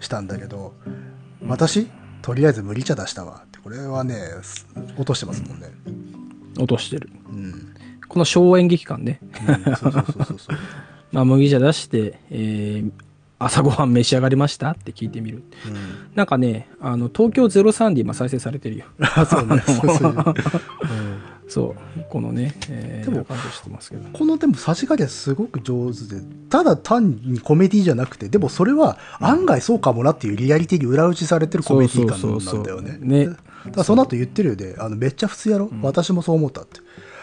[0.00, 0.74] したんだけど、
[1.46, 1.88] 私
[2.20, 4.66] とりあえず無理茶出したわってこれはねす
[4.96, 5.68] 落としてますもんね、
[6.56, 7.10] 落としてる。
[7.30, 7.73] うん
[8.14, 9.18] この小演劇館ね。
[9.66, 10.58] うんそうそうそうそうそう
[11.10, 12.90] まあ、麦茶出して、えー
[13.36, 15.42] 朝ごはん召し上がりましたって聞いてみる。
[15.66, 18.86] うんなんかね、あの、東京03で今再生されてるよ。
[19.02, 19.62] あそうね
[21.48, 22.04] そう。
[22.08, 24.08] このね、えー、でもアカウントしてますけど。
[24.12, 33.26] このでも差し加減すごく上手で、ただ単にコメディじゃなくて、でもそれは案外そうかもなっていうリアリティに裏打ちされてるコメディ感そうそうそうそうなんだよね。
[33.26, 33.36] ね
[33.72, 36.80] だその後言ってるよね、あのめっちゃ普通やろ、私もそう思ったって。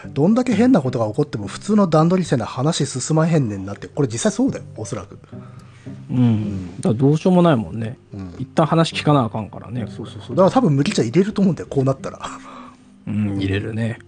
[0.08, 5.18] どんだけ変なことが起こっても普通の段取りせな話進まへんねんなって、これ実際そうだよ、おそらく。
[6.10, 6.76] うん。
[6.76, 7.96] だからどうしようもないもんね。
[8.12, 9.86] うん一旦話聞かなあかんからね。
[9.88, 10.36] そうそうそう。
[10.36, 12.20] だから多分無理ちゃ入れると思うんだよ、こうなったら。
[13.06, 13.98] うん、入れるね。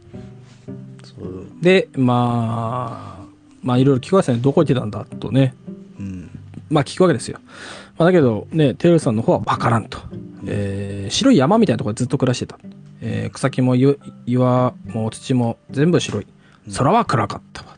[1.61, 3.25] で、まあ、
[3.63, 4.43] まあ、いろいろ聞くわけですね。
[4.43, 5.55] どこ行ってたんだとね。
[5.99, 6.31] うん。
[6.69, 7.39] まあ聞くわけですよ。
[7.99, 9.99] まあ、だけどね、テルさんの方はわからんと。
[10.47, 12.59] えー白い山みたいなところでずっと暮らしてた。
[13.07, 13.95] えー草木も岩
[14.27, 16.27] 岩も土も全部白い。
[16.77, 17.77] 空は暗かったわ。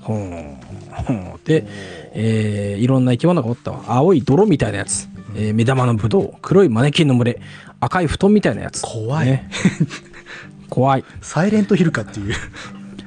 [0.00, 0.56] ほー
[0.92, 1.66] ほーで、
[2.12, 3.82] えーいろんな生き物がおったわ。
[3.88, 5.08] 青い泥みたいなやつ。
[5.34, 6.34] えー目玉のブドウ。
[6.42, 7.40] 黒いマネキンの群れ。
[7.80, 8.82] 赤い布団みたいなやつ。
[8.82, 9.50] 怖いね
[10.68, 11.04] 怖い。
[11.22, 12.34] サイレントヒルかっていう。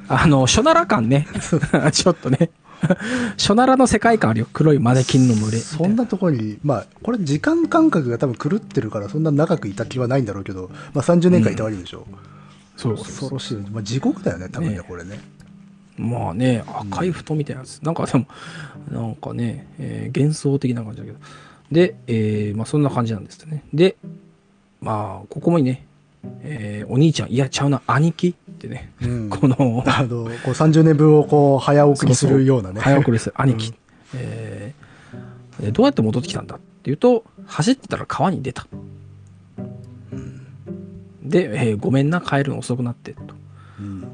[0.09, 1.27] あの、ショナラ感ね。
[1.91, 2.49] ちょっとね。
[3.37, 4.47] ショナラの世界観あるよ。
[4.51, 5.57] 黒いマネキンの群れ。
[5.59, 12.05] そんなところに、まあ、これ時間感覚が多分狂ってるから、そんな長くいた気はないんだろうけど、まあ30年間いたわけでしょ。
[12.75, 13.57] そうそう恐ろしい。
[13.71, 15.19] まあ地獄だよね、多分ね、ねこれね。
[15.97, 17.79] まあね、赤い布団みたいなやつ。
[17.79, 18.27] なんかでも、
[18.91, 21.17] なんかね、えー幻想的な感じだけど。
[21.71, 23.63] で、えーまあそんな感じなんですね。
[23.73, 23.97] で、
[24.81, 25.87] まあ、ここもいいね、
[26.41, 28.29] えーお兄ちゃん、いや、ちゃうな、兄貴？
[28.29, 32.79] ってね、うんこの、あの、こう30年分をこう、早送りするようなね。
[32.81, 33.73] 早送りする兄貴、
[34.15, 36.55] えーでどうやって戻ってきたんだ？
[36.55, 38.67] っていうと、走ってたら川に出た。
[41.23, 43.21] で、えーごめんな、帰るの遅くなって、と。
[43.79, 44.07] うん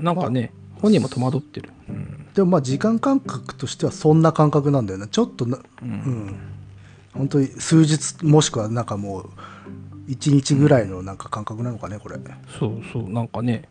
[0.00, 1.70] なんかね、本人も戸惑ってる。
[1.88, 5.06] うんでもまあ時間感覚としてはそんな感覚なんだよね。
[5.10, 6.34] ちょっとな、ううんん。
[7.12, 9.28] 本当に数日、もしくはなんかもう、
[10.12, 12.16] 1日ぐらいのなんか感覚なのかね、これ。
[12.58, 13.68] そうそう、なんかね。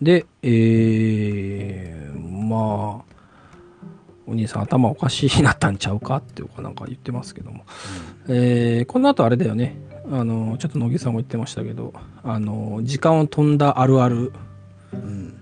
[0.00, 3.16] で、えー、まあ、
[4.26, 7.64] お兄さん頭おかしいなったんちゃうかっていうかなんか言ってますけども。
[8.28, 9.76] えーこの後あれだよね。
[10.10, 14.32] あの、ちょっと乃木さんも言ってましたけど、あの、時間を飛んだあるある、
[14.92, 15.34] うん。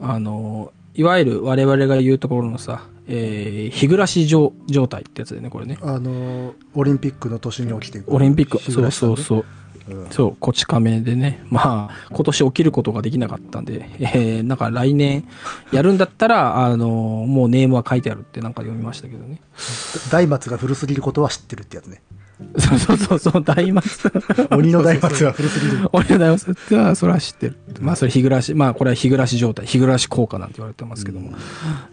[0.00, 5.78] あの、いわゆる我々が言うところのさ、えー、日暮らし状状態ってやつだよね、これね。
[5.82, 9.38] あの、オリンピックの年に起きてオリンピック、そうそうそう。
[9.38, 9.44] うん
[10.10, 11.44] そう、こち亀でね。
[11.50, 15.26] まあ、今年起きることができなかったんで、えー、なんか来年
[15.72, 19.40] やるんだったら、あの、もうネームは書いてあるってなんか読みましたけどね。
[20.10, 22.00] 大松が古すぎることは知ってるってやつね。
[22.58, 24.12] そうそうそう、そう大松。
[24.50, 25.88] 鬼の大松が古すぎる。
[25.92, 27.56] 俺の大松ってのはそれは知ってる。
[27.80, 31.32] まあ、それ日暮らし、まあ、これは日暮らし状態、日暮らし効果なんて言われてますけども。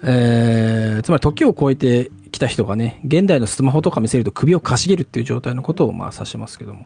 [0.03, 6.85] えー、つまり時を超えてきた人がね、現代のスマホとか見せると首をかしげるっていう状態のことをまあ指しますけども。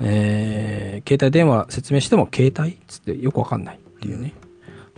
[0.00, 2.70] えー携帯電話説明しても携帯？
[2.70, 4.34] っつってよくわかんないっていうね。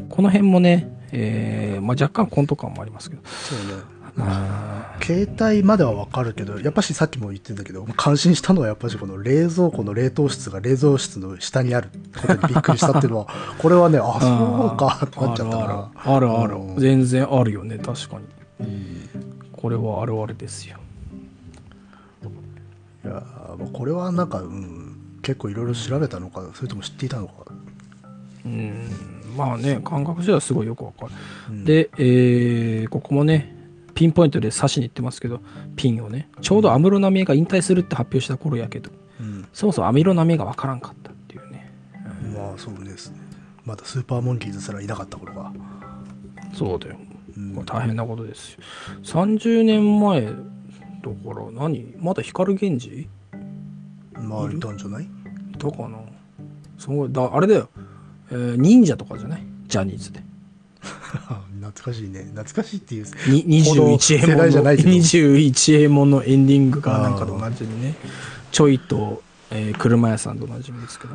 [0.08, 3.22] この辺もね、えーまあ、若干コント感もありますけど。
[3.24, 3.82] そうね。
[4.18, 11.88] あ携帯まではわかるけど、やっぱしさっきも言ってんだけど、感心したのはやっぱしこの冷蔵庫の冷凍室が冷蔵室の下にある
[12.20, 13.26] ことにびっくりしたっていうのは、
[13.58, 16.14] これはね、あ、そうか、ってなっちゃったから。
[16.14, 18.18] あるある全然あるよね、確か
[18.60, 18.68] に。
[19.52, 20.76] これはあるあるですよ。
[23.02, 23.22] いや
[23.72, 27.32] これはなんか、うん、結構いろいろ調べたのか、それとも知っていたのか。
[28.44, 28.88] うん、
[29.36, 31.12] まあね、感覚上はすごいよくわかる。
[31.50, 33.59] うんで、えーここもね、
[34.00, 35.42] ピンポイントで刺しに行ってますけど、
[35.76, 38.90] ピンをね、ちょうど安室奈美恵が引退するって発表した頃やけど、
[39.20, 41.70] うん、そもそも安室奈美恵がわからんかったっていうね。
[42.34, 43.18] まあそうですね。
[43.66, 45.52] まだスーパーモンキーズすらいなかった頃が。
[46.54, 46.96] そうだよ。
[47.36, 48.60] うん大変なことですよ。
[49.02, 50.34] 30年前だか
[51.38, 51.94] ら何？
[51.98, 53.06] まだ光源氏？
[54.14, 55.04] まあいたんじゃない？
[55.04, 55.08] い
[55.58, 55.98] たかな
[56.78, 57.12] すごい。
[57.12, 57.68] だあれだよ、
[58.30, 59.42] えー忍者とかじゃない？
[59.66, 60.22] ジャニーズで。
[61.60, 62.20] 懐かしいね。
[62.34, 63.06] 懐かしいっていう。
[63.26, 67.94] にほど21世円もの代じゃないけど21円ものエンディングがなんかと同じにね
[68.50, 71.14] ちょいと、えー車屋さんと同じみですけど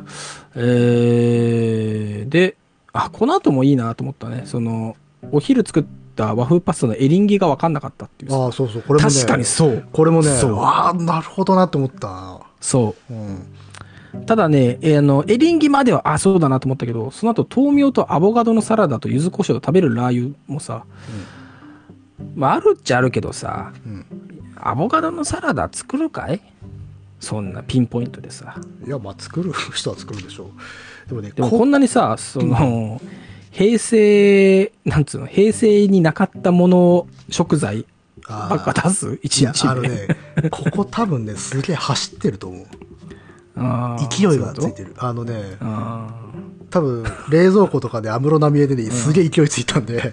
[0.56, 2.56] えーで
[2.92, 4.96] あこの後もいいなと思ったねその
[5.32, 5.84] お昼作っ
[6.14, 8.82] た和風パスタのエリンギが分かんなかったっていうさああ、そうそう。
[8.82, 9.14] これもね。
[9.14, 12.40] 確かにそうこれもね、そうああ、なるほどなって思った。
[12.60, 13.46] そうん。
[14.22, 20.84] うただね、えーあのエリンギまではあそうだなと思ったけどその後豆苗とアボカドのサラダと柚子胡椒を食べるラー油もさ、
[22.34, 24.06] まああるっちゃあるけどさうん。
[24.58, 26.40] アボカドのサラダ作るかい？
[27.20, 28.56] そんなピンポイントでさ。
[28.86, 30.44] いや、まあ、作る人は作るでしょ
[31.06, 31.08] う。
[31.08, 33.00] でもね、でもこんなにさ、その、
[33.50, 37.84] 平成、なんつうの、平成になかったもの食材
[38.28, 39.18] あばっか出す？
[39.22, 39.68] 一日で。
[39.68, 40.08] あのね、
[40.50, 42.66] ここ多分ね、すげえ走ってると思う。
[43.56, 44.94] 勢いがついてる。
[44.98, 45.56] あのね、
[46.70, 50.12] 多分、冷蔵庫とかで安室奈美恵でね、すげえ勢いついたんで、ー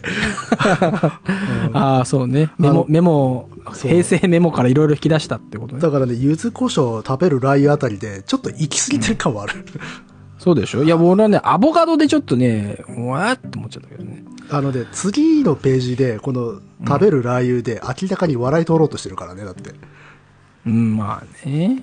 [1.73, 2.51] あー、そうね。
[2.57, 3.49] メモ、メモ、
[3.81, 5.81] 平成メモからいろいろ引き出したってことね。
[5.81, 9.53] だからね、柚子胡椒を食べるラー油あたりで、ちょっと行き過ぎてる感はある。
[10.37, 10.83] そうでしょ？
[10.83, 14.23] いや、もう俺はね、アボカドでちょっとね、うわーって思っちゃったけどね。
[14.51, 19.71] あのね、次のページで、この食べるラー油で明らかに笑い取ろうとしてるからね、だって。
[20.67, 21.81] うん、まあね。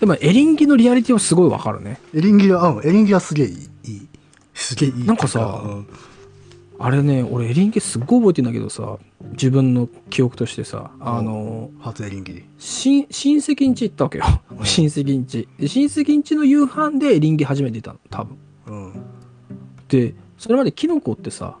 [0.00, 2.00] でも、エリンギのリアリティはすごいわかるね。
[2.14, 3.54] エリンギは、うん、エリンギはすげえいい。
[3.84, 4.08] いい
[4.54, 5.04] すげえいい。
[5.04, 5.86] なんかさうん
[6.82, 8.96] あれね、俺エリンギすっごい覚えてんだけどさ、
[9.32, 12.42] 自分の記憶としてさ、あの、初エリンギ。
[12.58, 14.24] 親親戚ん家行ったわけよ。
[14.64, 15.46] 親戚ん家。
[15.58, 18.38] で親戚ん家の夕飯でエリンギ初めて出たの、多分。
[18.68, 18.92] うん。
[19.88, 21.58] で、それまでキノコってさ、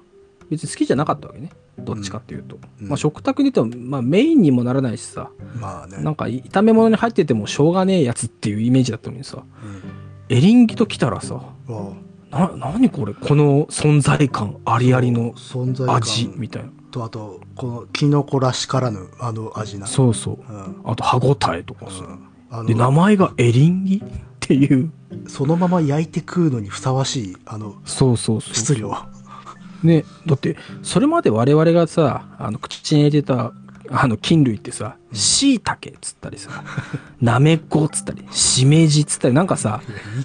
[0.48, 1.50] 別に好きじゃなかったわけね。
[1.84, 2.58] どっちかっていうと。
[2.80, 5.30] うんまあ食卓に言っても、まあメインにもならないしさ、
[5.60, 5.98] まあね。
[5.98, 10.36] なんか炒め物に入っててもしょうがねえやつっていうイメージだったのにさ、うん。
[10.36, 11.42] エリンギと来たらさ、
[12.32, 15.34] あな、なにこれこの存在感ありありの
[15.88, 16.70] 味みたいな。
[16.90, 19.86] と、あと、このキノコらしからぬあの味な。
[19.86, 20.52] そうそう。
[20.52, 20.80] うん。
[20.84, 22.18] あと歯ごたえとかさ。
[22.50, 24.02] あで、名の、前がエリンギっ
[24.40, 24.90] ていう。
[25.26, 28.54] そのまま焼いて食うのにふさわしい、あの、そうそうそう。
[28.54, 28.92] 質量。
[29.82, 33.52] ね、だって、それまで我々がさ、あの、口に入れてた、
[33.92, 36.62] あの、菌類ってさ、椎茸っつったりさ、
[37.20, 39.80] なめこっつったり、しめじっつったり、なんかさ、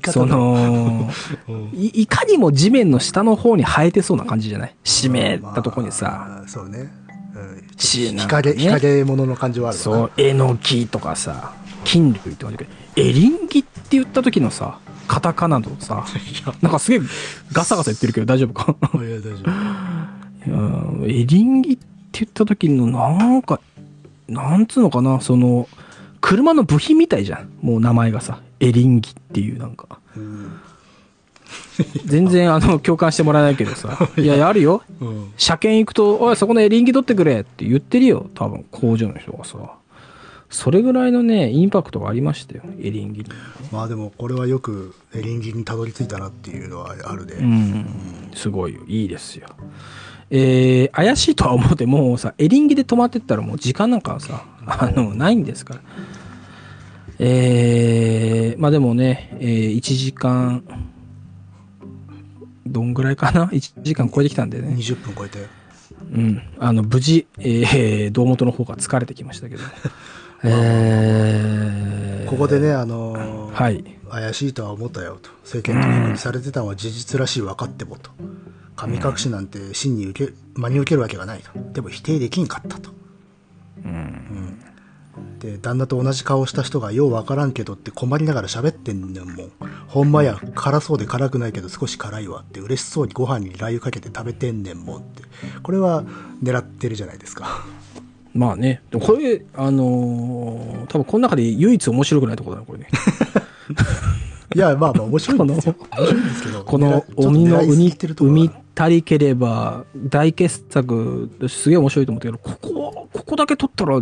[0.09, 1.09] その、
[1.47, 1.69] うん。
[1.73, 4.75] いいかにも地面の下の方に生えてそうな感じじゃない？
[4.83, 6.91] 湿ったとこにさ、まあそうね。
[7.35, 8.57] う日陰、ね。
[8.59, 11.53] 日陰物の感じはあるわそう、えのきとかさ、
[11.83, 16.05] 菌類とかだけど、エリンギって言った時のさ、カタカナのさ、
[16.61, 17.01] なんかすげえ
[17.51, 18.75] ガサガサ言ってるけど大丈夫か？
[18.95, 20.51] いや、大丈夫。
[20.51, 23.59] うんエリンギって言った時のなんか、
[24.27, 25.67] なんつうのかな、その、
[26.21, 27.49] 車の部品みたいじゃん。
[27.61, 29.99] もう名前がさ、エリンギっていうなんか。
[30.15, 30.51] うん。
[32.05, 33.97] 全然あの、共感してもらえないけどさ。
[34.17, 34.81] い やいや、あるよ。
[35.01, 35.31] うん。
[35.37, 38.27] 車検行くと、おい、そこのエリンギ取ってくれって言ってるよ。
[38.33, 39.57] 多分、工場の人がさ。
[40.55, 42.63] それぐらいのね、インパクトがありましたよ。
[42.79, 43.25] エリンギに。
[43.73, 47.35] まあでも、これはよくエリンギにたどり着いたなっていうのはあるで。
[47.35, 48.31] うん。
[48.33, 48.79] すごいよ。
[48.87, 49.49] いいですよ。
[50.31, 55.81] えー、怪しいとは思って、もうさ、エリンギで止まってったらもう時間なんかはさ、あの、ないんですから。
[57.19, 60.63] えー、まあでもね、えー、1時間、
[62.65, 64.69] どんぐらいかな ?1 時間超えてきたんでね。
[64.69, 65.45] 20分超えて。
[66.13, 66.41] うん。
[66.59, 69.63] あの、無事、えー、胴元の方が疲れてきましたけど。
[70.47, 73.83] えー、ここでね、あのーはい。
[74.09, 75.29] 怪しいとは思ったよと。
[75.43, 78.11] 政権取りにされてたのは事実らしい分かってもと。
[78.75, 81.51] 神隠しなんて真に受け、真に受けるわけがないと。
[81.71, 82.91] でも否定できんかったと。
[83.85, 84.59] うん。
[85.39, 89.51] で、旦那と同じ顔した人がよう分からんけどって困りながら喋ってんねんもん。
[89.87, 95.23] ほんまや、辛そうで辛くないけど少し辛いわって嬉しそうにご飯にラー油かけて食べてんねんもんって。
[95.63, 96.03] これは
[96.43, 97.63] 狙ってるじゃないですか。
[98.35, 98.81] まあね。
[98.91, 102.89] でもこれ、あのー多分この中で唯一面白くないところだな、これね。
[104.53, 105.75] いや、まあまあ面白いんですよ。
[105.97, 106.63] 面白いんですけど。
[106.63, 114.01] この鬼の海海たりければ大傑作すげえ面白いと思ったけど、ここ、ここだけ撮ったら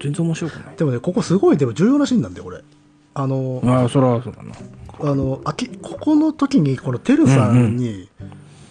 [0.00, 0.76] 全然面白くない。
[0.76, 2.62] でもね、ここすごいでも重要なシーンなんだよ、これ。
[3.14, 4.52] あの、ああ、それはそうだな。
[5.00, 8.08] あの、あき、ここの時に、このてるさんに、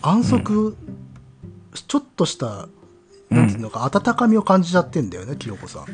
[0.01, 0.76] 安息、
[1.88, 2.68] ちょっとした、
[3.31, 5.85] なんていうのか、温かみを感じちゃってんだよね、清子さん。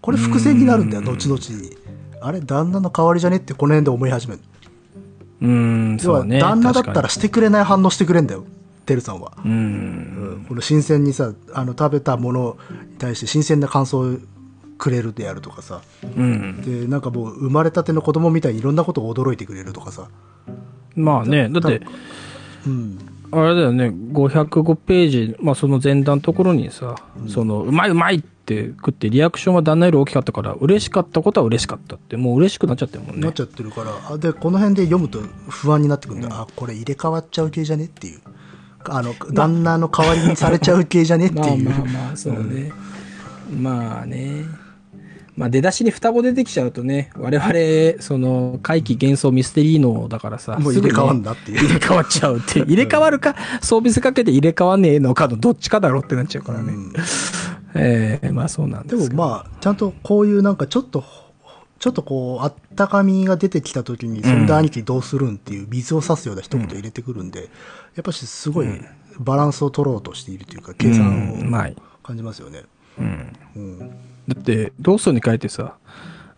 [0.00, 1.76] これ伏線になるんだよ、後々に。
[2.22, 4.40] あれ、旦那の代わりじゃねってこの辺で思い始める。
[5.42, 6.40] うーん、要は、そうね。
[6.40, 8.44] 旦那だったらしてくれない反応してくれんだよ、
[8.86, 9.32] てるさんは。
[9.44, 9.50] に。
[9.50, 9.62] うーん。
[9.62, 12.56] うんこの新鮮にさ、あの、食べたもの
[12.90, 14.16] に対して新鮮な感想を
[14.78, 15.82] くれるであるとかさ。
[16.16, 16.62] うん。
[16.62, 20.08] で、なんかもう、生まれたての子供みたいにいろんなことを驚いてくれるとかさ。
[20.96, 21.82] まあね、だって、
[22.66, 22.98] うん。
[23.32, 26.96] あれだよね、505ページ、まあその前段のところにさ、
[27.28, 33.32] その、うまいうまいって食ってリアクションは旦那より大きかったから、嬉しかったことは嬉しかったって、もう嬉しくなっちゃってるもんねなっ。
[33.32, 36.34] ちゃってるから、あで、この辺で読むと不安になってくるんだよ。
[36.34, 38.20] あ、これ入れ替わっちゃう系じゃねっていう。
[38.84, 41.64] あの、旦那の代わりにされちゃう系じゃねってまあいう。
[41.64, 42.72] まあまあ、そうね。
[43.56, 44.44] まあね。
[45.36, 52.60] まあ出だしに双子出てきちゃうとね、我々、その、怪奇幻想ミステリー能だからさ、もう入れ替わんすだっていう入れ替わっちゃうって。
[52.68, 56.72] 入れ替わるか、装備せかけて入れ替わんねえのかのどっちかだろうってなっちゃうからね。
[56.72, 56.92] うん
[57.74, 61.04] ええまあそうなんでですもけどまあ、ちゃんとこういうなんかちょっと、
[61.78, 67.48] ちょっとこう、あったかみが出てきた時に、そんな兄貴どうするんっていう水を差すような一言入れてくるんで、
[67.94, 68.66] やっぱしすごい
[69.18, 71.36] バランスを取ろうとしているというか、計算を。
[72.02, 72.64] 感じますよね。
[72.98, 73.36] うん。
[73.56, 73.90] うん。
[74.28, 75.76] だって、ローソンに帰ってさ、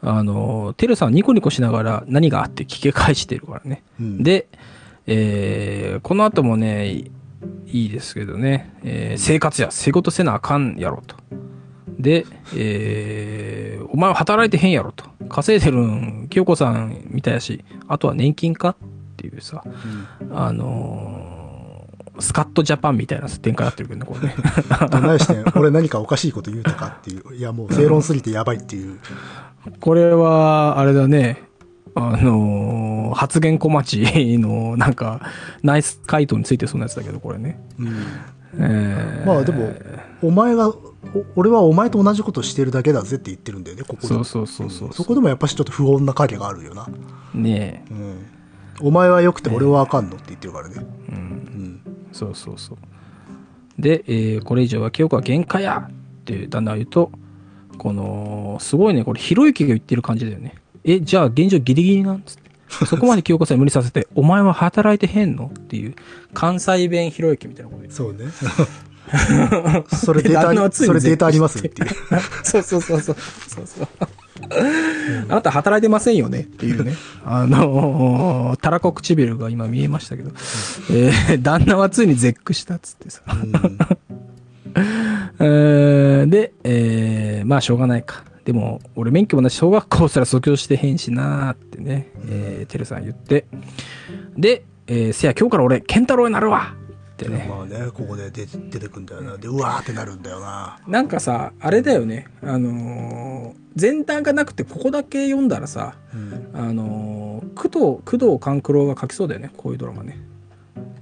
[0.01, 3.83] あの、テルさんニコニコしながら何があって聞き返してるからね。
[4.01, 4.49] うんで、
[5.07, 7.11] えーこの後もね、い
[7.67, 11.17] いいですけどね、えー生活や仕事せなあかんやろと。
[11.99, 12.25] で、
[12.57, 15.05] えーお前は働いてへんやろと。
[15.29, 18.77] 稼いでるん、清子さんみたいやし、あとは年金かっ
[19.17, 19.63] ていうさ、
[20.33, 21.42] あのー
[22.19, 24.35] スカットジャパンみたいな展開になってるけどね、これね。
[24.91, 27.35] どないして、 俺何かおかしいこと言うとかっていう。
[27.35, 28.99] いや、もう正論すぎてやばいっていう。
[29.81, 31.43] これは、あれだね。
[31.95, 34.03] あのー発言小町
[34.39, 35.21] の、なんか、
[35.63, 37.61] ナイス回答についてそうなやつだけど、これね。
[37.79, 37.89] うん。
[38.59, 39.75] えーまあでも、
[40.23, 40.79] お前が、お
[41.37, 44.09] 俺はお前と同じことしてるだけだぜって言ってるんだよね、ここで。
[44.09, 46.87] そうそうそうそうそこでもやっぱしちょっと不穏な影があるよな。
[47.35, 47.93] ねえ
[48.81, 48.89] うん。
[48.89, 50.77] お前は良くて俺はあかんのって言ってるからね。
[51.11, 51.42] うん。
[52.13, 52.79] そうそうそう
[53.83, 57.11] で、えーこれ以上は清子は限界やって旦那は言うと
[57.79, 62.43] このすごいねこれひろゆきが言ってる感じだよねえじゃあ現状ギリギリなんつって
[62.87, 65.51] そこまで清子さんに無理させて お前は働いてへんの？
[65.59, 65.95] っていう
[66.35, 68.27] 関西弁ひろゆきみたいなことそうね。
[69.95, 70.33] それデー
[70.69, 71.59] タそれデータあります？
[71.59, 71.89] っていう。
[72.45, 73.17] そうそうそうそう。
[73.49, 73.89] そうそう。
[75.29, 76.95] あなた働いてませんよねっていうね。
[77.25, 80.31] あのーたらこ唇が今見えましたけど、
[80.91, 83.23] えー旦那はついに絶句したっつってさ。
[85.41, 88.25] えーで、えーまあしょうがないか。
[88.45, 93.47] でも、俺免許もなし、小学校すら卒業してへんしなーってね、えー、てるさん言って。
[94.37, 96.75] で、えーせや、今日から俺、ケンタロウになるわ
[97.23, 97.47] ってね。
[97.49, 99.37] まあね、ここで出て出てくんだよな。
[99.37, 100.79] で、うわーってなるんだよな。
[100.87, 102.27] なんかさ、あれだよね。
[102.43, 106.51] あのー前段がなくて、ここだけ読んだらさ、うん。
[106.53, 109.51] あのー工藤、工藤官九郎が書きそうだよね。
[109.57, 110.19] こういうドラマね。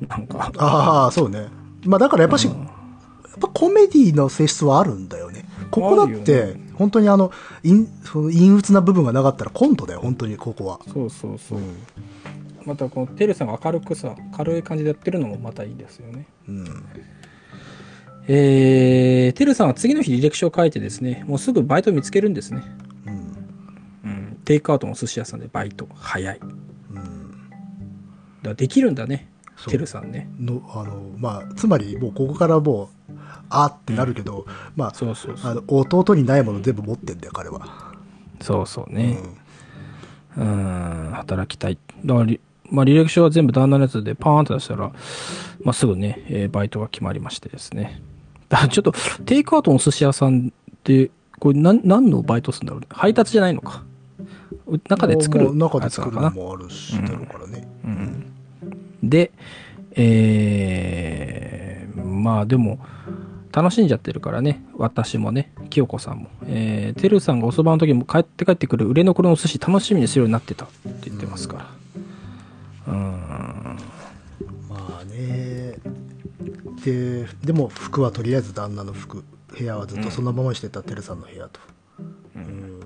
[0.08, 0.52] なんか。
[0.58, 1.48] ああ、そうね。
[1.84, 2.54] まあだからやっぱし、やっ
[3.40, 5.46] ぱコメディの性質はあるんだよね。
[5.70, 7.30] ここだって、本当にあの、
[7.62, 10.80] 陰その陰鬱な部分がなかったらコントだよ、本当にここは。
[10.92, 11.58] そうそうそう。
[12.64, 16.26] また、このテルさんが明るくさ、軽い感じでやってるのもまたいいですよね。
[16.48, 16.64] うん。
[18.28, 22.62] えー、テルさんは次の日履歴書を書いてですね、もうすぐバイト見つけるんですね。
[23.06, 23.14] うん。
[24.04, 24.40] うん。
[24.44, 25.88] テイクアウトの寿司屋さんでバイト。
[25.94, 26.40] 早い。
[26.40, 27.50] うん。
[28.42, 29.30] らできるんだね。
[29.68, 30.30] テルさんね。
[30.38, 33.12] の、あの、まあ、つまりもうここからもう、
[33.50, 34.46] あーってなるけど、
[34.76, 35.36] まあ、そうそう。
[35.42, 37.94] あの弟にないもの全部持ってんだよ、彼は。
[38.40, 39.18] そうそうね。
[40.36, 41.78] うん、働きたい。
[42.04, 42.40] だからり、
[42.70, 44.92] まあ、履歴書は全部旦那のやつでパーンと出したら、
[45.62, 48.02] まあ、すぐね、えーバイトが決まりましてですね。
[48.48, 48.92] だ ちょっと、
[49.24, 52.86] テイクアウトの寿司屋さんって、これ何、何のバイトするんだろうね。
[52.90, 53.82] 配達じゃないのか。
[54.66, 55.90] う中で作る中で。
[55.90, 57.66] 作るのもあるし、だろうからね。
[59.02, 59.32] で、
[59.92, 62.78] えー、まあでも、
[63.52, 66.28] 楽しんじゃってるからね、私もね、清子さんも。
[66.46, 71.79] えー、てるさんがおそばの時も帰って帰ってくる売れ残りのお寿司楽しみにするようになってたって言ってますから。
[72.90, 73.78] うーん。
[74.68, 75.76] まあね。
[76.84, 79.24] で、でも服はとりあえず旦那の服。
[79.56, 81.60] 部屋はずっとそのままにしてたてるさんの部屋と。
[82.36, 82.80] うん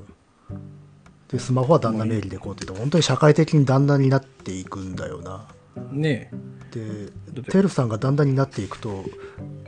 [1.29, 5.47] で、スマホは旦那名義でこうって言って、本当に社会的に旦那になっていくんだよな。
[5.91, 6.31] ね
[6.71, 9.05] でだっててるさんがだんだんになっていくと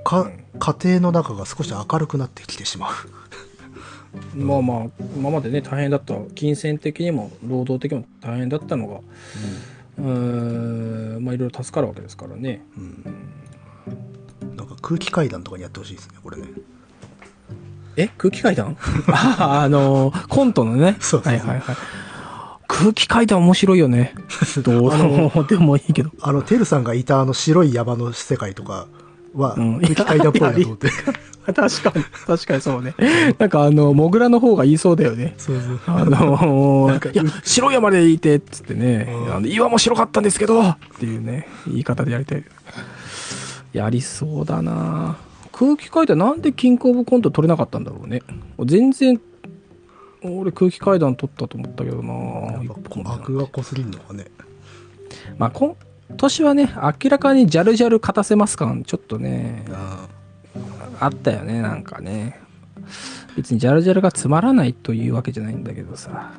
[0.05, 2.93] か家庭の中が少し明るくなってきてしまう
[4.35, 4.37] え。
[4.39, 12.65] まあまあ、今までね、大変だった、金銭的にも、労働的にも大変だったのが、うーん、まあいろいろ助かるわけですからね。
[14.57, 16.49] なんか空気階段とかにやってほしいですねこれね
[17.97, 18.09] え？
[18.19, 18.77] 空気階段？
[19.09, 20.97] ああのーコントのね。
[21.01, 21.77] そうはいはいはい。
[22.69, 24.15] 空気階段面白いよね。
[24.63, 24.91] どう
[25.49, 26.11] でもいいけど。
[26.21, 28.87] あのてるさんがいたあの白い山の世界とか
[29.37, 29.81] はうん。
[29.81, 30.89] 階段っぽいなと思って、
[31.55, 32.95] 確かに、確かにそうね。
[33.39, 35.35] なんかあの、モグラの方が言いそうだよね。
[35.39, 39.35] そうそうあのー、いや、白い山でいて、っつってね、うん。
[39.35, 42.45] あの岩も白かったんですけど、っていうね、言い方でやりたい。
[43.73, 45.17] やりそうだな。
[45.53, 48.23] 空気階段なんでキングオブコント取れなかったんだろうね。
[48.65, 49.21] 全然、
[50.23, 52.13] 俺空気階段取ったと思ったけどな。
[52.13, 54.27] やっぱこう悪がこすりんのがね。
[55.39, 55.51] まあ、
[56.09, 56.73] 今年はね、
[57.03, 60.09] 明らかにジャルジャル勝たせます感、ちょっとね、あ
[61.01, 62.41] あったよね、なんかね。
[63.37, 66.33] 別にジャルジャルがつまらないというわけじゃないんだけどさ。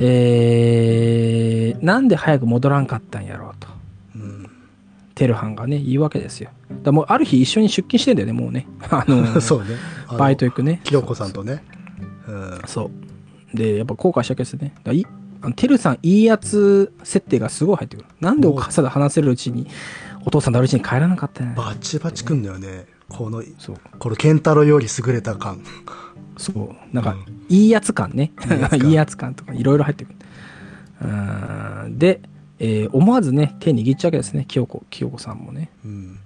[0.00, 3.68] えー、なんで早く戻らんかったんやろうと。
[4.16, 4.50] うん
[5.14, 6.50] テルハンがね、言うわけですよ。
[6.82, 8.66] だもうある日一緒に出勤してんだよね、もうね。
[8.90, 9.76] あの、そうね
[10.18, 10.80] バイト行くね。
[10.82, 11.62] 清子さんとね
[12.26, 12.90] うんそ
[13.54, 13.56] う。
[13.56, 14.74] で、やっぱ後悔したわけですね。
[14.82, 15.06] だい
[15.44, 18.08] あのテルさん、いいやつ設定がすごい入ってくる。
[18.20, 19.66] なんでお母さんと話せるうちに、
[20.24, 23.76] お父さんとあるうちに帰らなかったんやバチバチくんだよねこのそう。
[23.98, 25.62] この健太郎より優れた感
[26.38, 26.94] そう。
[26.94, 28.32] なんかうん、いいやつ感ね。
[28.82, 30.16] いいやつ感とか、いろいろ入ってくる。
[31.02, 32.20] うーんで、
[32.58, 34.46] えー思わずね、手握っちゃうわけですね。
[34.48, 35.70] 清子、清子さんもね。
[35.84, 36.18] うん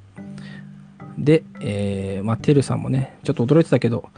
[1.19, 4.09] で、えーまあ、てるさんもね、ちょっと驚いてたけど、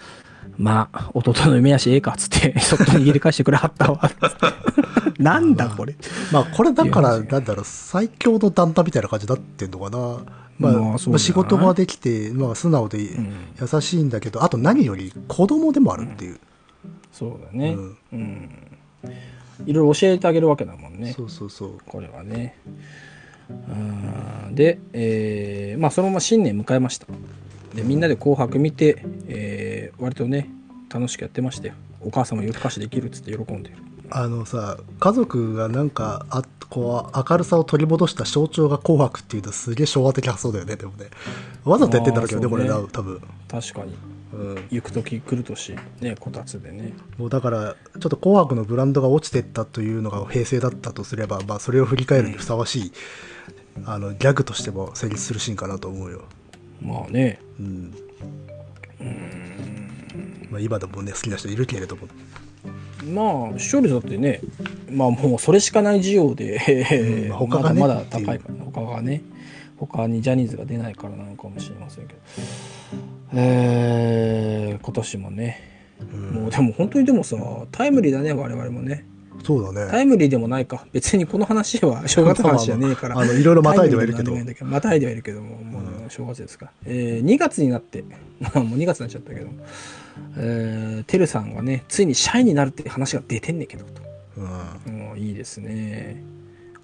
[0.58, 4.10] まあ、弟の夢やしええかっつって、 そっと握り返してくれはったわ。
[5.18, 5.96] なんだこれ。
[6.32, 10.18] まあこれだからなんだろう最強の旦那みたいな感じになってんのかな
[10.58, 16.38] まあ、まあ仕事ができて、まあ、素直でん優しいんだけど、あと何より子供でもあるっていう、
[17.12, 17.72] そうだね。
[17.72, 18.50] うんうん。
[19.66, 21.14] いろいろ教えてあげるわけだもんね。
[21.16, 22.56] そうそうそうこれはね。
[23.48, 27.06] うんで、えーまあそのまま新年迎えました。
[27.74, 30.48] で、みんなで紅白見て、えー割とね、
[30.92, 31.74] 楽しくやってましたよ。
[32.00, 33.76] お母さんも夜更かしできるっつって喜んでる。
[34.10, 41.06] あのさ家族がなんかあこう明るさを取り戻した象徴が紅白っていうとすげえ昭和的発想だよねでもね
[41.64, 43.94] わざとやってんだろうけどねこれ多分、確かに。
[44.32, 46.92] うん、行く時来る年、ね、こたつでね。
[47.18, 52.92] もうだからちょっと紅白のブランドが落ちてったというのが平成だったとすれば、まあ、それを振り返るにふさわしい、
[53.84, 56.22] あのギャグとしても成立するシーンかなと思うよ、
[56.82, 57.94] まあね、うん。
[60.50, 62.08] まあ、今でもね好きな人いるけれども。
[63.04, 64.40] まあ視聴率だってね
[64.90, 67.32] まあもうそれしかない需要で、うん。
[67.32, 67.80] 他がね。
[67.80, 68.38] まだまだ高い。
[68.38, 69.22] から他がね。
[69.78, 72.20] 他にジャニーズが出ないからなのかもしれませんけど。
[73.32, 75.60] えー今年もね、
[76.32, 77.36] もうでも本当にでもさ
[77.70, 79.06] タイムリーだね我々もね
[79.44, 79.90] そうだね。
[79.90, 80.86] タイムリーでもないか。
[80.92, 83.14] 別にこの話は正月の話じゃねえから。
[83.14, 84.34] まあのいろいろまたいではいるけど。
[84.64, 85.40] またいではいるけど。
[85.40, 88.02] ももう正月ですか、えー2月になって。
[88.54, 89.48] もう2月になっちゃったけど。
[90.36, 94.02] えー、てるさんがねついに社員になるって話が出てんねんけどと。
[94.36, 94.98] うん。
[94.98, 96.22] もういいですね。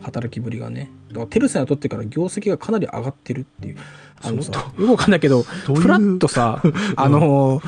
[0.03, 0.91] 働きぶりがね。
[1.09, 3.77] だからテルさんにとってから業績がかなり上がってるっていう。
[4.23, 4.83] あのさそう。
[4.83, 6.63] よくわかんないけどフラッとさ
[6.97, 7.61] あの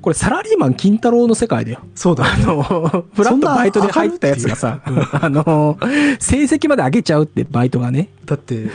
[0.00, 1.78] これサラリーマン金太郎の世界だよ。
[1.82, 2.44] あそうだね。
[2.44, 2.62] の、
[3.14, 4.80] フラッとバイトで入ったやつがさ、
[5.12, 5.78] あの、
[6.18, 8.08] 成績まで上げちゃうってバイトがね。
[8.24, 8.70] だって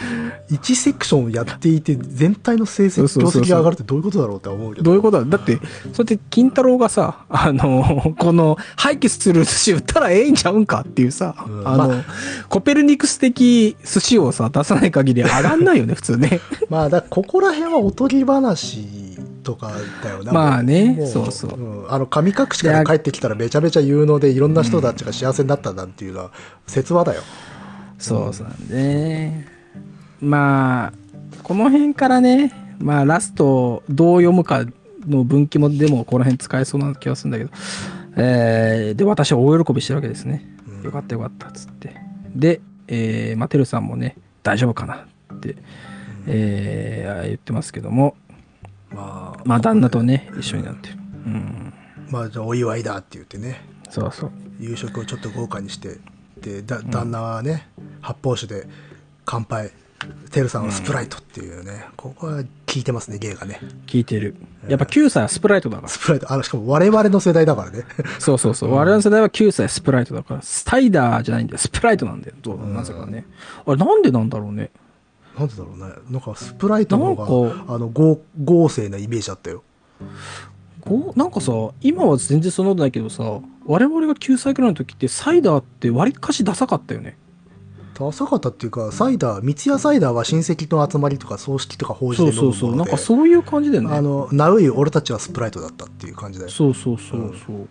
[0.51, 4.83] 1セクションやっていて全体の成績業績が上がるってどういうことだろうって思うけど。
[4.83, 5.37] どういうことだ？
[5.37, 11.67] だって、そうやって金太郎がさ、あの、この、廃棄する寿司売ったらええんちゃうんかっていうさ、うん。
[11.67, 12.03] あの、ま
[12.49, 16.41] コペルニクス的寿司をさ、出さない限り上がんないよね、普通ね。
[16.69, 19.04] まあだここら辺はおとぎ話
[19.45, 19.71] とか
[20.03, 20.33] だよな。
[20.33, 21.85] まあねもそうそう。
[21.85, 21.85] ん。
[21.89, 26.31] あの神隠しから帰ってきたらめちゃめちゃ有能でいろんな人たちが幸せになったなんていうのは
[26.67, 27.21] 説話だよ、
[27.97, 29.47] そうそうね。
[30.19, 30.93] まあ、
[31.43, 34.65] この辺からね、まあラストどう読むか
[35.07, 37.51] の分岐もでもこの辺使えそうな気がするんだけど、
[38.17, 40.45] えーで、私は大喜びしてるわけですね。
[40.67, 40.83] うん。
[40.83, 41.95] よかったよかったっつって。
[42.35, 45.55] で、えー、まあ、てるさんもね、大丈夫かなって、
[46.27, 48.15] えー言ってますけども、
[48.95, 50.95] まあまあ旦那とね、一緒になってる。
[51.25, 51.73] うん。
[52.09, 54.31] まあじゃあお祝いだって言ってねそうそう。
[54.59, 55.97] 夕食をちょっと豪華にして
[56.39, 57.67] でだ旦那はね、
[58.01, 58.67] 発泡酒で
[59.25, 59.71] 乾杯
[60.31, 64.35] てるさんはスプライトっていうね、ここは効いてますね芸がね聞いてる。
[64.67, 65.89] やっぱ9歳はスプライトだから。
[65.89, 67.83] スプライトあのしかも我々の世代だからね
[68.19, 68.71] そうそうそう。
[68.71, 71.57] 我々の世代は9歳スプライトだから、スタイダーじゃないんだよ。
[71.57, 72.35] スプライトなんだよ。
[72.41, 73.25] どうなぜかね。
[73.65, 74.71] あれなんでなんだろうね。
[75.37, 79.63] なんでだろうねなんかスプライトの方なんがあの豪豪勢なイメージだったよ
[81.15, 81.51] なんかさ、
[81.81, 83.23] 今は全然そんなことないけどさ、
[83.65, 87.17] 我々が9歳くらいの時ってサイダーって割かしダサかったよね。
[87.95, 92.75] ダサかったっていうかサイダー三ツ矢サイダーは親戚の集まりとか葬式とか法事そでうそうそう。
[92.75, 93.95] なん飲むものでかそういう感じだよね。
[93.95, 97.67] あのナウイ俺たちはスプライトだったっていう感じだよそうそうそうそう。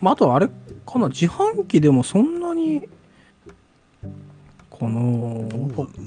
[0.00, 0.48] まあ、あとはあれ
[0.86, 2.88] かな、自販機でもそんなに、
[4.74, 4.90] かな。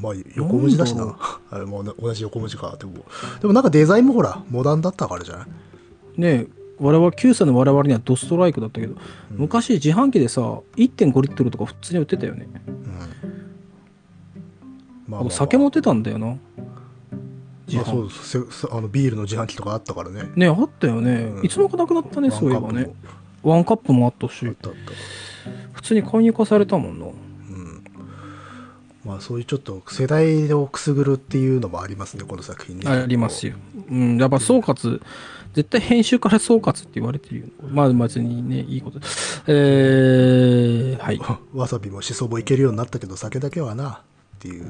[0.01, 1.17] まあ横文字だしな。
[1.49, 3.05] あれも同じ横文字かでも。
[3.41, 5.47] でもなんかデザインもほらモダンだったからじゃない？
[6.17, 6.47] ねえ
[6.79, 8.95] 我々9歳の我々にはドストライクだったけど、
[9.31, 10.41] 昔自販機でさ
[10.75, 12.47] 1.5リットルとか普通に売ってたよね、
[15.07, 16.37] まあと酒持ってたんだよな。
[17.67, 20.23] 自まあそ販うせせあのビールの自販機とかあったからね。
[20.35, 21.45] ねえあったよね、うん。
[21.45, 22.93] いつの間なくなったねそういえばね。
[23.41, 24.45] ワンカップもあったし。
[25.73, 27.05] 普通に買いに行かされたもんな。
[27.07, 27.26] うん
[29.07, 33.53] まあそういうちょっと世代をくすぐるっていうのもありますねこの作品ねありますよ。
[33.89, 35.01] うん、やっぱ総括、
[35.53, 37.45] 絶対編集から総括って言われてるよ。
[37.69, 38.99] まあ別にね、いいこと。
[39.47, 41.21] えー、はい。
[41.55, 44.65] わさびもしそもいけるようになったけど酒だけはなっていう、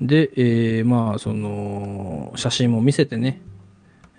[0.00, 3.42] で、えー、まあその、写真も見せてね、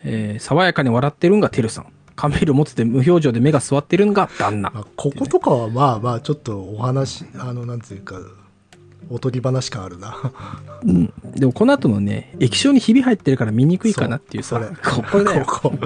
[0.04, 1.86] えー、爽やかに笑ってるんがてるさん。
[2.18, 4.72] 缶ビール持ってて無表情で目が座ってるんが旦那。
[4.72, 8.16] まあ、こことかはまあまあちょっとお話あのなんていうか
[9.10, 10.34] おとぎ話感あるな
[10.84, 11.14] うん。
[11.36, 15.46] でもこの後のね、液晶にひび入ってるから見にくいかなっていうさ、ここだよ。
[15.46, 15.78] ここ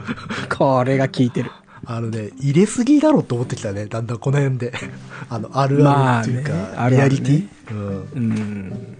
[0.57, 1.51] これが効いてる。
[1.83, 4.71] あのね入れすぎだろうと思ってきたねだんだんこの辺で
[5.29, 8.97] あのあるあるっていうか、まあねあるあるねリアリティ、うん、うん。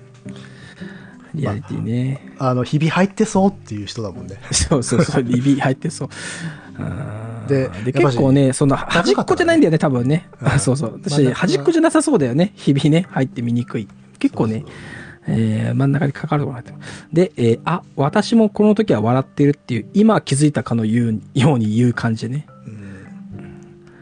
[1.35, 2.33] リアリティね。
[2.39, 6.09] あのひび入ってそうっていう人だもんねそうそうそう、 リビ入ってそう。
[7.47, 10.29] で結構ね、そんな高かった端っこじゃないんだよね、多分ね。
[10.41, 10.99] うん そうそう。
[11.03, 12.53] 私、端っこじゃなさそうだよね。
[12.55, 13.87] 日々ね、入って見にくい。
[14.19, 14.63] 結構ね、
[15.27, 16.77] えー真ん中にかかるとこってる
[17.11, 21.11] で、えーあ、私もこの時は笑ってるっていう、今気づいたかのよう
[21.59, 22.47] に言う感じでね。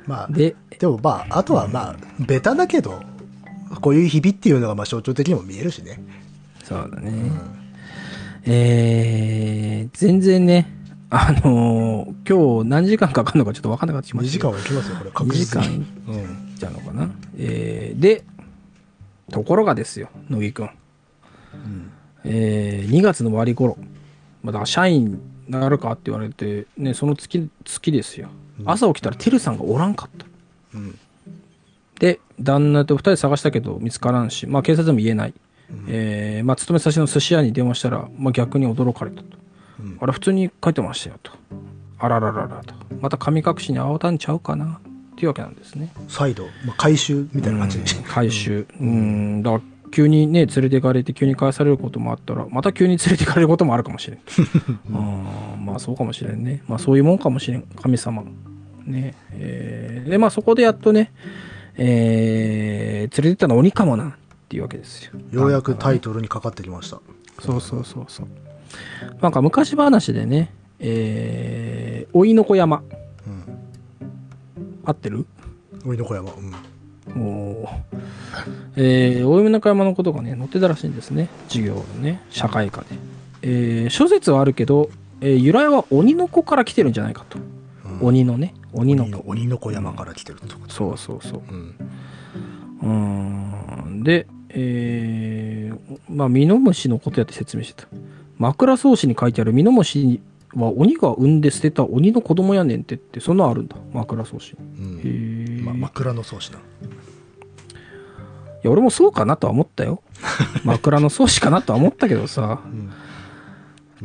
[0.06, 3.00] まあでで、もまああとはまあベタだけど
[3.82, 6.02] こういう日々っていうのがまあ象徴的にも見えるしね。
[6.64, 7.32] そうだね。
[8.46, 10.79] えー、全然ね、
[11.12, 15.10] あのー今日何時間かかるのかちょっと分かんなかったきま2時間はいきますよ、これ。
[15.10, 15.86] 2確時実に。
[16.08, 16.56] 間うん。
[16.56, 17.10] じゃのかな。
[17.38, 18.24] えー、で、
[19.32, 20.66] ところがですよ、乃木くん。
[20.66, 20.70] う
[21.58, 21.92] ん。
[22.26, 23.78] えー、2月の終わり頃、
[24.44, 28.30] まあ、だ社員になるかって言われて、ね、その月、月ですよ。
[28.66, 30.26] 朝起きたらてるさんがおらんかった。
[30.76, 31.00] うん。
[32.00, 35.34] で、旦那と二人探したけど見つからんし、まあ警察でも言えない。
[35.88, 39.40] えー、まあ勤め先の寿司屋に電話したら、まあ逆に驚かれたと。
[39.80, 41.32] うんあれ普通に書いてましたよと。
[41.98, 42.74] あららららと。
[43.02, 44.80] また神隠しに慌たんちゃうかな
[45.12, 45.92] っていうわけなんですね。
[46.08, 47.98] 再度、まあ、回収みたいな感じで。
[47.98, 48.66] うん回収。
[48.80, 54.20] うん、だから急にね、連れて行かれて急に返されることもあったら、また急に連れて行かれることもあるかもしれん。
[54.20, 54.24] あ
[55.58, 56.64] ーまあそうかもしれんね。
[56.68, 57.64] まあそういうもんかもしれん。
[57.82, 58.24] 神様。
[58.86, 59.16] ね。
[59.32, 61.12] えーで、まあそこでやっとね、
[61.76, 64.12] えー、連れてったのは鬼かもなっ
[64.48, 65.12] ていうわけですよ。
[65.32, 67.00] ようやくタイトルにかかってきました。
[67.42, 68.28] そうそうそうそう。
[69.22, 72.84] なんか昔話でね、えー、老いの子山。
[73.28, 73.44] うん。
[74.86, 75.26] 合ってる？
[75.86, 76.32] 鬼の小山。
[76.32, 77.22] うん。
[77.22, 77.70] おー
[78.76, 81.30] えー、大夢中山のことがね、載ってたらしいんですね。
[81.48, 82.88] 授業のね、社会科で。
[83.42, 84.90] えー、諸説はあるけど、
[85.22, 87.40] えー由来は鬼の子から来てるんじゃないかと。
[87.40, 87.50] うん
[88.02, 89.24] 鬼のね、鬼の子鬼の。
[89.28, 90.74] 鬼の小山から来てるってこと。
[90.74, 91.42] そうそうそう。
[91.50, 91.76] うん。
[92.82, 92.88] うー
[93.90, 94.04] ん。
[94.04, 97.90] で、えー、まあ、ミノムシのことやって説明してた。
[98.40, 100.22] 枕草子に書いてあるミノムシ
[100.56, 103.76] は鬼が産んで捨てた鬼の子供やねんってって、そんなんあるんだ。
[103.94, 104.58] 枕草子に。
[104.80, 106.60] うんへーま、枕草子な。
[106.60, 106.62] い
[108.64, 110.02] や、俺もそうかなとは思ったよ。
[110.64, 112.62] 枕草子かなとは思ったけどさ。
[112.66, 112.90] うん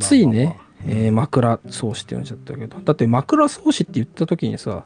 [0.00, 0.56] ついね、まあ
[0.88, 4.82] えー枕草子って呼んじゃったけど、だって枕草子って言った時にさ、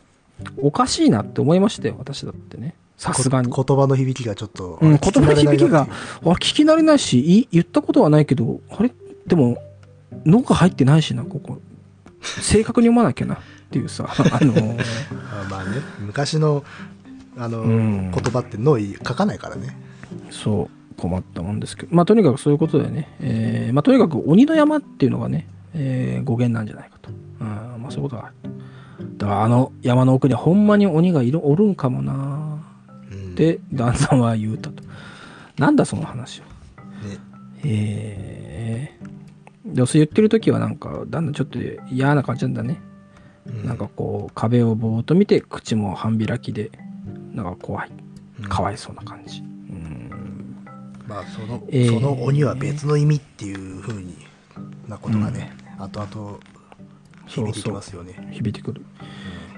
[0.59, 2.75] おかしいなって思いましたよ、私だってね。
[2.97, 3.49] さすがに。
[3.49, 8.93] こ言葉の響きがちょっと、うん、あ言葉の響きが、あ聞れ聞き慣れないし、い言ったことはないけど、あれ？
[9.29, 9.59] でも、
[10.25, 11.59] 脳が入ってないしな、ここ。
[12.21, 13.39] 正確に読まなきゃなっ
[13.71, 14.77] ていうさ、 あのー
[15.51, 16.65] まあね、昔の、
[17.37, 19.79] あの、うん言葉って脳書かないからね。
[20.31, 27.11] そう、困ったもんですけど、まあとにかくそういうことでね、えーまあとにかく鬼の山っていうのがね、えー語源なんじゃないかと。
[27.41, 28.35] うん、まあそういうことがある。
[29.17, 32.59] だからあの山の奥にはほんまに鬼がいるおるんかもな
[33.13, 34.83] うんって、旦那は言うたと。
[35.59, 36.47] なんだその話は。
[36.47, 37.19] ね
[37.65, 39.18] えー、
[39.75, 41.59] でもそう言ってる時はなんか、だんだんちょっと
[41.91, 42.81] 嫌な感じなんだね。
[43.47, 46.71] うんなんかこう、壁をぼーっと見て、口も半開きで、
[47.33, 47.91] なんか怖い。
[48.49, 49.41] かわいそうな感じ。
[49.41, 50.11] うん
[51.07, 54.15] まあその、えーその鬼は別の意味っていうふうに
[54.87, 56.39] なことがね、後々
[57.27, 58.29] 響いてきますよね。
[58.33, 58.83] 響いてくる。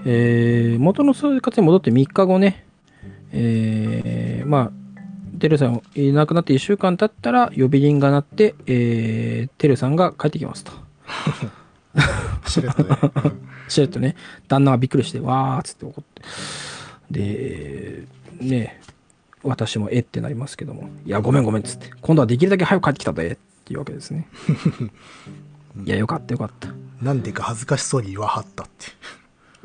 [0.07, 2.65] えー元の生活に戻って3日後ね、
[3.33, 4.73] えーまあ、
[5.41, 10.73] テルさんいなくなって1週間経ったら呼び鈴が鳴って、えーテルさんが帰ってきますと。
[12.49, 12.97] しれっとね。
[13.69, 14.17] しれっとね、
[14.49, 16.23] 旦那はびっくりして、わーっつって怒って。
[17.11, 18.05] で、
[18.41, 18.81] ね
[19.43, 24.29] 私もえってなりますけども、いや、ごめんごめんっつって、今度はできるだけ早く帰ってきたでっていうわけですね。
[25.85, 26.69] いや、よかったよかった。
[27.01, 28.87] なんでか恥ずかしそうに言わはったって。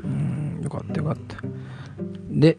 [0.04, 1.38] うんよかったよかった。
[2.30, 2.58] で、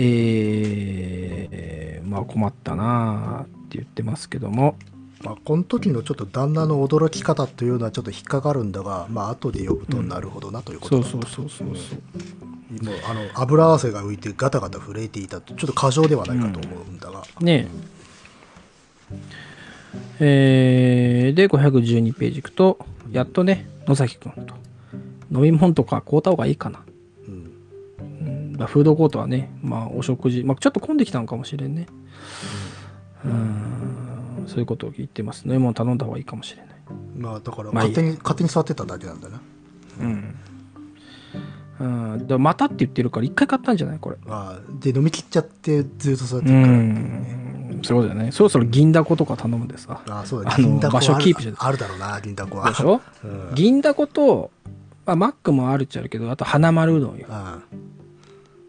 [0.00, 4.76] えー、まあ困ったなーって言ってますけども、
[5.22, 12.84] まあ、この時のちょっと旦那の驚き方というのはちょっと引っかかるんだが、まあ後で呼ぶとなるほどなということだったそうそうそうそうそう。
[12.84, 17.68] もうあの油汗が浮いてガタガタ震えていたとちょっと過剰ではないかと思うんだが、ねえ。
[20.20, 22.78] えー、で、512ページいくと、
[23.10, 24.54] やっとね、野崎くんと、
[25.32, 26.82] 飲み物とか買うた方がいいかな。
[28.58, 31.86] だフードコートはね、まあお食事、まあちょっと混んできたのかもしれんね。
[33.24, 35.44] うん、そういうことを言ってます。
[35.46, 36.68] 飲み物頼んだ方がいいかもしれない。
[37.16, 39.40] まあだから勝手に、勝手に座ってただけなんだな
[40.00, 40.34] うん。
[41.80, 41.84] う
[42.16, 43.98] ん、でまたって言ってるから一回買ったんじゃない？
[44.00, 44.16] これ。
[44.28, 47.80] ああで飲み切っちゃってずっと座ってうるから、ん。
[47.84, 48.32] そうだよね。
[48.32, 50.02] そろそろ銀だことか頼むんでさ。
[50.08, 53.00] ああそうだあの場所キープしてあるだろうな銀だこはでしょ？
[53.24, 54.50] うん銀だこと、
[55.06, 57.26] まあ、マックもあるっちゃあるけど、あと花丸うどんよ。
[57.30, 57.60] あ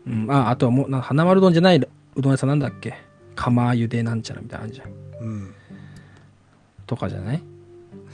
[0.09, 1.87] うん、ああとはもう、な花丸うどんじゃないう
[2.21, 2.95] どん屋さんなんだっけ？
[3.35, 4.87] 釜茹でなんちゃらみたいなのあるじゃん。
[4.87, 4.91] あ
[5.21, 5.53] うん
[6.87, 7.43] とかじゃない？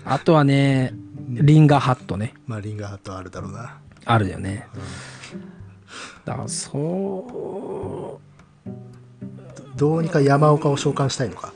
[0.04, 0.94] あとはね、
[1.30, 2.34] リンガーハットね。
[2.46, 4.68] まあリンガーハットあるだろうなあるよね。
[6.26, 8.20] だから、そ
[9.76, 11.54] どうにか山岡を召喚したいのか？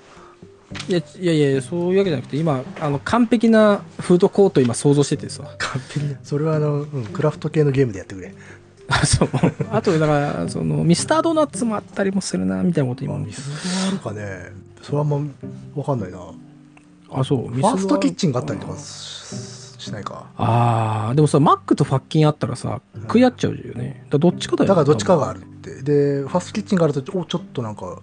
[0.90, 0.92] う。
[0.92, 5.44] いや、いやいや、そういうわけじゃなくて、今、あの、完璧なフードコート今想像しててさ。
[5.58, 8.34] 完璧にそれはあの、うん、クラフト系のゲームでやってくれ
[8.90, 9.30] あそう。
[9.72, 13.18] あとだからそのミスタードーナツもあったりもするなみたいなこと今。
[13.18, 13.50] ミス
[13.82, 14.52] ドあるかね。
[14.82, 15.18] それはあんま
[15.76, 16.20] 分かんないな。
[17.12, 17.48] あそう。
[17.48, 19.50] ファーストキッチンがあったりとかし
[19.80, 20.26] しないか。
[20.38, 24.06] ああでもさマックとファッキンあったらさ食い合っちゃうよね。
[24.10, 25.82] だどっちかだよだからどっちかがあるって。
[25.82, 28.00] でファーストキッチンがあるとおちょっとなんか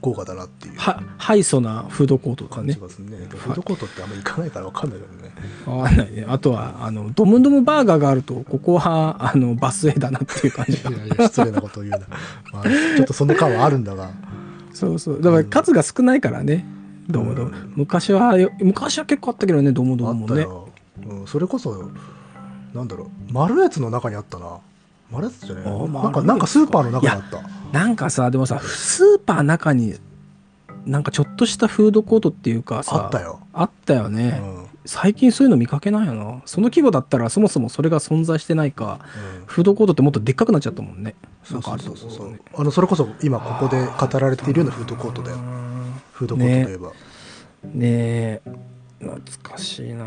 [0.00, 0.78] 豪華だなっていう。
[0.78, 2.74] はハイソなフードコートとかね。
[2.74, 5.34] 感じがするねフードコートってあんま行かないから分かんないけどね。
[5.66, 6.24] わかんないね。
[6.28, 10.90] あとはあのドムドムバーガーがあるとここはあのバスへだなっていう感じが。
[10.90, 12.06] いやいや失礼なことを言うな、
[12.52, 14.10] まあ、ちょっとその感はあるんだが。
[14.72, 15.22] そうそう。
[15.22, 16.66] だから数が少ないからね。
[17.08, 17.72] ドムドム。
[17.76, 20.42] 昔はよ昔は結構あったけどねドムドあムもね。
[20.42, 20.68] ったよ、
[21.06, 21.90] うん、それこそ
[22.74, 23.32] なんだろう。
[23.32, 24.58] 丸やつの中にあったな
[25.10, 27.42] 丸やつじゃねなんか丸なんかスーパーの中にあった。
[27.72, 29.96] なんかさでもさスーパー中に
[30.84, 34.66] なんかちょっとしたフードコートっていうかさあったよ、あったようね、ん。
[34.84, 36.42] 最近そういうの見かけないよな。
[36.46, 39.00] その規模だったらそもそもそれが存在してないか
[39.40, 39.46] うん。
[39.46, 41.16] フードコートってもっとでっかくなっちゃったもんね。
[41.42, 42.40] そうそうそうそう。
[42.54, 45.38] あのそれこそ今ここで語られているようなフードコートだよ。
[46.12, 46.94] フードコートといえば、ね
[47.82, 48.42] え
[48.98, 50.04] 懐かしいな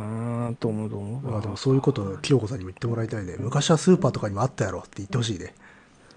[0.50, 0.56] ぁ。
[0.56, 0.90] と思う？
[0.90, 1.32] と思う？
[1.32, 3.36] まあでもそういうことを清子さんにも言ってもらいたいね。
[3.40, 5.54] 昔はスーパーとかにもあったやろって言ってほしいね。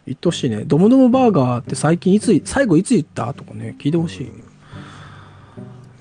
[0.06, 0.64] 言ってほしいね。
[0.64, 3.34] ドムドムバーガーって最近いつ最後いつ言った？
[3.34, 4.32] とかね聞いてほしい、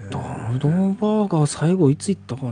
[0.09, 2.51] ドムドムバーガー最後いつ言ったかな？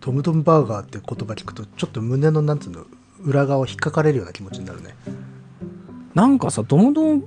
[0.00, 2.86] トムトムバーガーって言葉聞くとちょっと胸のなんつうの
[3.20, 4.94] 裏側を引っかかれるような気持ちになるね。
[6.14, 7.26] なんかさドムドム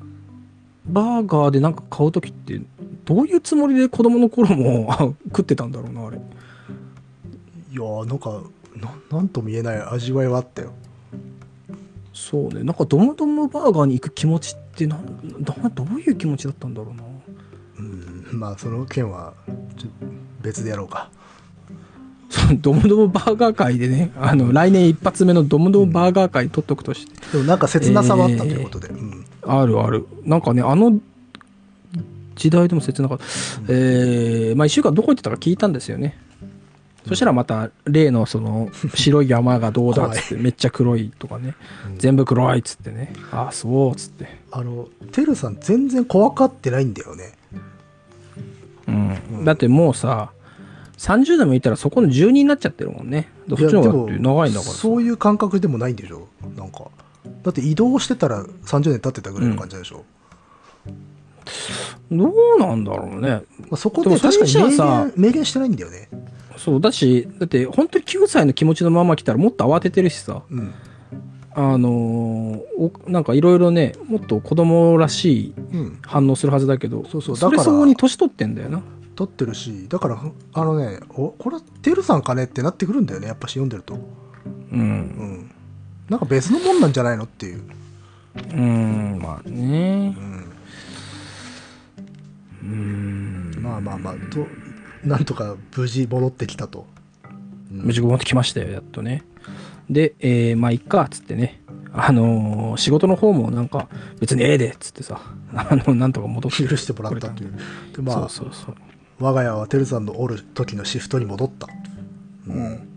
[0.87, 2.59] バーガーでなんか買う時って
[3.11, 6.17] どういうつもりで子供の頃もあ食ってたんだろうなあれ。
[6.17, 6.19] い
[7.75, 8.41] やーなんか
[8.77, 10.71] ななんとも言えない味わいはあったよ。
[12.13, 12.63] そうね。
[12.63, 14.97] なんかドムドムバーガーに行く気持ちってな
[15.41, 17.03] どういう気持ちだったんだろうな。
[17.79, 19.33] うんまあその件は
[20.41, 21.09] 別でやろうか。
[22.61, 29.25] ドムドムバーガー会でねあの来年一発目のドムドムバーガー会取っとくとして、でもなんか切なさはあったということで、うん。
[29.41, 30.07] あるある。
[30.23, 30.97] なんかねあの
[32.35, 33.23] 時代でも切なかった、
[33.69, 36.17] えーまあ1週間どこ行ってたか聞いたんですよね。
[37.07, 41.55] そしたらまた例のその白い山がどうだっつってめっちゃ黒いとかね。
[41.97, 43.13] 全部黒いっつってね。
[43.31, 44.27] ああそうっつって。
[44.51, 47.33] あのてるさん全然怖がってないんだよね。
[48.87, 49.45] うん。
[49.45, 50.31] だってもうさ
[50.97, 53.29] 30代もいたらそこの住人になっちゃってるもんね。
[53.49, 54.77] そっちの方がだって長いんだからさ。
[54.77, 56.27] そういう感覚でもないんでしょ。
[56.55, 56.85] なんか。
[57.43, 60.03] だって移動してたら30年経ってたぐらいの感じでしょ、
[62.11, 63.41] どうなんだろうね。
[63.59, 66.09] まあ、そこで確かにそれ明言明言してないんだよね。
[66.57, 70.43] そうだしだって本当に9歳の気持ちのまま来たらもっと慌ててるしさ。
[70.49, 70.73] うん。
[71.53, 75.99] あのーおなんかいろいろねもっと子供らしいうん。
[76.01, 77.73] 反応するはずだけどそうそうそれだから。
[77.73, 78.81] 相応に年取ってんだよな。
[79.15, 80.21] 撮ってるしだから
[80.53, 83.95] あのねおこれはてるさんかねってなってくるんだよねやっぱし読んでると。
[84.71, 84.79] うん。
[84.79, 85.51] うん。
[86.09, 87.63] なんか別のもんなんじゃないのっていう、
[88.53, 90.15] うんまあね。
[90.17, 90.50] うん
[92.61, 93.51] うん。
[93.59, 94.47] まあまあまあと
[95.03, 96.85] なんとか無事戻ってきたと、
[97.71, 97.81] うん。
[97.83, 99.23] 無事持ってきましたよやっとね。
[99.89, 101.61] で、えー、まあいっかっつってね。
[101.93, 103.89] あのー仕事の方もなんか
[104.19, 105.19] 別にええでっつってさ。
[105.53, 107.53] あのなんとか戻って許してもらったという。
[107.93, 108.75] でまあそうそうそう。
[109.19, 111.67] 我が家はてるさんのおる時のシフトに戻った。
[112.47, 112.87] うん。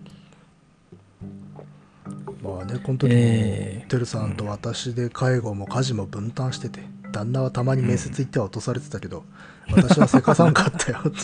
[2.40, 3.90] まあねこの時もえー。
[3.90, 6.80] てるさんと私で介護も家事も分担してて
[7.10, 9.24] 旦那はたまに面接行っては落とされてたけど、
[9.72, 11.16] 私はせかさんかったよっていう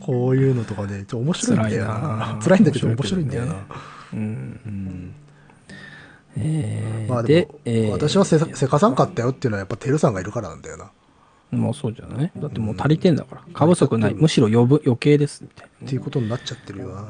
[0.00, 1.94] こういうのとかねちょっと面白いんだよな。
[1.94, 2.38] 辛いな。
[2.42, 3.56] 辛いんだけど面白いんだよな、
[4.12, 4.20] うん。
[4.20, 4.22] う
[4.68, 5.14] ん。
[6.36, 7.90] えーまあでも、えー。
[7.90, 10.90] 私はせせかさんかったよっていうのはやっぱてるさんがいるからなんだよな。
[11.50, 12.32] もうそうじゃない？
[12.36, 13.42] だってもう足りてんだから。
[13.52, 14.14] 過不足ない。
[14.14, 17.04] むしろ余分余計ですみたいなっていうことになっちゃってるよな。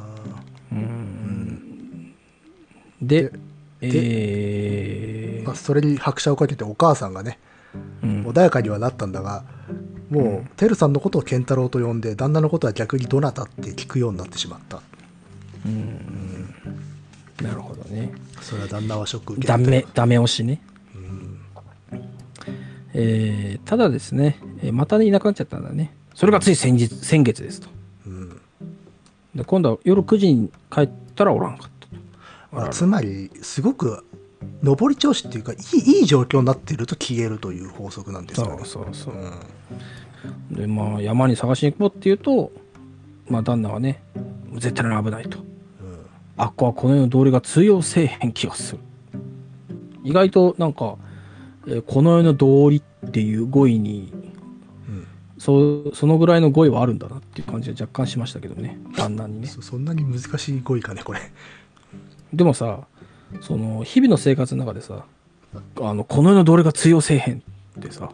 [3.01, 3.33] でで
[3.81, 5.47] えー。
[5.47, 7.39] まあ、それに拍車をかけてお母さんがね
[8.03, 8.23] うん。
[8.27, 9.45] 穏やかにはなったんだが
[10.13, 14.83] もう、てるさんのことを健太郎と呼んで旦那のことは逆にどなたって聞くようになってしまった。
[17.43, 18.13] なるほどね。
[18.43, 19.53] それは旦那はショック受けて。
[19.53, 20.61] ダメダメ押しね。
[22.95, 25.95] えーただですね、えーまたねいなくなっちゃったんだね。
[26.15, 27.69] それがつい先日先月ですと。
[28.07, 28.41] うん。
[29.35, 31.71] で今度は夜9時に帰ったらおらんかっ
[32.65, 34.05] たつまりすごく
[34.63, 38.65] 上り調子っていうかいいいい状況になっていると消えるという法則なんですよね。
[38.67, 39.15] そうそうそう。
[39.15, 39.33] うん
[40.51, 42.53] でまあ山に探しに行こうっていうと
[43.29, 44.03] まあ旦那はね
[44.55, 45.39] 絶対に危ないと。
[46.37, 48.79] あっこはこの世の道理が通用せえへん気がする。
[50.03, 50.97] 意外となんか、
[51.67, 54.13] えーこの世の道理っていう語彙に
[54.89, 55.07] うん。
[55.39, 58.79] そうそのぐらいの語彙はあるんだなっていう感じは若干しましたけどね。
[58.97, 59.47] 旦那にね。
[59.47, 61.21] そそんなに難しい語彙かねこれ。
[62.33, 62.87] でもさ
[63.41, 65.05] その、日々の生活の中でさ、
[65.81, 67.43] あの、この世のどれが通用せえへん
[67.79, 68.11] ってさ、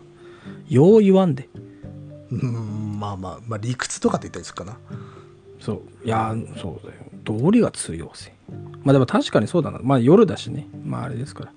[0.69, 1.49] よう言わんで。
[2.31, 4.77] うんまあまあまあ理屈とかって言ったりするかな
[5.61, 6.07] そう。
[6.07, 7.01] いや、そうだよ。
[7.25, 8.35] 道理が通用せん。
[8.85, 9.81] まあでも確かにそうだな。
[9.83, 10.67] まあ夜だしね。
[10.85, 11.53] まああれですから。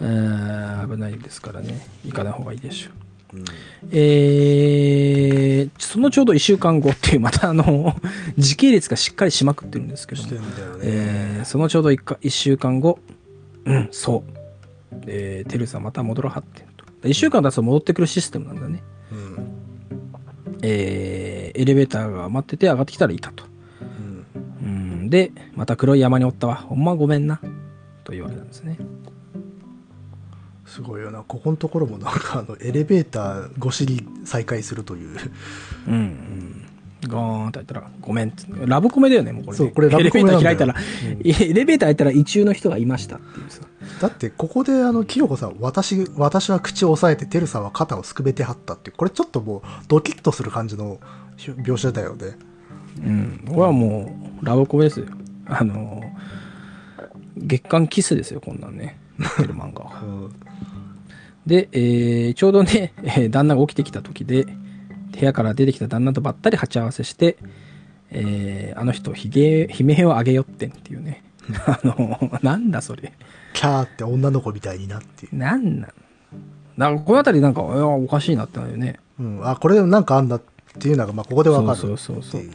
[0.00, 1.86] えー、危ないですからね。
[2.04, 2.92] 行かない方がいいでしょう。
[3.34, 3.44] うん
[3.92, 7.94] えー、そのちょうど1週間後っていう、またあの、
[8.38, 10.40] 時系列がしっかりしまくってるんですけどね、
[10.82, 12.98] えーそのちょうど 1, か1週間後、
[13.66, 14.32] うん、そう。
[15.06, 16.84] えー、テルさんまた戻らはってんと。
[17.02, 18.82] 1週間経つと戻ってくるシステムなんだね。
[19.12, 19.27] うん
[20.62, 23.44] えー、エレベーターが待ってて上がってきたらいたと。
[23.80, 24.26] うん
[24.62, 24.66] う
[25.04, 26.56] ん、で、また黒い山におったわ。
[26.56, 27.40] ほんまごめんな。
[28.04, 28.78] というわけなんですね。
[30.64, 35.18] すごいよなここのところもなんかあのエレベーター越しに再開するという
[35.88, 36.66] うん、うん。
[37.06, 38.32] ゴーンと入ったら、ごめん
[38.64, 39.58] ラブコメだよね、もうこれ、ね。
[39.58, 40.74] そうこれラブコメエレベーター開いたら、
[41.24, 43.62] エレベーター開いたら、異中の人がいましたっていうさ。
[44.00, 51.00] だってここであの清子さん私私は口を押さえてテルさんは肩をすくめてはったってこれちょっともうドキッとする感じの
[51.36, 52.36] 描写だよね
[53.04, 53.44] うん。
[53.48, 54.12] これはも
[54.42, 55.06] う、ラブコメですよ。
[55.46, 56.02] あの、
[57.36, 58.98] 月刊キスですよ、こんなんね。
[59.18, 60.02] 載ってる漫画は。
[60.02, 60.34] うん
[61.46, 64.44] で、えーちょうどね、えー旦那が起きてきた時で、
[65.12, 67.36] 部屋から出てきた旦那とばったり鉢合わせして、
[68.10, 71.22] えーあの人、ひげ、悲鳴をあげよってんっていうね。
[71.66, 73.12] あの、なんだそれ。
[73.54, 75.92] キャーって女の子みたいになっていう、なんなん？
[76.76, 79.00] なんかこの辺りなんか、おかしいなってなるよね。
[79.18, 80.42] うん、あこれなんかあんだっ
[80.78, 82.48] ていうのが、まあ、ここでわかるそうそうそうそ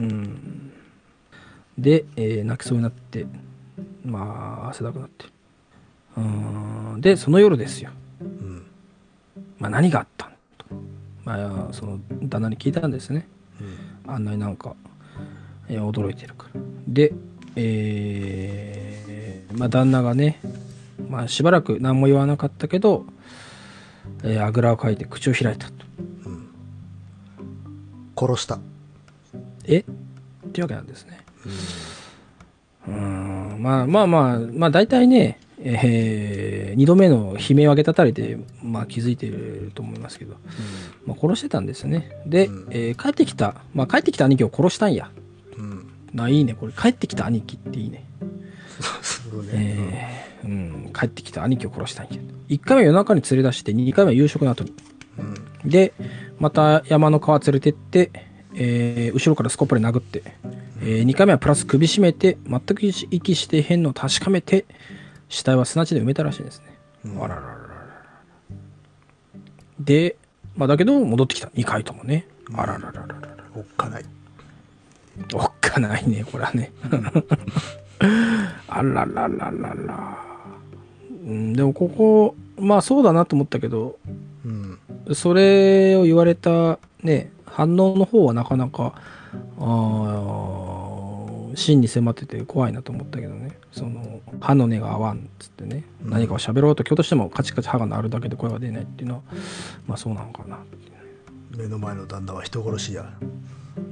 [0.00, 0.70] うん。
[1.78, 3.26] で、えー泣きそうになって、
[4.04, 5.24] まあ、汗だくなって。
[6.16, 7.00] うん。
[7.00, 7.90] で、その夜ですよ。
[8.20, 8.62] うん
[9.58, 10.31] まあ、何があった。
[11.24, 13.26] まあ、その、旦那に聞いたんですね。
[13.60, 13.64] う
[14.10, 14.74] んあんなになんか、
[15.68, 16.60] えー驚いてるから。
[16.88, 17.12] で、
[17.56, 20.40] えーまあ、旦那がね、
[21.08, 23.06] まあ、しばらく何も言わなかったけど、
[24.24, 25.74] えーあぐらをかいて口を開いたと。
[28.14, 28.58] 殺した
[29.64, 29.78] え？
[29.78, 29.84] っ
[30.52, 31.18] ていうわけなんですね。
[32.86, 40.36] うーん、まあまあまあ、まあ大体ね、えー、二度目の悲鳴を上げたたりで、まあ気づいてると思いますけど、
[41.06, 42.10] まあ殺してたんですね。
[42.26, 45.10] で、うんえー帰ってきた、まあ帰ってきた兄貴を殺したんや。
[45.56, 46.54] うんな、いいね。
[46.54, 48.04] これ帰ってきた兄貴っていいね。
[49.02, 50.50] そうね、えーう
[50.88, 52.12] ん、帰ってきた兄貴を殺したんや。
[52.48, 54.72] 1回目は夜中に連れ出して、2回目は夕食の後に。
[55.18, 55.92] うんで、
[56.40, 58.10] また山の川連れてって、
[58.54, 60.22] えー後ろからスコップで殴って、
[60.80, 64.64] え2回目はプラス首絞めて、全く息してへんのを確かめて、
[65.32, 66.78] 死体は砂地で埋めたらしいですね。
[67.06, 67.62] うんあららららら。
[69.80, 70.16] で、
[70.56, 71.48] まあだけど戻ってきた。
[71.48, 72.28] 2回ともね。
[72.54, 73.44] あらららららら。
[73.56, 74.04] おっかない
[75.32, 76.70] おっかないね、これはね。
[78.68, 80.18] あららららら。
[81.08, 83.98] うん、でもここ、まあそうだなと思ったけど、
[84.44, 84.78] うん
[85.14, 88.92] それを言われたね、反応の方はなかなか、
[89.58, 93.61] あー真に迫ってて怖いなと思ったけどね。
[93.72, 99.22] その、歯の根が合わんっつってね、うん何かを喋ろうと今日としてもカチカチ歯が鳴るだけで声が出ないっていうのは、
[99.86, 100.58] まあそうなのかな。
[101.56, 103.12] 目の前の旦那は人殺しや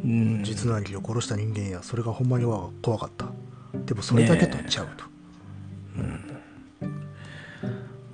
[0.05, 0.45] うん。
[0.45, 3.27] 実の兄貴を殺した人間やそれがほんまには怖かった
[3.85, 5.05] でもそれだけとちゃうと、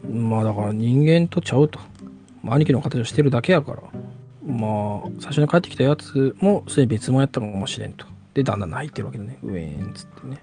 [0.09, 1.79] まあだから人間とちゃうと。
[2.43, 3.83] まあ兄貴の形をしてるだけやから。
[4.47, 8.07] まあ、最初に帰ってきたやつも、すでに別物やったかもしれんと。
[8.33, 9.39] で、だんだん泣いてるわけだね。
[9.43, 10.39] ウェーンっつってね。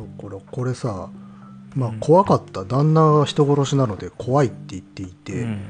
[0.00, 1.10] ところこれさ
[1.76, 2.64] まあ怖かった。
[2.64, 5.60] 旦那が人殺しなので怖いって言っていて、うん。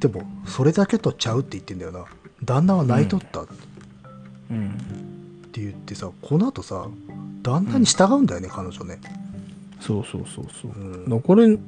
[0.00, 2.04] でもそれだけとちゃうって言ってんだよな。
[2.42, 3.42] 旦那は泣いとった。
[3.42, 3.46] っ
[4.50, 4.70] うん。
[5.52, 6.86] て言ってさこの後さ
[7.42, 9.00] 旦那に従うんだよね、彼女ね。
[9.80, 10.70] そうそうそうそう。
[10.72, 11.20] うん。
[11.20, 11.58] これ、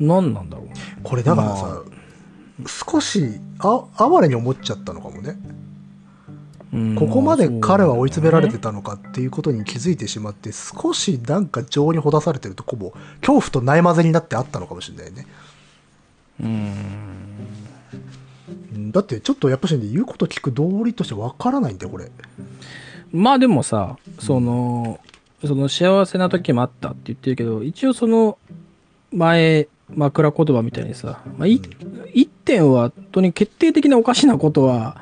[0.00, 0.66] 何なんだろう。
[0.66, 0.72] ね。
[1.04, 1.82] これだからさ、
[2.90, 5.38] 少しあ哀れに思っちゃったのかもね。
[5.50, 5.55] うん
[6.98, 15.26] ここまで彼は追い詰められてまたのかっていうことに気づいてしまって少しなんか情にほだされてるとこも恐怖とないまぜになってあったのかもしれないね。
[16.40, 17.46] うん。
[18.90, 22.06] だってちょっとやっぱしね言うこと聞く道理としてわからないんだよこれ。
[22.06, 23.22] うん。
[23.22, 25.00] まあでもさ、その、
[25.44, 28.38] その幸せな時もあったって言ってるけど、一応その
[29.12, 31.60] 前、枕言葉みたいにさ、まあ、い
[32.12, 34.96] 一点は、本当に決定的なおかしなことは、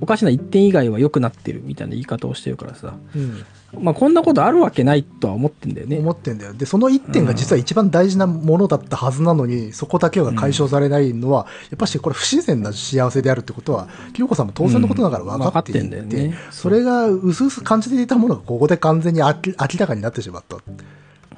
[0.00, 5.98] おかしな一点以外は良くなってるみたいな言い方をしてるからさ、うんまあこんなことあるわけないとは思ってんだよね。
[5.98, 6.54] 思ってんだよ。
[6.54, 20.56] で、その一点が実は一番大事なものだったはずなのに、そこだけが解消されないのは、やっぱしこれ不自然な幸せであるってことは、清子さんも当然のことだから分かっていて、うんてんだよねそれが薄々感じていたものがここで完全に明明らかになってしまった。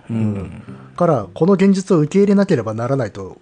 [0.08, 0.62] うん。
[0.96, 3.38] から、この現実を受け入れなければならないと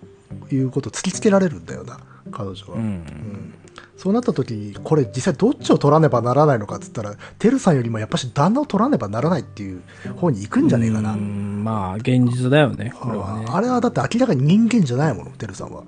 [0.51, 2.01] いうことを突きつけられるんだよな、
[2.31, 2.77] 彼女は。
[2.77, 3.55] うん。
[3.99, 9.83] そうなった時に、これ実際どっちを取らねばならないのかって言ったら、てるさんよりもやっぱし旦那を取らねばならないっていう
[10.15, 11.15] 方に行くんじゃねえかな。
[11.15, 13.47] うんまあ現実だよね、これはね。
[13.49, 15.83] あれはだって明らかに人間じゃないもの、てるさんは。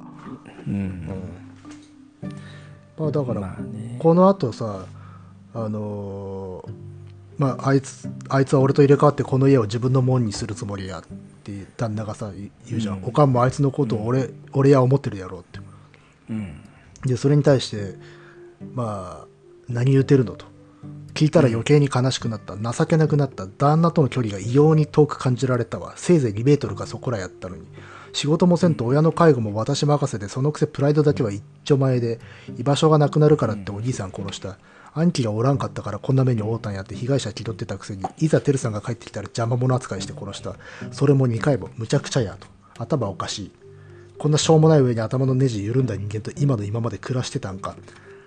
[0.66, 1.08] うん。
[2.98, 3.56] まあだから。
[4.00, 4.86] この後さ、
[5.54, 6.72] あのー
[7.38, 11.02] まあ、あいつ、あいつは俺と入れ替わってこの家を自分のもんにするつもりやっ
[11.44, 12.32] て旦那がさ、
[12.66, 12.98] 言うじゃん。
[12.98, 15.60] うんおかんもあいつのことを俺、俺や思ってるやろうって。
[16.28, 16.60] うん。
[17.04, 17.94] で、それに対して、
[18.74, 19.26] まあ、
[19.68, 20.46] 何言うてるのと。
[21.14, 22.56] 聞いたら余計に悲しくなった。
[22.56, 23.46] 情けなくなった。
[23.46, 25.94] 旦那との距離が異様に遠く感じられたわ。
[25.96, 27.66] せいぜい2メートルかそこらやったのに。
[28.12, 32.20] 仕事もせんと親の介護も私任せで、そのくせプライドだけは一丁前で、
[32.58, 34.58] 居場所がなくなるからってお兄さん殺した。
[34.94, 40.56] 兄貴がおらんかったからこんな目に遭うたんやって被害者気取ってたくせに、いざテルさんが帰ってきたら邪魔者扱いして殺した。
[40.90, 42.46] それも2回も、むちゃくちゃやと。
[42.78, 43.59] 頭おかしい。
[44.20, 47.74] こんなしょうもない上に頭のネジ緩んだ人間と今の今まで暮らしてたんか。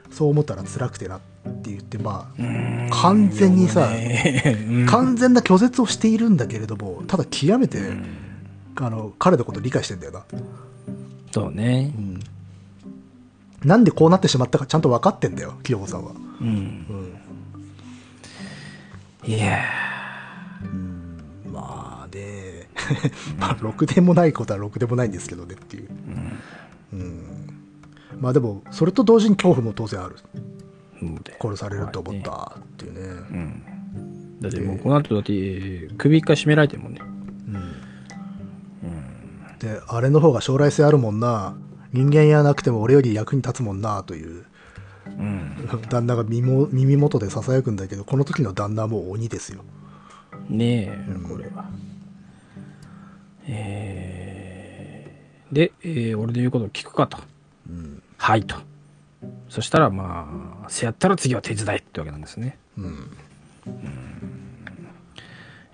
[0.09, 1.19] そう思ったら辛くてなっ
[1.61, 7.79] て言って、まあ、完全にさ、うん完全な拒絶をしているんだけれども、ただ極めて、
[8.75, 10.25] あの、彼のこと理解してんだよな。
[11.31, 11.93] そうね。
[13.63, 16.11] なんでこうなってしまったかちゃんと分かってんだよ、清子さんは。
[16.41, 17.17] うん。
[19.25, 19.31] うん。
[19.31, 19.59] いや
[23.39, 25.89] まあ、ろくでもないことはろくでもないんですけどねっていう。
[26.93, 27.21] うん。
[28.19, 30.15] まあでも、それと同時に恐怖も当然ある。
[31.41, 32.99] 殺されると思ったっていうね。
[32.99, 33.63] うん。
[34.41, 37.01] だってもうこの後だって首一回絞められてるもんね。
[39.63, 41.55] で、あれの方が将来性あるもんな。
[41.93, 44.45] 人間やなくても俺より役に立つもんなという。
[45.07, 45.55] うん。
[45.89, 49.63] 旦那が耳も耳元で囁くんだけど、この時の旦那はもう鬼ですよ。
[50.49, 51.69] ねえ、これは。
[53.47, 57.17] えー、で、えー俺の言うことを聞くかと。
[58.17, 58.55] はいと。
[59.49, 62.57] そしたらまあ、せやったら次は手伝いってわけなんですね。
[62.77, 63.17] うん。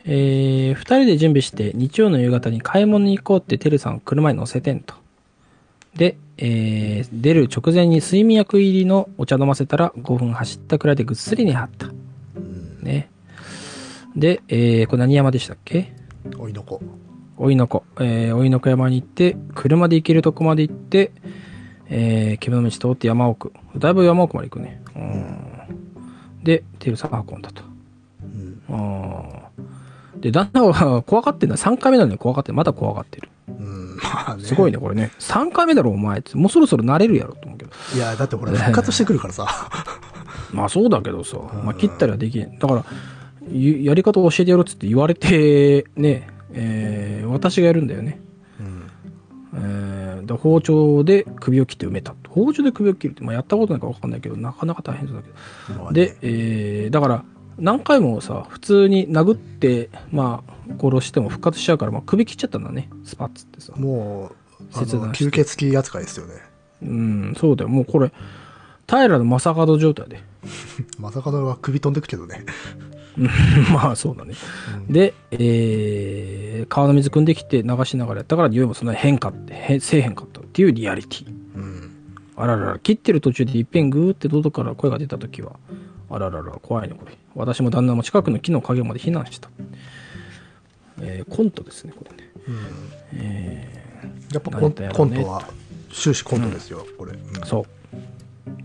[0.05, 4.95] えー、二人で準備して日曜の夕方に買い物に行こうってテルさんを車に乗せてんと。
[5.95, 11.87] で、えー、出る直前に睡眠薬入りのお茶飲ませたら5分走ったくらいでぐっすり寝はった。
[12.81, 13.09] ね。
[14.15, 15.93] で、えー、これ何山でしたっけ？
[16.37, 16.81] おいの子。
[17.41, 17.85] おいの子。
[18.01, 21.13] えー、おいの子山に行って、車で行けるとこまで行って、
[21.87, 23.53] えー、獣道通って山奥。
[23.77, 24.81] だいぶ山奥まで行くね。
[24.93, 26.43] うん。
[26.43, 27.63] で、テルさんが運んだと。
[28.21, 28.61] うん。
[28.67, 30.21] うん。
[30.21, 31.55] で、旦那は 怖がってんだ。
[31.55, 33.29] 3回目なのに怖がってるまだ怖がってる。
[33.47, 33.95] うん。
[34.03, 34.43] まあね。
[34.43, 35.13] すごいね、これね。
[35.19, 36.35] 3回目だろ、お前って。
[36.35, 37.71] もうそろそろ慣れるやろと思うけど。
[37.95, 39.47] いや、だってほら、復活してくるからさ。
[40.51, 42.59] まあそうだけどさ、まあ切ったりはできん。
[42.59, 42.85] だから、
[43.49, 48.21] ゆやり方を教えてやろうっつって言われて、ね、えー、私がやるんだよね。
[48.59, 48.91] うん。
[49.55, 52.15] えー、で包丁で首を切って埋めた。
[52.27, 55.91] 包丁で首を切るって、まあやったことないかわかんないけど、なかなか大変そうだけど。
[55.91, 57.23] で、えー、だから、
[57.57, 62.89] 何回もさ、普通に殴って、まあ、殺しても復活しちゃうから、まあ、首切っちゃったんだね。
[63.03, 63.73] スパッつってさ。
[63.75, 64.31] も
[64.71, 66.33] う、切断吸血鬼扱いですよね。
[66.81, 67.69] うん、そうだよ。
[67.69, 68.11] もうこれ、
[68.87, 70.21] 平の正門状態で。
[70.97, 72.45] まさかのは首飛んでくけどね。
[73.73, 74.33] まあ、そうだね。
[74.89, 81.27] で、えー、川の水汲んできて流しながらやったから、匂いもそんなに変化って、へせえへんかったっていうリアリティ。
[81.55, 81.91] うん。
[82.37, 85.53] あららら、切ってる途中でいっぺんグーって喉から声が出たときは、
[86.09, 87.11] あららら、怖いね、これ。
[87.35, 89.49] 私も旦那も近くの木の陰まで避難した。
[91.01, 93.83] えーコントですね、これね。
[94.33, 95.43] やっぱコン,、やコントは
[95.91, 97.13] 終始コントですよ、これ。
[97.13, 97.65] うんそう。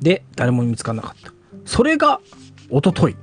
[0.03, 1.33] で、誰も見つからなかった。
[1.65, 2.21] それが、
[2.71, 3.17] 一昨日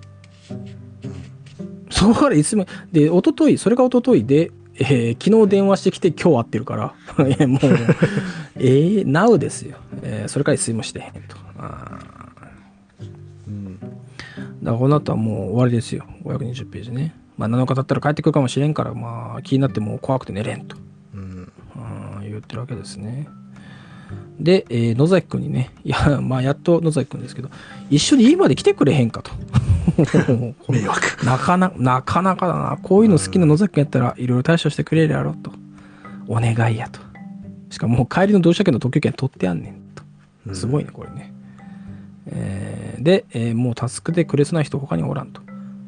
[1.91, 7.59] そこからいつも、で、一昨日それが一昨日で、えー昨日電話してきて今日会ってるから、 いやもう、
[8.57, 9.77] えー、now ですよ。
[10.01, 11.37] えーそれから一睡もしてへんと。
[11.59, 11.99] あ
[13.47, 13.65] うん。
[13.67, 13.79] ー
[14.63, 16.05] だからこの後はもう終わりですよ。
[16.23, 17.15] 520ページね。
[17.37, 20.77] まあ7日経ったら帰ってくるかもしれんから、まあ気になってもう怖くて寝れんと。
[21.13, 21.51] うん。
[22.21, 23.27] 言ってるわけですね。
[24.43, 27.49] で、えー野崎くんにね、いや、 まあ、やっと野崎くんですけど、
[27.89, 29.31] 一緒に家まで来てくれへんかと。
[30.71, 31.25] 迷惑。
[31.25, 32.77] なかな、なかなかだな。
[32.81, 35.51] こういうの好きな野崎くんやったら、いろいろ対処してくれるやろと。
[36.27, 36.99] お願いやと。
[37.69, 39.73] しかももう帰りの同社券の特急券取ってやんねん
[40.47, 40.55] と。
[40.55, 41.33] すごいね、これね。
[42.27, 45.41] えーで、えーもうタスクでくれそうな人他におらんと。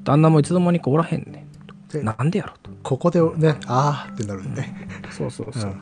[0.04, 1.46] 旦那もいつの間にかおらへんね
[1.92, 2.06] でん。
[2.06, 2.72] なんでやろと。
[2.82, 4.88] ここでね、あーってなるね。
[5.12, 5.72] そうそうそう。
[5.72, 5.78] うん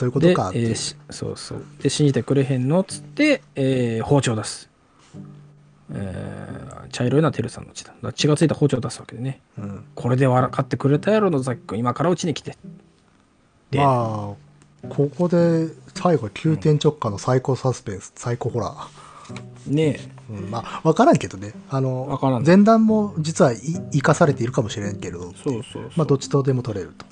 [0.00, 1.64] そういうことで、かっていうえーしそうそう。
[1.82, 4.70] で、信じてくれへんのっつって、えー包丁を出す。
[5.92, 7.92] えー茶色いのはテルさんの血だ。
[8.14, 9.42] 血がついた包丁を出すわけでね。
[9.58, 11.78] うんこれで分かってくれたやろ、野崎君。
[11.78, 12.56] 今からうちに来て。
[13.70, 19.70] でまあ、ここで最後急転直下のサイコサスペンス、サイコホラー。
[19.70, 20.00] ね
[20.30, 21.52] うん、まあ、わからんけどね。
[21.68, 23.58] あのわからん、前段も実はい
[23.92, 25.90] 生かされているかもしれんけど、そうそう。
[25.94, 27.04] まあ、どっちとでも取れると。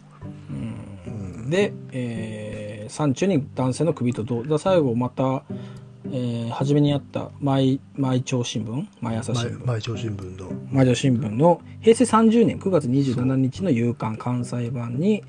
[1.48, 2.48] で、えー、
[2.89, 5.43] 山中に男性の首と胴で最後また、
[6.06, 10.51] えー、初めにやった毎毎朝新聞毎朝新聞毎毎朝新聞の。
[10.70, 15.23] 毎朝新聞の平成30年9月27日の夕刊関西版に、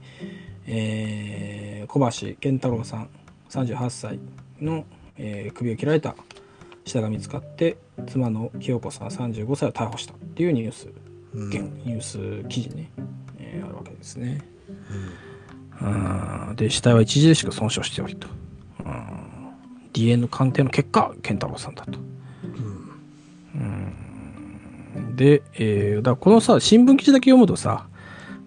[0.67, 1.99] えー、小
[2.31, 3.09] 橋健太郎さん
[3.49, 4.19] 38歳
[4.61, 4.85] の、
[5.17, 6.15] えー首を切られた
[6.85, 7.77] 死体が見つかって
[8.07, 10.87] 妻の清子さん35歳を逮捕したっていうニュース、
[11.33, 12.89] うん現ニュース記事ね、
[13.37, 14.41] えーあるわけですね。
[14.89, 15.28] うん
[16.55, 18.27] で死体は著しく損傷しておりと。
[18.85, 19.19] うん
[19.91, 21.99] DNA 鑑定の結果健太郎さんだと。
[23.55, 27.87] うんで、えーだからこのさ新聞記事だけ読むとさ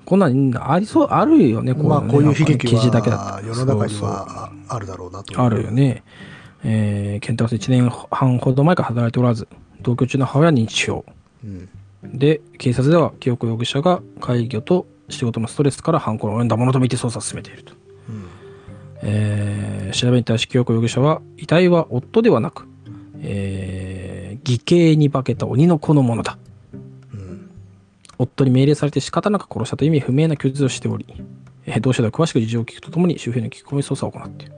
[0.05, 5.41] こんなんありそうあるよねまあ、のねこういう悲劇記事だけだ世の中にはああるだろうなと。
[5.41, 5.71] あるよ。
[5.71, 6.03] ね。
[6.65, 9.49] えー、健太郎さん1年半ほど前から働いておらず
[9.81, 11.05] 同居中の母親は認知症。
[11.45, 11.69] うん。
[12.05, 17.75] で警察では清子容疑者が介護と仕事のストレスから犯行に及んだものと見て捜査を進めていると。
[18.09, 18.25] うん。
[19.03, 22.67] えー調べに対し清子容疑者は遺体は夫ではなく、
[23.21, 26.39] えー義兄に化けた鬼の子のものだ
[27.13, 27.51] うん。
[28.19, 31.07] 夫に命令されて仕方なく殺したという意味不明な供述をしており、
[31.67, 34.53] えー同社では詳しく事情を聞くとともに周辺の聞き込み捜査を行っている、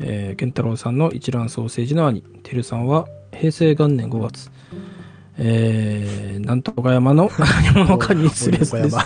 [0.00, 4.50] えー健太郎さんの一卵ソーセージの兄照さんは平成元年5月
[5.44, 9.04] えー、なんとか山の 何者かに連れ去られ山。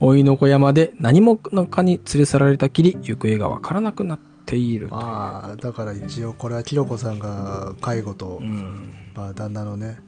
[0.00, 8.92] おいの子山で何者かに連れ去られたきり行方がわからなくなっているまあ、だから一応これはキロコさんが介護と、うん。
[9.14, 10.00] まあ、旦那のね、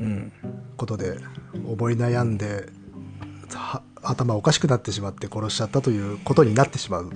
[0.00, 0.32] うん。
[0.76, 1.18] ことで
[1.66, 2.68] 思い悩んで、
[3.52, 7.10] は頭おかしくなってしまって殺しちゃったということになってしまう。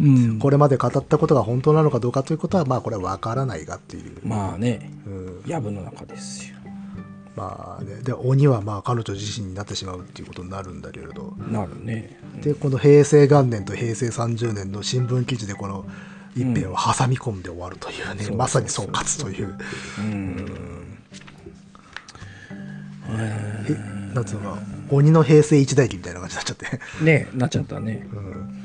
[0.00, 0.38] うん。
[0.38, 4.18] これまで語ったことが本当なのかどうかということは、まあこれはわからないがっていう。
[4.24, 4.90] まあね。
[5.06, 6.56] うん、藪の中ですよ。
[7.36, 7.96] まあね。
[8.02, 11.34] で、鬼はまあ彼女自身になってしまうっていうことになるんだけれど。
[11.50, 12.18] なるね。
[12.42, 15.84] で、この平成元年と平成30年の新聞記事でこの
[16.36, 19.56] 一編を挟み込んで終わるというね、そうまさに総括という。
[19.98, 20.46] うん。
[23.16, 23.76] え
[24.14, 24.54] なんつうの？
[24.54, 24.58] か
[24.90, 27.04] 鬼の平成一代記みたいな感じになっちゃって。
[27.04, 28.06] ねなっちゃったね。
[28.12, 28.62] うん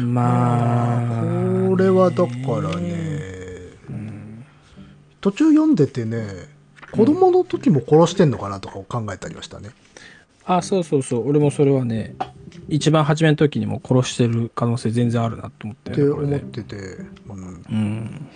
[0.00, 1.68] まあ。
[1.68, 2.30] これはだか
[2.62, 2.96] らね、
[5.20, 6.26] 途中読んでてね、
[6.92, 9.70] 子供の時も殺してんのかなとか考えたりはしたね。
[10.44, 11.28] あそうそうそう。
[11.28, 12.14] 俺もそれはね
[12.68, 16.36] 一番初めの時にも殺してる可能性全然あるなと思ってよねこれね。
[16.36, 16.76] 思ってて、
[17.28, 17.64] うん。
[17.68, 18.28] うん。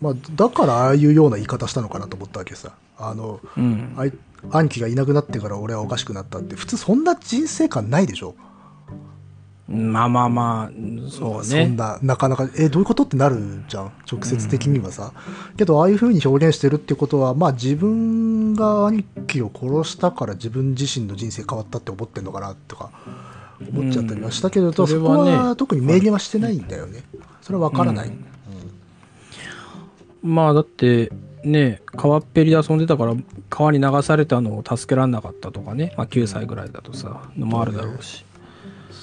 [0.00, 2.72] まあ、だからああいうような言い方したのかなと思ったわけさ。
[2.98, 3.94] あの、うん。
[3.96, 4.12] あい
[4.50, 8.34] 兄貴がいなくなってから俺はおかしくなったって、普通そんな人生観ないでしょ。
[9.68, 13.36] まあまあまあそうねそんな、なかなか、え、どういうことってなる
[13.68, 13.92] じゃん？
[14.10, 15.12] 直接的にはさ。
[15.58, 22.90] けど、ああいう風に表現してるってことは、まあ自分が兄貴を殺したから自分自身の人生変わったって思ってんのかなとか
[23.72, 27.02] 思っちゃったりはしたけれど、うんそそこれはねは特に明言はしてないんだよね。
[27.42, 28.08] それはわからない。
[28.08, 28.24] うん
[30.22, 31.12] まあだって
[31.44, 33.14] ね川っぺりで遊んでたから
[33.48, 38.24] 川に流されたのを助けられなかったとかね、まあ、9歳ぐらいだとさのもあるだろうし、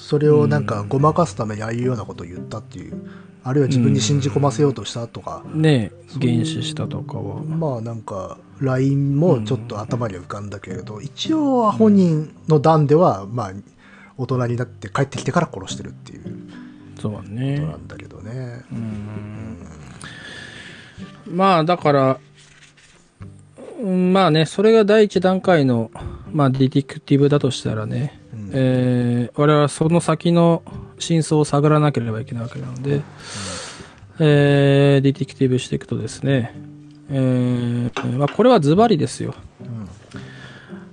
[0.06, 3.10] それをなんかごまかすためにああいうようなことを言ったっていう、
[3.42, 7.42] あるいは自分に信じ込ませようとしたとか、ね原始したとかは。
[7.42, 13.52] まあなんか LINE もちょっと頭には浮かんだけれど、一応は本人の段ではまあ
[14.16, 16.22] 大人になって帰ってきてから殺してるっていう
[17.00, 18.62] そうだことねなんだけどね。
[21.26, 22.20] まあだから
[23.82, 25.90] うんまあねそれが第一段階の、
[26.30, 28.15] まあ、ディティクティブだとしたらね、うん
[28.52, 30.62] えー我々はその先の
[30.98, 33.02] 真相を探らなければいけないわけなので、
[34.18, 36.54] えーディティクティブしていくとですね、
[37.10, 39.34] えーまあ、これはズバリですよ。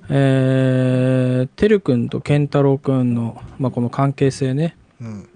[0.09, 5.29] えー、てるくんと健太郎くんの、まあ、この関係性ね、うん。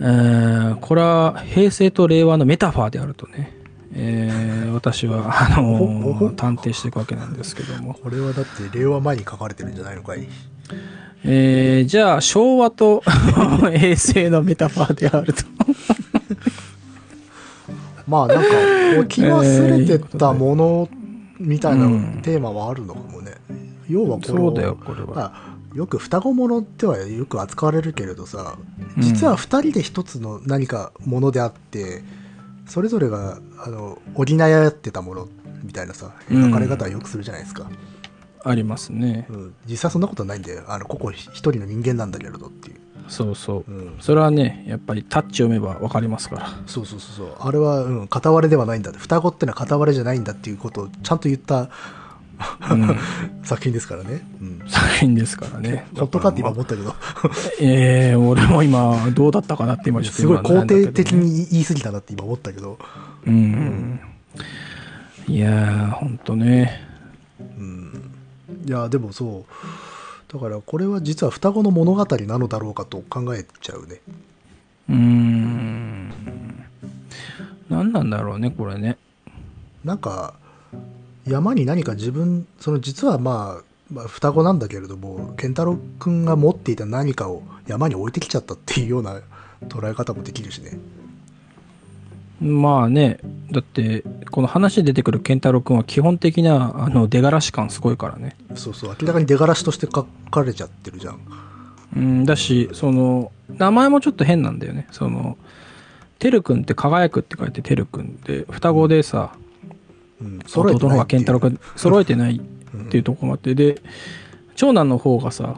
[0.00, 3.54] えーこれは平成と令和のメタファーであるとね、
[3.92, 10.26] えー私はあのー探偵していくわけなんですけども、これはだって令和前に書かれてるんじゃないのかい
[11.24, 13.02] えーじゃあ昭和と
[13.76, 15.44] 平成のメタファーであると
[18.08, 18.44] まあなんか
[18.98, 20.88] 置き忘れてたもの
[21.38, 23.32] みたいなうんテーマはあるのかもね。
[23.88, 25.06] 要はこのそうだよ、これは。
[25.08, 28.56] まあ、よく双子ものってはよく扱われるけれどさ
[28.96, 32.02] うん実は二人で一つの何かものであって、
[32.66, 35.28] それぞれがあの補い合ってたもの
[35.62, 37.68] みたいなさ描かれ方はよくするじゃないですか、
[38.44, 39.26] ありますね。
[39.28, 39.54] うん。
[39.66, 43.70] 実際そんなことはないんだよあの個々一人の人間なんだけれどっていう、そうそう。
[43.70, 46.48] うん、それはね、やっぱりタッチ読めばわかりますから。
[46.66, 47.36] そうそうそうそう。
[47.40, 51.70] あれは、うん、片割れではないんだ双子ってのは片割れじゃないんだっていうことをちゃんと言った
[52.70, 52.96] うん、
[53.44, 55.86] 作品ですからね、うん、作品ですからね。
[55.94, 56.94] 本当かって今思ったけど
[57.60, 62.78] ええ俺も今、どうだったかなって今ちょっと すごい肯定的に言い過ぎたなって今思ったけど。
[63.26, 64.00] うん。
[65.28, 66.88] いやー、ほんとね。
[67.58, 67.79] うん
[68.66, 74.00] いやでもそうだからこれは実は双子の物語なのだろうかと考えちゃうね
[74.88, 75.90] うーん。
[77.68, 78.98] 何なんだろうね、これね。
[79.84, 80.34] なんか
[81.26, 89.20] 山に何か自分その実はまあ、まあ、双子なんだけれども健太郎君が持っていた何かを山に置いてきちゃったっていうような
[89.68, 90.78] 捉え方もできるしね
[92.40, 93.18] まあね、
[93.50, 98.36] だって、この話に出てくる健太郎くんは基本的な、あの、出がらし感すごいからね。
[98.54, 101.20] そうそう明らかに出がらしとして書かれちゃってるじゃん
[101.96, 104.86] うん、だし、その、名前もちょっと変なんだよね。
[104.90, 105.36] その、
[106.18, 109.32] てるくんって輝くって書いててるくんで、双子でさ、
[110.20, 113.80] うん弟の方が健太郎君君揃えてないっていうところもあって、で、
[114.54, 115.56] 長男の方がさ、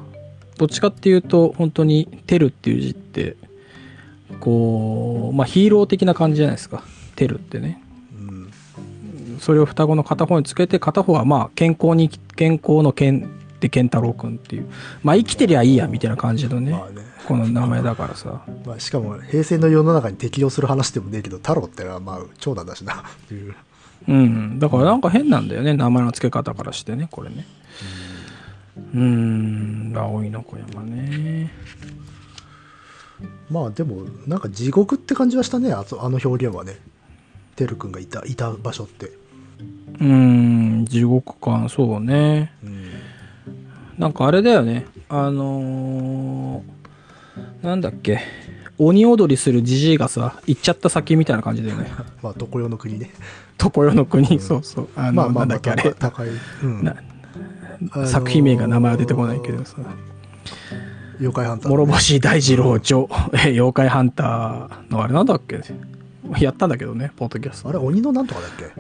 [0.57, 3.37] どっちかっていうと、本当に、てるっていう字って、
[4.41, 6.83] こう、まあヒーロー的な感じじゃないですか。
[7.17, 7.83] てるってね。
[8.19, 8.51] うん
[9.41, 13.29] それを双子の片方につけて、片方はまあ健康に、健康の健
[13.61, 14.67] で健太郎くんっていう。
[15.03, 16.73] まあ生きてりゃいいや、みたいな感じのね。
[16.73, 18.43] まあねこの名前だからさ。
[18.67, 22.97] まあ、しかも平成の世の中に適用する話でもねえけど太郎ってのはまあ長男だしなっ
[23.29, 23.55] ていう
[24.09, 24.59] うん。
[24.59, 25.75] だからなんか変なんだよね。
[25.75, 27.47] 名前の付け方からしてね、これね。
[28.95, 29.93] うーん。
[29.97, 31.53] 青いの小山ね。
[33.51, 36.79] まあでもなんか地獄って感じはしたねあとあの表現はね
[37.57, 40.07] てるくんがいたいた場所って、うー
[40.83, 40.87] ん。
[40.87, 42.53] 地獄感、そうね。
[42.65, 42.91] うん、
[43.99, 44.87] なんかあれだよね。
[45.09, 48.21] あのー、なんだっけ。
[48.79, 51.91] 鬼踊りするじじいがさ、行っちゃった先みたいな感じだよね。
[52.23, 53.11] まあ常世の国ね
[53.59, 54.89] 常世の国、そうそう。
[54.97, 55.93] あの、まあまあだっけ、あれ。
[55.93, 56.29] 高い、
[56.63, 56.95] うん
[58.07, 59.77] 作品名が名前は出てこないけどさ。
[61.23, 61.73] 妖怪ハンター。
[61.73, 63.07] 諸星大二郎著、
[63.47, 65.61] え妖怪ハンターのあれなんだっけ？
[66.39, 67.69] やったんだけどね、ポッドキャスト。
[67.69, 68.73] あれ鬼のなんとかだっけ、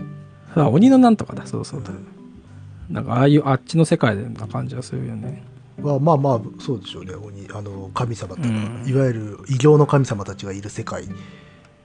[0.60, 1.81] あ、鬼のなんとかだ、そうそう。
[1.81, 1.86] うん
[2.90, 5.43] なんか、ああいう、あっちの世界でな感じがするよね。
[5.81, 7.14] まあまあまあそうでしょうね。
[7.14, 8.85] 鬼あの神様とか、うん。
[8.86, 11.05] いわゆる異形の神様たちがいる世界。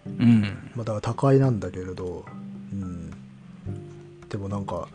[0.05, 0.41] うん。
[0.75, 2.25] まあだから高いなんだけれど、
[2.73, 3.11] うん、
[4.27, 4.89] でもなんか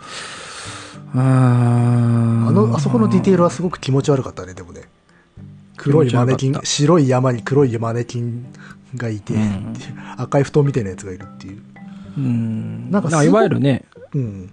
[1.14, 4.82] あのあそこのディテールはすごく気持ち悪かったねでもね
[5.83, 8.47] 黒いマネキン白い山に黒いマネキン
[8.97, 9.75] がいて、うん。
[10.17, 11.63] 赤い布団みたいなやつがいるっていう、
[12.19, 12.91] うん。
[12.91, 13.85] なんんかいわゆるね、
[14.15, 14.51] うん、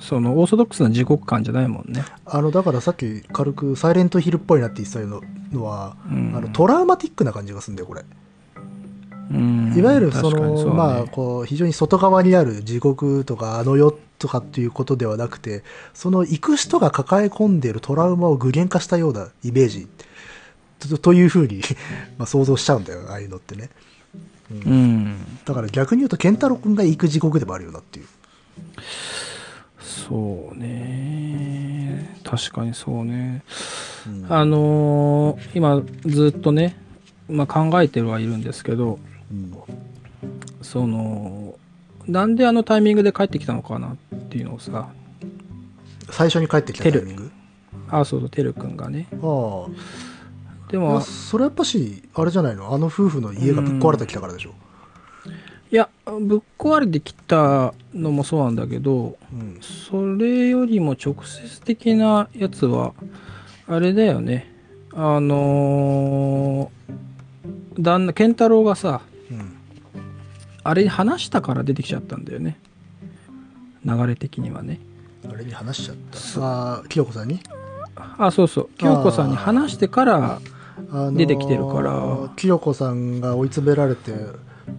[0.00, 2.04] そのオーソドックスな地獄感じゃないもんね。
[2.24, 5.20] あのだからさっき軽くサイレントヒルっぽいなって言ってたの
[5.52, 6.32] のは、うん。
[6.34, 8.04] あのトラウマティックな感じがするんだよこれ。
[9.32, 9.74] うん。
[9.76, 10.64] いわゆるその、ね。
[10.64, 15.64] まあこう非常に外側にある地獄とかあの世とかっていうことではなくて
[15.94, 19.88] その行く人が抱え込んでいるトラウマを具現化したようなイメージ
[20.88, 21.60] とというふうに
[22.18, 23.70] まあ想像しちゃうんだよああいうのってね
[24.50, 25.16] うん。
[25.44, 28.06] だから逆に言うと健太郎君が行く地獄でもあるよなっていう
[29.82, 32.16] そうね。
[32.24, 33.42] 確かにそうね。
[34.06, 36.76] うんあのー今ずっとね、
[37.28, 38.98] まあ、考えてはいるんですけど、
[39.30, 39.54] うん
[40.62, 41.54] その、
[42.06, 44.88] なんであのタイミングで帰ってきたのかなっていうのをさ、
[46.10, 47.30] 最初に帰ってきたタイミング？
[47.88, 49.06] あ、そうそう、てるくんがね。
[49.12, 49.20] ああ
[50.70, 52.72] でも、それやっぱしあれじゃないの？
[52.72, 54.54] あの夫婦の家がぶっ壊れてきたからでしょ？
[55.72, 62.94] いや、ぶっ壊れてきたのもそうなんだけど、うんそれよりも直接的なやつは、
[63.68, 64.52] あれだよね。
[64.92, 69.56] あのー、旦那、健太郎がさ、うん
[70.62, 72.58] あれに話したから出てきちゃったんだよね。
[73.84, 74.78] 流れ的にはね。
[75.26, 75.96] あれに話しちゃっ
[76.34, 76.40] た？
[76.44, 77.40] ああ清子さんに？
[77.96, 78.70] あ、そうそう。
[78.76, 80.40] 京子さんに話してから、
[80.90, 82.30] あのー出てきてるから。
[82.36, 84.12] 清子さんが追い詰められて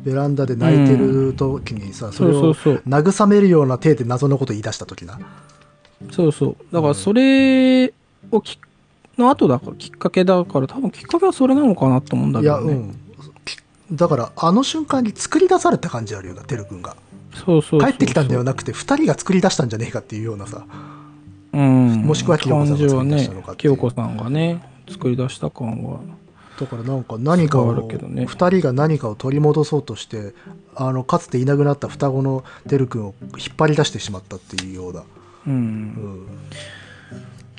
[0.03, 2.73] ベランダで泣いてる時にさ、それをそうそう。
[2.76, 5.19] そう慰めるような体で謎のこと言い出した時な。
[6.11, 6.56] そうそう。
[6.73, 7.94] だからそれ
[8.32, 8.57] をき、
[9.18, 12.73] の後だから、きっかけだから、多分きっかけはそれなのかなと思うんだいやけどね。
[12.73, 12.95] うん。
[13.45, 13.57] き
[13.91, 16.95] だからあの瞬間に作り出された感じあるよなてるくんが。
[17.45, 17.82] そうそう。
[17.82, 20.65] 帰ってきたんではなくて2人が作り出したんじゃねえかっていうようなさ。
[21.53, 22.02] うん。
[22.03, 23.72] もしくは清子さんが作り出したのか感っていう。
[23.73, 25.99] ね、清子さんがね、作り出した感は。
[26.59, 30.34] だからなんか何かを、あるけどね2人が何かを取り戻そうとして
[30.76, 35.05] あのかつていなくなった双子のてるくんを引っ張り出してしまったっていうような、う。
[35.47, 36.27] うんん、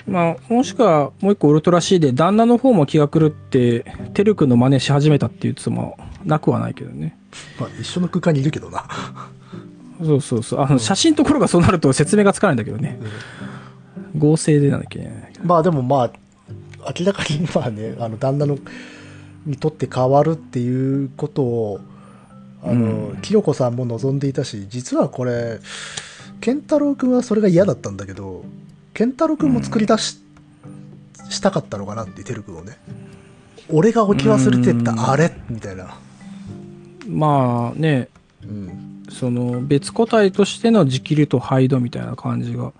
[0.07, 7.17] まあ、もしくはもう一個ウルトラ C で旦那の方も気が狂って、てるくんの真似し始めたっていうつもなくはないけどね。
[7.59, 8.85] まあ、一緒の空間にいるけどな、
[10.03, 10.61] そうそうそう。
[10.61, 12.99] あの、写真のところがそうなると説明がつかないんだけどね。
[14.17, 15.33] 合成でなんだっけね。
[15.43, 16.11] まあでもまあ
[16.97, 18.57] 明らかにまあねあの旦那の
[19.45, 21.79] にとって変わるっていうことを
[22.63, 23.17] あの、うん。
[23.21, 25.59] 清子さんも望んでいたし実はこれ
[26.41, 28.43] 健太郎君はそれが嫌だったんだけど
[28.93, 30.19] 健太郎君も作り出し,、
[31.29, 32.77] したかったのかなっててる君をね。
[33.69, 35.95] 俺が置き忘れてったあれみたいな、
[37.07, 38.09] まあね、
[38.43, 39.05] うん。
[39.09, 42.65] その別個体としてのジキルとハイドみたいな感じが。
[42.65, 42.73] う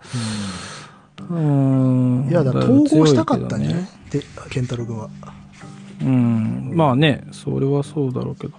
[1.32, 2.30] ーん。
[2.30, 3.84] いやだ統合したかったんじゃない？
[3.84, 5.10] ねで健太郎君は
[6.02, 6.72] うん。
[6.76, 8.54] まあね、それはそうだろうけど。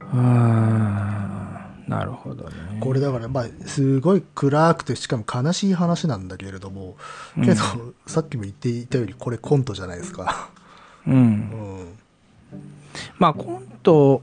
[0.00, 1.48] うーん。
[1.88, 2.50] なるほどね。
[2.80, 6.96] これだからまあすごい暗くてしかも悲しい話なんだけれども
[7.42, 7.56] けど、
[8.06, 10.50] さっきも言っていたよりこれコントじゃないですか、
[11.06, 11.18] うんう。
[11.18, 11.98] ん、
[13.18, 14.20] まあコント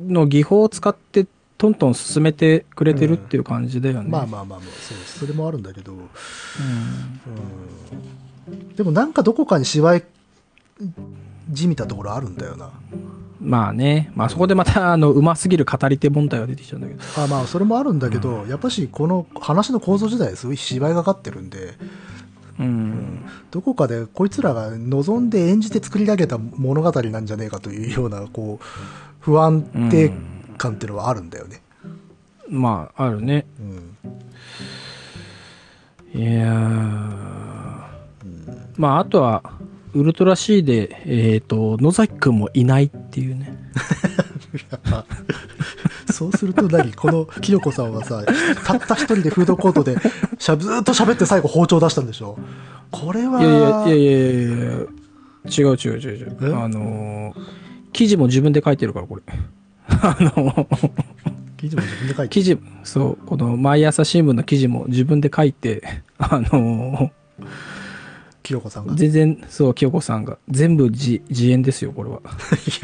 [0.00, 1.26] の技法を使って
[1.62, 4.10] トントン進めてくれてるっていう感じだよね。
[4.10, 6.00] まあまあまあまあそうそれもあるんだけど、うん。
[6.00, 6.02] う
[8.50, 10.02] ん、でもなんかどこかに芝居
[11.50, 12.70] じみたところあるんだよな。
[13.40, 14.10] まあね。
[14.16, 17.00] まあそこでまた、あの、うますぎる語り手問題が出てきちゃうんだけど。
[17.22, 21.74] あまあそれもあるんだけど、やっぱしこの話の構造自体すごい芝居がかってるんで。
[22.58, 23.24] うん。
[23.52, 28.64] どこかでこいつらが望んで演じて作り上げた物語なんじゃねえかというようなこう
[29.20, 30.12] 不安定
[30.58, 31.62] 感っていうのはあるんだよね、
[32.48, 33.46] まあ、あるね。
[33.60, 33.96] うん
[36.14, 37.12] いやー。
[38.76, 39.42] まあ、あとは、
[39.94, 43.56] ウルトラ C で、えっ、と、野崎くんもいないっていうね。
[46.12, 46.92] そうすると何？
[46.92, 48.22] この清子さんはさ
[48.66, 49.96] たった一人でフードコートで
[50.38, 52.38] しゃずーっと喋って最後包丁出したんでしょ？
[52.90, 54.74] これはいやいや、いやいやいや
[55.48, 56.48] 違う違う違う違え？
[56.48, 56.56] う。
[56.60, 57.40] あのー
[57.94, 59.22] 記事も自分で書いてるから、これ。
[60.00, 60.68] あの
[61.56, 67.10] 記事も自分で書いて記事、そう、この毎朝新聞の記事も自分で書いて、あの
[68.42, 68.94] 清子さんが？
[68.94, 72.18] ー全然、そう、清子さんが、全部自自演ですよ、これは。
[72.18, 72.20] い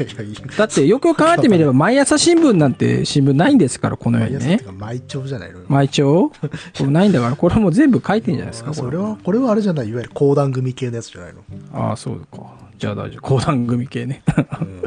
[0.01, 6.03] やいやいいだって、よくよく考えてみれば、毎朝新聞なんて新聞ないんですから、この世にね毎朝じゃないのよ、毎朝？
[6.03, 6.31] こ
[6.79, 11.41] れないんだから、これもう全部書いてんじゃないですか、これそれはこれはあれじゃないいわゆる講談組系のやつじゃないの、
[11.73, 12.53] ああ、そうか。
[12.77, 13.21] じゃあ大丈夫。
[13.21, 14.23] 講談組系ね。
[14.61, 14.81] うん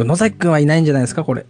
[0.00, 1.46] でも野崎くんはいないんじゃないですか、これ。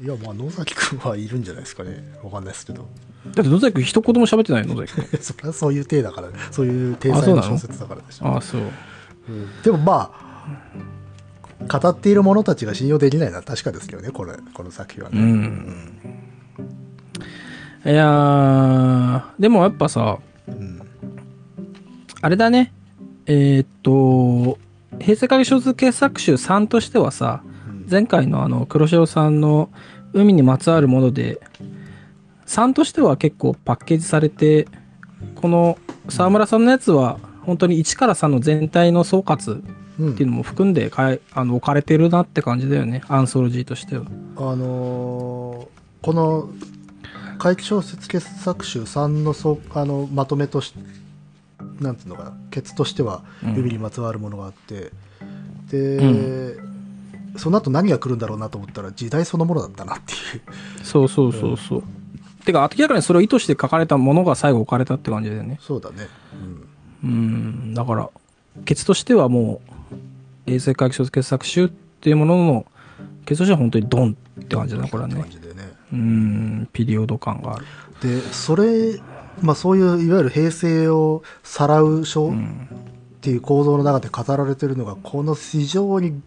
[0.00, 2.88] いやまあ野崎君はいるんじゃないですかねわかんないですけど
[3.34, 5.18] だって野崎くん一言も喋ってないよ、野崎くん。
[5.20, 8.60] それはそういう体だからそういう体裁の小説だからでしょああ、そう。
[8.60, 8.64] う
[9.32, 15.98] んでもまあ語っている者たちが信用できないのは確かですけどねこれこの作品はね、うん。
[17.84, 20.80] いやー、でもやっぱさ、うん
[22.20, 22.72] あれだね。
[23.26, 24.58] えーっと、
[25.00, 27.42] 平成影小説傑作集3としてはさ、
[27.90, 29.70] 前回のあの、黒潮さんの
[30.12, 31.40] 海にまつわるもので、
[32.46, 34.66] 3としては結構パッケージされて、
[35.36, 39.62] この沢村さんのやつは、本当に1から3の全体の総括
[39.98, 43.02] うんっていうのも含んでかいあの置かれてるなって感じだよね。
[43.08, 44.04] アンソロジーとしては。
[44.36, 46.48] あのーこの
[47.38, 50.72] 怪奇小説傑作集3のそうあのまとめとし
[51.80, 53.56] なんていうのかなケツとしてはうん。
[53.56, 54.92] 指にまつわるものがあって、
[55.70, 56.56] で、
[57.36, 60.84] その後何が来るんだろうなと思ったら時代そのものだったなっていう。
[60.84, 61.82] そうそうそうそう。
[62.44, 65.58] てか、明らかにそれを意図して書かれたものが最後置かれたって感じだよね。
[65.60, 66.08] そうだね、
[67.04, 68.10] うん、だから、
[68.64, 69.60] ケツとしてはも
[70.46, 72.66] う、衛星回帰小説傑作集っていうものの、
[73.26, 75.16] ケツとしては本当にドンって感じだね、これはね。
[75.16, 75.28] ね。
[75.92, 77.66] うん、ピリオド感がある。
[78.00, 79.00] でそれ
[79.42, 82.32] まあそういういわゆる平成をさらう書っ
[83.20, 86.20] ていう構造の中で語られてるのがこの非常に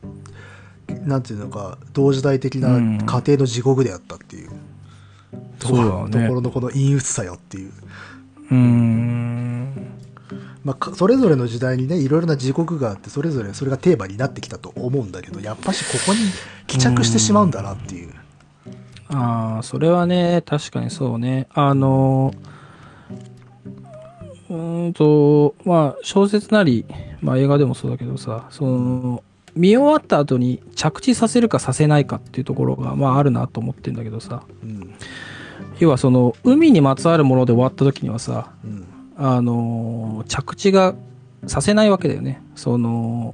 [1.06, 2.98] なんていうのか同時代的なうん。
[3.00, 4.50] 家庭の地獄であったっていう、
[5.60, 6.08] ところ
[6.42, 7.72] のこの陰鬱さよっていう、
[8.52, 9.74] うん、
[10.64, 16.20] まあか、それぞれの時代にねいろいろな地獄があってそれぞれそれがテーマになってきたと思うんだけどやっぱしここに
[16.68, 18.14] 帰着してしまうんだなっていう、
[19.14, 21.48] ああ、それはね、確かにそうね。
[21.54, 22.34] あの、
[24.52, 26.86] うーんと、まあ、小説なり、
[27.22, 29.24] まあ映画でもそうだけどさ、その、
[29.56, 34.94] 見終わった後に着地させるかさせないかっていうところが、まああるなと思ってんだけどさ、うん
[35.80, 38.86] 要はその、海にまつわるもので終わった時にはさ、うん
[39.18, 40.96] あのー着地が
[41.48, 42.42] させないわけだよね。
[42.56, 43.34] その、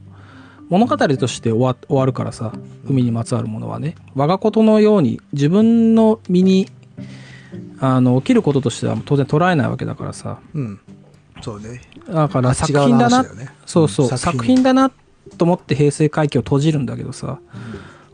[0.70, 2.54] 物語として終わ終わるからさ、
[2.86, 3.96] 海にまつわるものはね。
[4.16, 6.68] 我がことのように自分の身に、
[7.80, 10.40] あの、起きることとしては当然捉えないわけだからさ。
[10.54, 10.80] うん
[11.42, 11.82] そうね。
[12.10, 14.92] だから作品だな、ねそうそう、うん作品だな
[15.38, 17.40] と思って平成回帰を閉じるんだけどさ、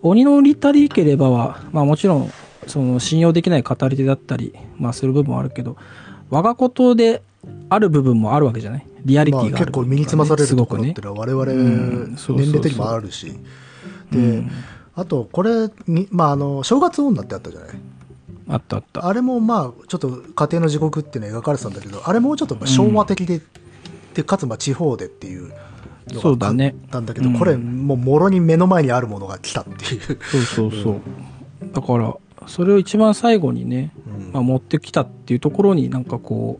[0.02, 2.32] 鬼のリタリーケレバは、まあもちろん、
[2.68, 5.78] その信用できない語り手だったり、まあする部分はあるけど、
[6.30, 7.22] 我がことで
[7.70, 8.88] ある部分もあるわけじゃない？
[9.06, 13.32] リアリテまあ、ィがある結構身につまされるところってすのは我々年齢的にもあるし、
[14.12, 14.52] で、うん。
[14.96, 17.70] あとこれに、まあ、あの正月女ってあったじゃない？
[18.48, 19.08] あったあった。
[19.08, 23.42] あれもまあちょっと家庭の地獄っていうのが描かれてたんだけどあれもちょっとまあ昭和的で、
[24.14, 31.02] でかつまあ地方でっていうのがあっそうだねたんだけどうんこれもうもろに目の前にあるものが来たっていう、そうそうそう。
[31.74, 32.16] だから、
[32.48, 36.60] それを一番最後にね、うんまあ、持ってきたっていうところになんかこ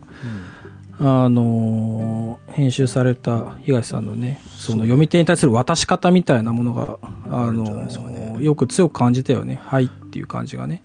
[1.00, 6.98] う、あのー編集された東さんのね、その読み手に対する渡し方みたいなものが、
[7.28, 9.58] あのるんじゃないですかねーよく強く感じたよね。
[9.64, 10.82] はいっていう感じがね。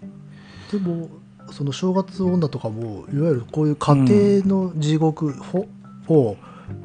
[0.72, 1.10] でも
[1.52, 5.68] その正月女とかもいわゆるこういう家庭の地獄ほ
[6.08, 6.38] を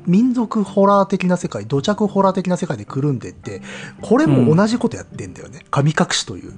[0.06, 3.60] 民族ホラー的な世界土着ホラー的な世界でくるんでって
[4.00, 6.52] これも同じことやってんだよね、神隠しという。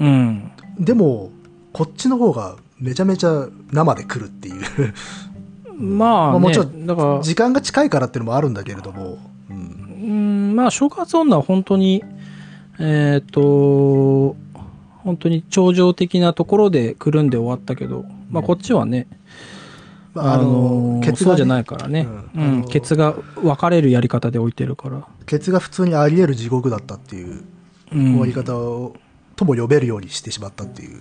[0.00, 0.52] うん。
[0.78, 1.30] でも
[1.72, 4.94] こっちの方がめちゃめちゃ生で来るっていう。
[5.74, 9.18] まあ、ね、まあもちろん時間が近いからっていうのもあるんだけれども、
[9.50, 9.92] うん。
[10.02, 10.06] う
[10.52, 12.02] ん、まあ、正月女は本当に、
[12.80, 14.36] えっ、と、
[15.04, 19.06] 本当に頂上的なところでくるんで終わったけど、まあ、こっちはね、
[20.14, 22.06] まあ、ああののケツがねそうじゃないからね。
[22.34, 22.52] ううんん。
[22.54, 25.06] あのケツが分かれるやり方で置いてるから。
[25.26, 27.44] ケツが普通にあり得る地獄だったっていう
[27.92, 28.12] うん。
[28.12, 28.96] 終わり方を、
[29.36, 31.00] とも呼べるようにしてしまったっていう、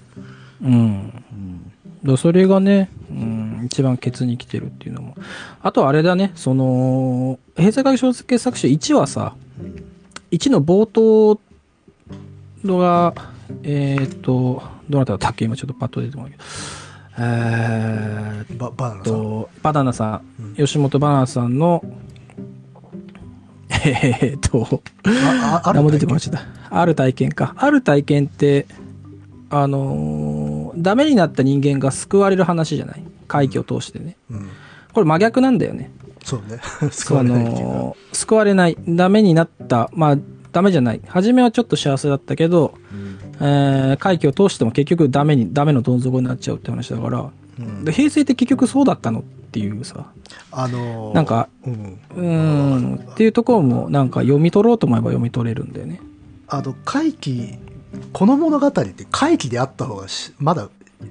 [0.61, 1.07] うん。
[1.07, 1.21] だか
[2.03, 5.15] らそれがね、うん、一番ケツに来てるっていうのも。
[5.61, 9.35] あとあれだね、その、平成会小説傑作集1はさ、
[10.31, 11.39] 1の冒頭
[12.63, 13.13] のが、
[13.63, 15.45] えーっと、どなただったっけ？
[15.45, 16.43] 今ちょっとパッと出てこないけど。
[17.17, 21.83] えーっババナナさんと、バナナさん、うん吉本バナナさんの、
[23.85, 26.41] えーっと、ああ何も出てこなかった。
[26.69, 27.53] ある体験か。
[27.57, 28.65] ある体験って、
[29.49, 33.03] あのーダメになった人間が救われる話じゃない？
[33.27, 34.15] 怪奇を通してね。
[34.29, 34.47] うん、
[34.93, 35.91] これ真逆なんだよね。
[36.23, 36.59] そうね
[36.91, 38.77] 救われないあのー救われない。
[38.87, 39.89] ダメになった。
[39.93, 40.17] まあ、
[40.53, 41.01] ダメじゃない。
[41.07, 42.73] 初めはちょっと幸せだったけど、
[43.43, 47.83] えー、怪奇を通しても結局ダメに、ダメのどん底になっちゃうって話だから、うん。
[47.83, 50.05] で平成って結局そうだったのっていうさ、
[50.51, 55.99] あのーなんか、うん、うーん、っていうところもなんか読み取ろうと思えば読み取れるんだよね。
[56.47, 57.57] あの怪奇
[58.13, 60.69] この物語って怪奇であった方がしまだ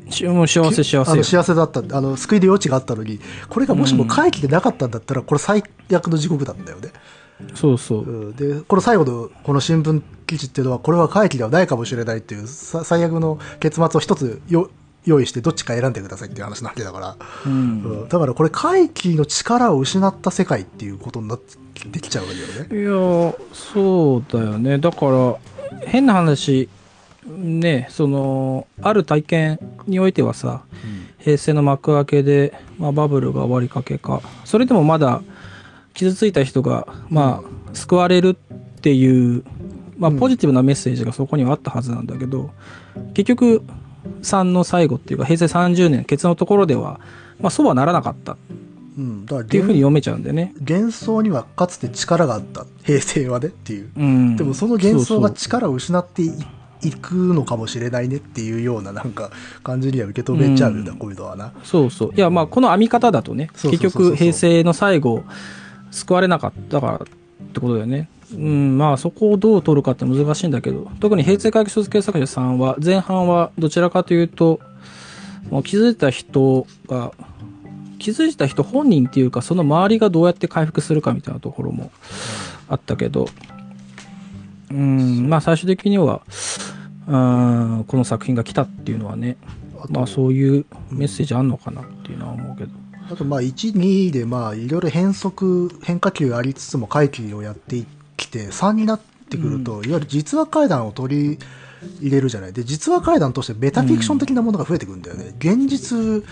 [0.08, 1.04] しもう幸せ幸せよ。
[1.06, 1.24] あの。
[1.24, 1.80] 幸せだった。
[1.96, 5.62] あの救いで余地があったのにこれがもしも怪奇でなかったんだったらこれ最
[5.92, 6.90] 悪の地獄だったよね、
[7.54, 8.02] そうそう。
[8.02, 14.70] うん、でこの最後のこの新聞記事っていうのはこれは怪奇ではないかもしれないっていうさ最悪の結末を一つよ
[15.04, 17.82] 用意してどっちか選んでくださいっていう話なわけだから、うん。
[17.82, 18.08] うん。
[18.08, 22.80] だからこれ怪奇の力を失った世界っていうことになってきちゃうわけだよね。
[22.80, 24.78] いや、そうだよね。
[24.78, 25.36] だから、
[25.86, 26.68] 変な話、
[27.26, 30.62] ね、その、ある体験においてはさ、
[31.18, 35.22] 平成の幕開けで、まあ、バブルが終わりかけか、それでもまだ
[35.94, 39.44] 傷ついた人が、まあ、救われるっていう、
[39.98, 40.18] まあ、うん。
[40.18, 42.50] ポジティブなメッセージがそこにはあったはずなんだけど、
[43.14, 43.62] 結局、
[44.22, 47.00] 3の最後っていうか、平成30年、ケツのところでは、
[47.40, 48.32] まあ、そうはならなかった。
[48.32, 48.36] っ
[48.98, 50.52] うん、だからていうふうに読めちゃうんでね。
[50.60, 52.66] 幻想にはかつて力があった。
[52.84, 53.90] 平成はねっていう。
[53.96, 54.36] うん。
[54.36, 56.32] でもその幻想が力を失ってい
[56.82, 59.30] いくのかもしれないねっていうようななんか
[59.62, 60.98] 感じには受け止めちゃうんだ、うん。
[60.98, 61.52] こういうのはな。
[61.62, 62.12] そうそう。
[62.14, 65.24] いや、まあ、この編み方だとね、結局、平成の最後、
[65.90, 66.98] 救われなかったからっ
[67.52, 68.08] てことだよね。
[68.32, 74.60] うん、まあ、そこをどう取るかって難しいんだけど、特に平成回帰小説傑作集3は、前半はどちらかというと、
[75.50, 77.12] もう気づいた人が、
[77.98, 81.90] 気づいた人本人っていうか、その周りがどうやって回復するかみたいなところも
[82.68, 83.28] あったけど、
[84.70, 86.22] うん、まあ、最終的には、
[87.08, 89.36] うん、この作品が来たっていうのはね、
[89.88, 92.70] まあそういうメッセージあんのかなっていうのは思うけど。
[93.10, 97.84] あとまあ12でまあいろいろ変則変化球ありつつも回帰をやって
[98.16, 101.38] きて3になってくると、いわゆる実話怪談を取り
[102.00, 102.52] 入れるじゃない。
[102.52, 106.24] で実話怪談としてメタフィクション的なものが増えてくるんだよね、現実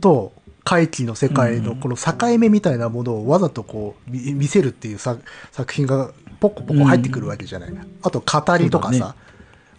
[0.00, 0.32] と
[0.64, 5.16] 怪奇の世界のこの境目みたいなものをわざとこう見見せるっていうさ
[5.50, 7.74] 作品がポコポコ入ってくるわけじゃない。
[8.02, 9.14] あと語りとかさ、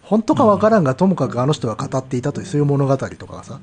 [0.02, 3.60] 本当かわからんが、ともかくあの人が語っていたというそういう物語とかがさ、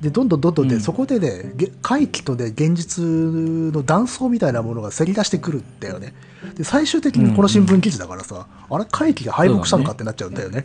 [0.00, 6.14] で、どんどんどんどんで、うんそこでね、げ怪奇とね、現実の断層みたいなものがせり出してくるんだよね。
[6.56, 10.64] で、最終的にこの新聞記事だからさ、あれ怪奇が敗北したのかってなっちゃうんだよね。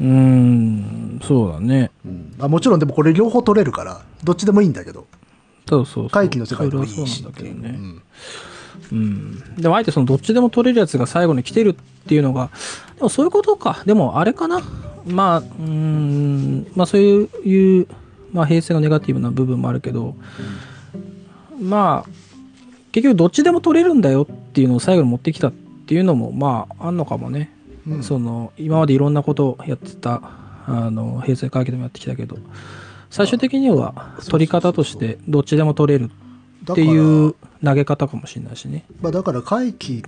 [0.00, 1.90] うーん、そうだね。
[2.04, 5.06] うんあもちろんでもこれ両方取れるから、どっちでもいいんだけど、
[5.68, 6.10] そうそうそう。
[6.10, 7.30] 怪奇の世界でもいいしね。
[7.40, 8.02] うん
[8.92, 9.42] うん。
[9.56, 12.50] でもあえてそのどっちでも取れるやつが最後に来てるっていうのが、
[12.96, 13.82] でもそういうことか。
[13.86, 14.62] でもあれかな。
[15.06, 17.86] まあ、うーん、まあそういう、
[18.32, 20.14] まあ平成のネガティブな部分もあるけど、
[21.60, 22.10] まあ、
[22.92, 27.52] 結局どっちでも取れるんだよっていうのを最後に持ってきたっていうのも、まあ、あんのかもね。
[27.86, 30.20] うんその、今までいろんなことをやってた、
[30.66, 32.36] あの、平成会議でもやってきたけど、
[33.10, 36.08] 最終的には取り方としてどっちでも取れるっ
[36.74, 37.34] ていう
[37.64, 38.84] 投げ方かもしれないしね。
[39.00, 40.02] まあ、だから怪奇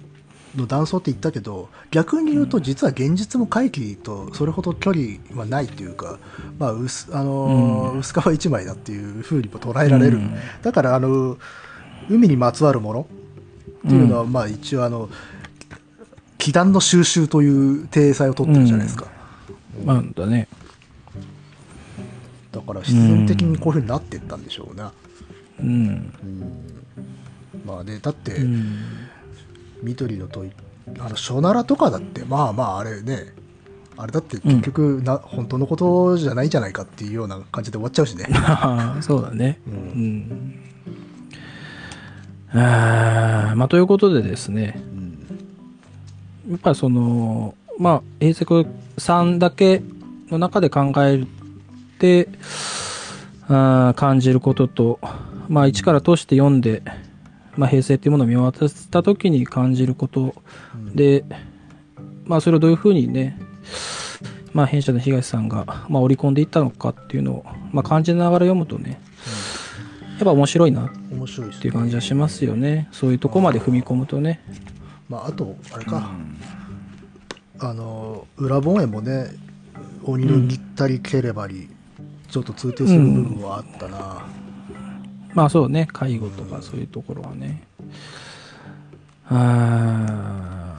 [0.57, 6.19] の断層って言ったけど逆に言うと実は現実も怪奇とそれほど距離はないというか、
[6.59, 7.99] まあ薄あのーうん。
[8.01, 10.35] 薄皮一枚だっていうふうにも捉えられる、うん。
[10.63, 11.39] だからあの
[12.09, 13.07] 海にまつわるもの
[13.87, 15.09] っていうのは、まあ一応あの
[16.39, 19.07] 気団の収集という体裁を取ってるじゃないですか、
[19.85, 20.49] まあだね。
[22.51, 24.93] だから必然的にこういうふうになっていったんでしょうな、
[25.63, 26.13] うん。
[27.65, 28.77] まあねだって、うん。
[29.83, 30.53] 緑の問い
[30.99, 33.33] あの書ならとかだってまあまああれね
[33.97, 38.27] あれだって結局な、本当のことじゃないじゃないかっていうような感じで終わっちゃうしね
[39.03, 39.61] そうだね。
[39.67, 39.77] ううん
[40.19, 40.55] ん。
[42.53, 44.81] あーまあ、ということでですね、
[46.51, 48.67] やっぱりその、まあ、平成
[48.99, 49.83] さんだけ
[50.31, 51.25] の中で考え
[51.99, 52.29] て、
[53.49, 54.99] あー感じることと、
[55.51, 56.83] まあ、一から通して読んで、
[57.57, 60.35] まあ、平成っていうものを見渡した時に感じること
[60.95, 61.25] で、
[62.25, 63.37] まあ、それをどういうふうにね、
[64.55, 69.01] まあ、弊社の東さんが、まあ、織り込んでいったのかっていうのを、まあ、感じながら読むとね、
[70.19, 72.89] やっぱ面白いなっ面白いですていう感じはしますよね。
[72.93, 74.41] そういうとこまで踏み込むとね。
[75.09, 76.11] まああとあれか、
[77.59, 79.27] あの裏本園もね
[80.05, 81.69] 鬼のぎったりければり、
[82.29, 84.27] ちょっと通底する部分はあったな、
[85.35, 87.63] まあそうね、介護とかそういうところはね。
[89.29, 90.77] あ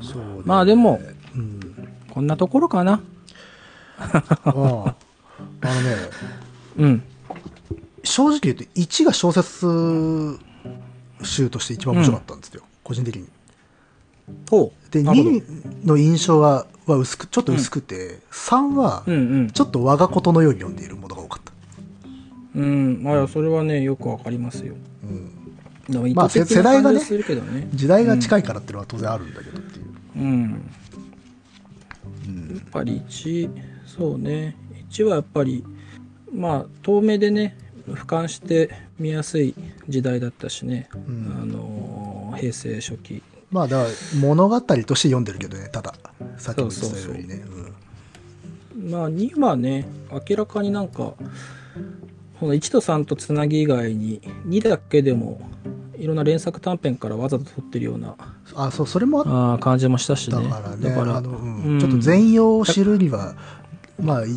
[0.00, 0.04] ー。
[0.04, 0.42] そうね。
[0.44, 1.00] まあでも、
[1.34, 1.60] うん。
[2.10, 3.00] こんなところかな。
[3.98, 4.14] あ
[4.44, 4.94] あ
[5.60, 5.96] あのね
[6.78, 7.02] うん。
[8.04, 10.38] 正直言うと1が小説
[11.22, 13.26] 集として一番面白かったんですよ、個人的に。
[14.48, 15.36] ほでなるほど。
[15.36, 19.50] 2の印象はは薄くちょっと薄くて、3はうんうん。
[19.50, 21.47] ちょっと我がことのように読んでいるものが多かった、
[22.58, 23.02] うん。
[23.02, 24.74] まあそれはね、よくわかりますよ。
[25.88, 27.68] うん、まあ世代がねね。
[27.72, 29.84] 時代が近いからっていうのは当然あるんだけどっていう、
[30.16, 30.70] うん。
[32.54, 33.50] やっぱり1、
[33.86, 34.56] そうね。
[34.90, 35.64] 1はやっぱり、
[36.32, 37.56] まあ、遠目でね、
[37.88, 39.54] 俯瞰して見やすい
[39.88, 40.88] 時代だったしね。
[40.96, 43.22] んあのー、平成初期。
[43.50, 45.94] まあだから物語として読んでるけどねただ
[46.36, 47.44] さっきも言ってたようにね
[48.90, 49.86] まあ2はね
[50.28, 51.14] 明らかになんか
[52.40, 55.40] この1と3とつなぎ以外に2だけでも
[55.96, 59.22] いろんな連作短編からわざと撮ってるようなうんあそうそれも
[59.54, 60.36] あ感じもしたしね。
[60.36, 61.62] たからねだからあのうん。
[61.64, 61.80] うん。
[61.80, 63.34] ちょっと全容を知るには
[64.00, 64.28] まあい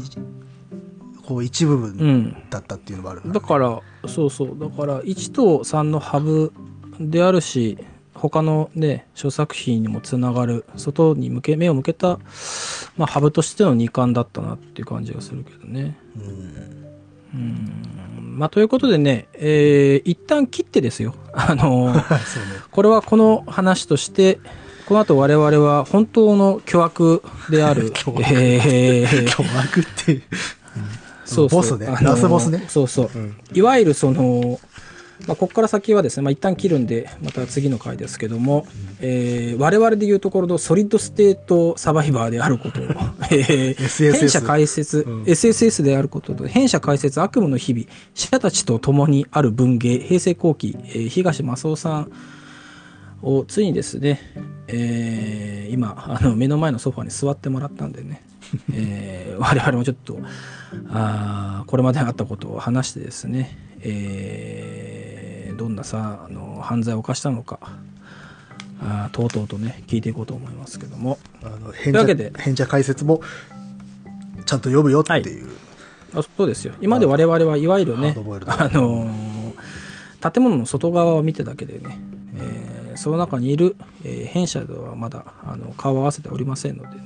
[1.26, 2.44] こう一部う分ん。
[2.50, 4.58] だったっていうのもあるからねだからそうそう。
[4.60, 6.52] だから1と3のハブ
[7.00, 7.78] であるし
[8.16, 12.20] 他のね諸作品にもつながる外に向け目を向けた、
[12.98, 15.98] まあ、ハブとしての2巻だったなっていう感じがするけどね。
[16.16, 16.91] うん
[17.34, 21.16] まあということでね、えー一旦切ってですよ。
[21.34, 22.04] あのね。
[22.72, 24.40] これはこの話として
[24.86, 28.24] この後我々は本当の巨悪である 巨悪。
[28.32, 30.24] えー 巨悪っていう。
[31.26, 31.62] そうそう。
[31.62, 31.88] ボスね。
[31.88, 32.66] あのーラスボスね。
[32.68, 33.38] そうそう、うん。
[33.54, 34.60] いわゆるその、
[35.28, 38.66] まあ、ここから先はですね、まあ、一旦切るんでまた次の回ですけども、
[39.00, 42.84] えー我々でいうところのソリッドステートサバイバーであることを、
[43.30, 45.24] えー弊社解説、うん。
[45.24, 52.12] SSS であることと弊社解説悪夢の日々死者たちと共にある文芸平成後期、えー東正夫さん
[53.22, 54.20] をついにですね、
[54.68, 58.24] えー今あの目の前のソファに座ってもらったんでね、
[58.74, 60.20] えー我々もちょっと
[60.90, 67.60] あーこれまであったことを話してですね、えーどんなさあの犯罪を犯したのか
[68.82, 71.20] あーとうとうとね聞いていこうと思いますけども。
[71.44, 73.22] あの変というわけで者変者解説も
[74.46, 75.50] ちゃんと読むよっていう、
[76.16, 76.74] あそうですよ。
[76.82, 78.20] 今まで我々はいわゆるねあ
[78.70, 82.00] のー建物の外側を見てだけでね、
[82.38, 87.06] えーその中にいる、えー弊社ではまだあの顔を合わせておりませんのでね、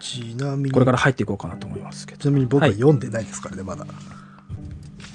[0.00, 2.20] ちなみにこれから入っていこうかなと思いますけど。
[2.20, 2.76] ちなみに僕ははい。
[2.76, 3.86] 読んでないですからね、まだ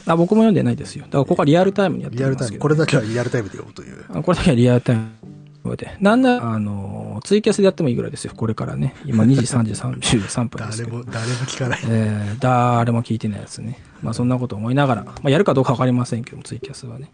[0.07, 1.05] あ僕も読んでないですよ。
[1.05, 5.97] だからここはリアルタイムにやってリアルタイムますけどこれだけはリアルタイムで読むというあこれだけはリアルタイムで。
[5.99, 8.33] なんなら、あのーツイキャスでやってもいいぐらいですよ。
[8.35, 8.95] これからね。
[9.05, 11.03] 今2時、3時、33分ですけど。
[11.03, 13.81] 誰も誰も聞かないえー、誰も聞いてないやつね。
[14.01, 17.11] まあそんなこと思いながら、まあやるかどうかわかりませんけども、ツイキャスはね。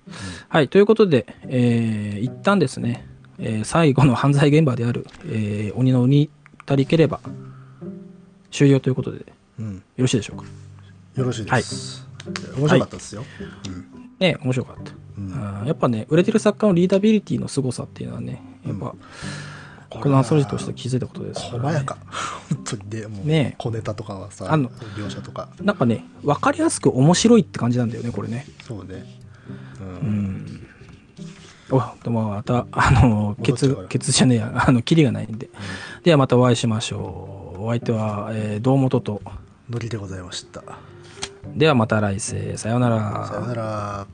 [0.50, 3.08] はい、ということで、えー、一旦ですね、
[3.40, 6.30] えー最後の犯罪現場である、えー、鬼の鬼
[6.66, 7.22] たりければ、
[8.52, 9.24] 終了ということで、よ
[9.60, 10.46] うんろしいでしょうか。
[11.16, 12.03] よろしいです、
[12.58, 13.24] 面白かったですよ、
[14.20, 14.92] ね面白かった。
[15.18, 15.22] う
[15.64, 15.68] ん。
[15.68, 18.96] やっぱね、売れてる作家のリーダビリティの凄さっていうのはね、やっぱ、
[19.90, 21.50] このアンソロジーとして気づいたことですね。
[21.52, 21.98] 細やか。
[22.50, 22.90] 本当に。
[22.90, 23.56] ねもうね。
[23.58, 25.50] 小ネタとかはさあの描写とか。
[25.62, 28.48] なんかね、わかりやすく面白いって感じなんだよね、これね。
[28.66, 29.06] そうね。
[29.80, 30.68] うん。
[31.70, 35.50] お、でもまた、あの、ケツケツじゃねえや、あの、キリがないんで。
[36.04, 37.64] ではまたお会いしましょう。
[37.64, 39.22] お相手は、えー、堂本と。
[39.70, 40.62] ノリでございました
[41.56, 42.58] ではまた来世。
[42.58, 43.26] さようなら。
[43.28, 44.08] さよなら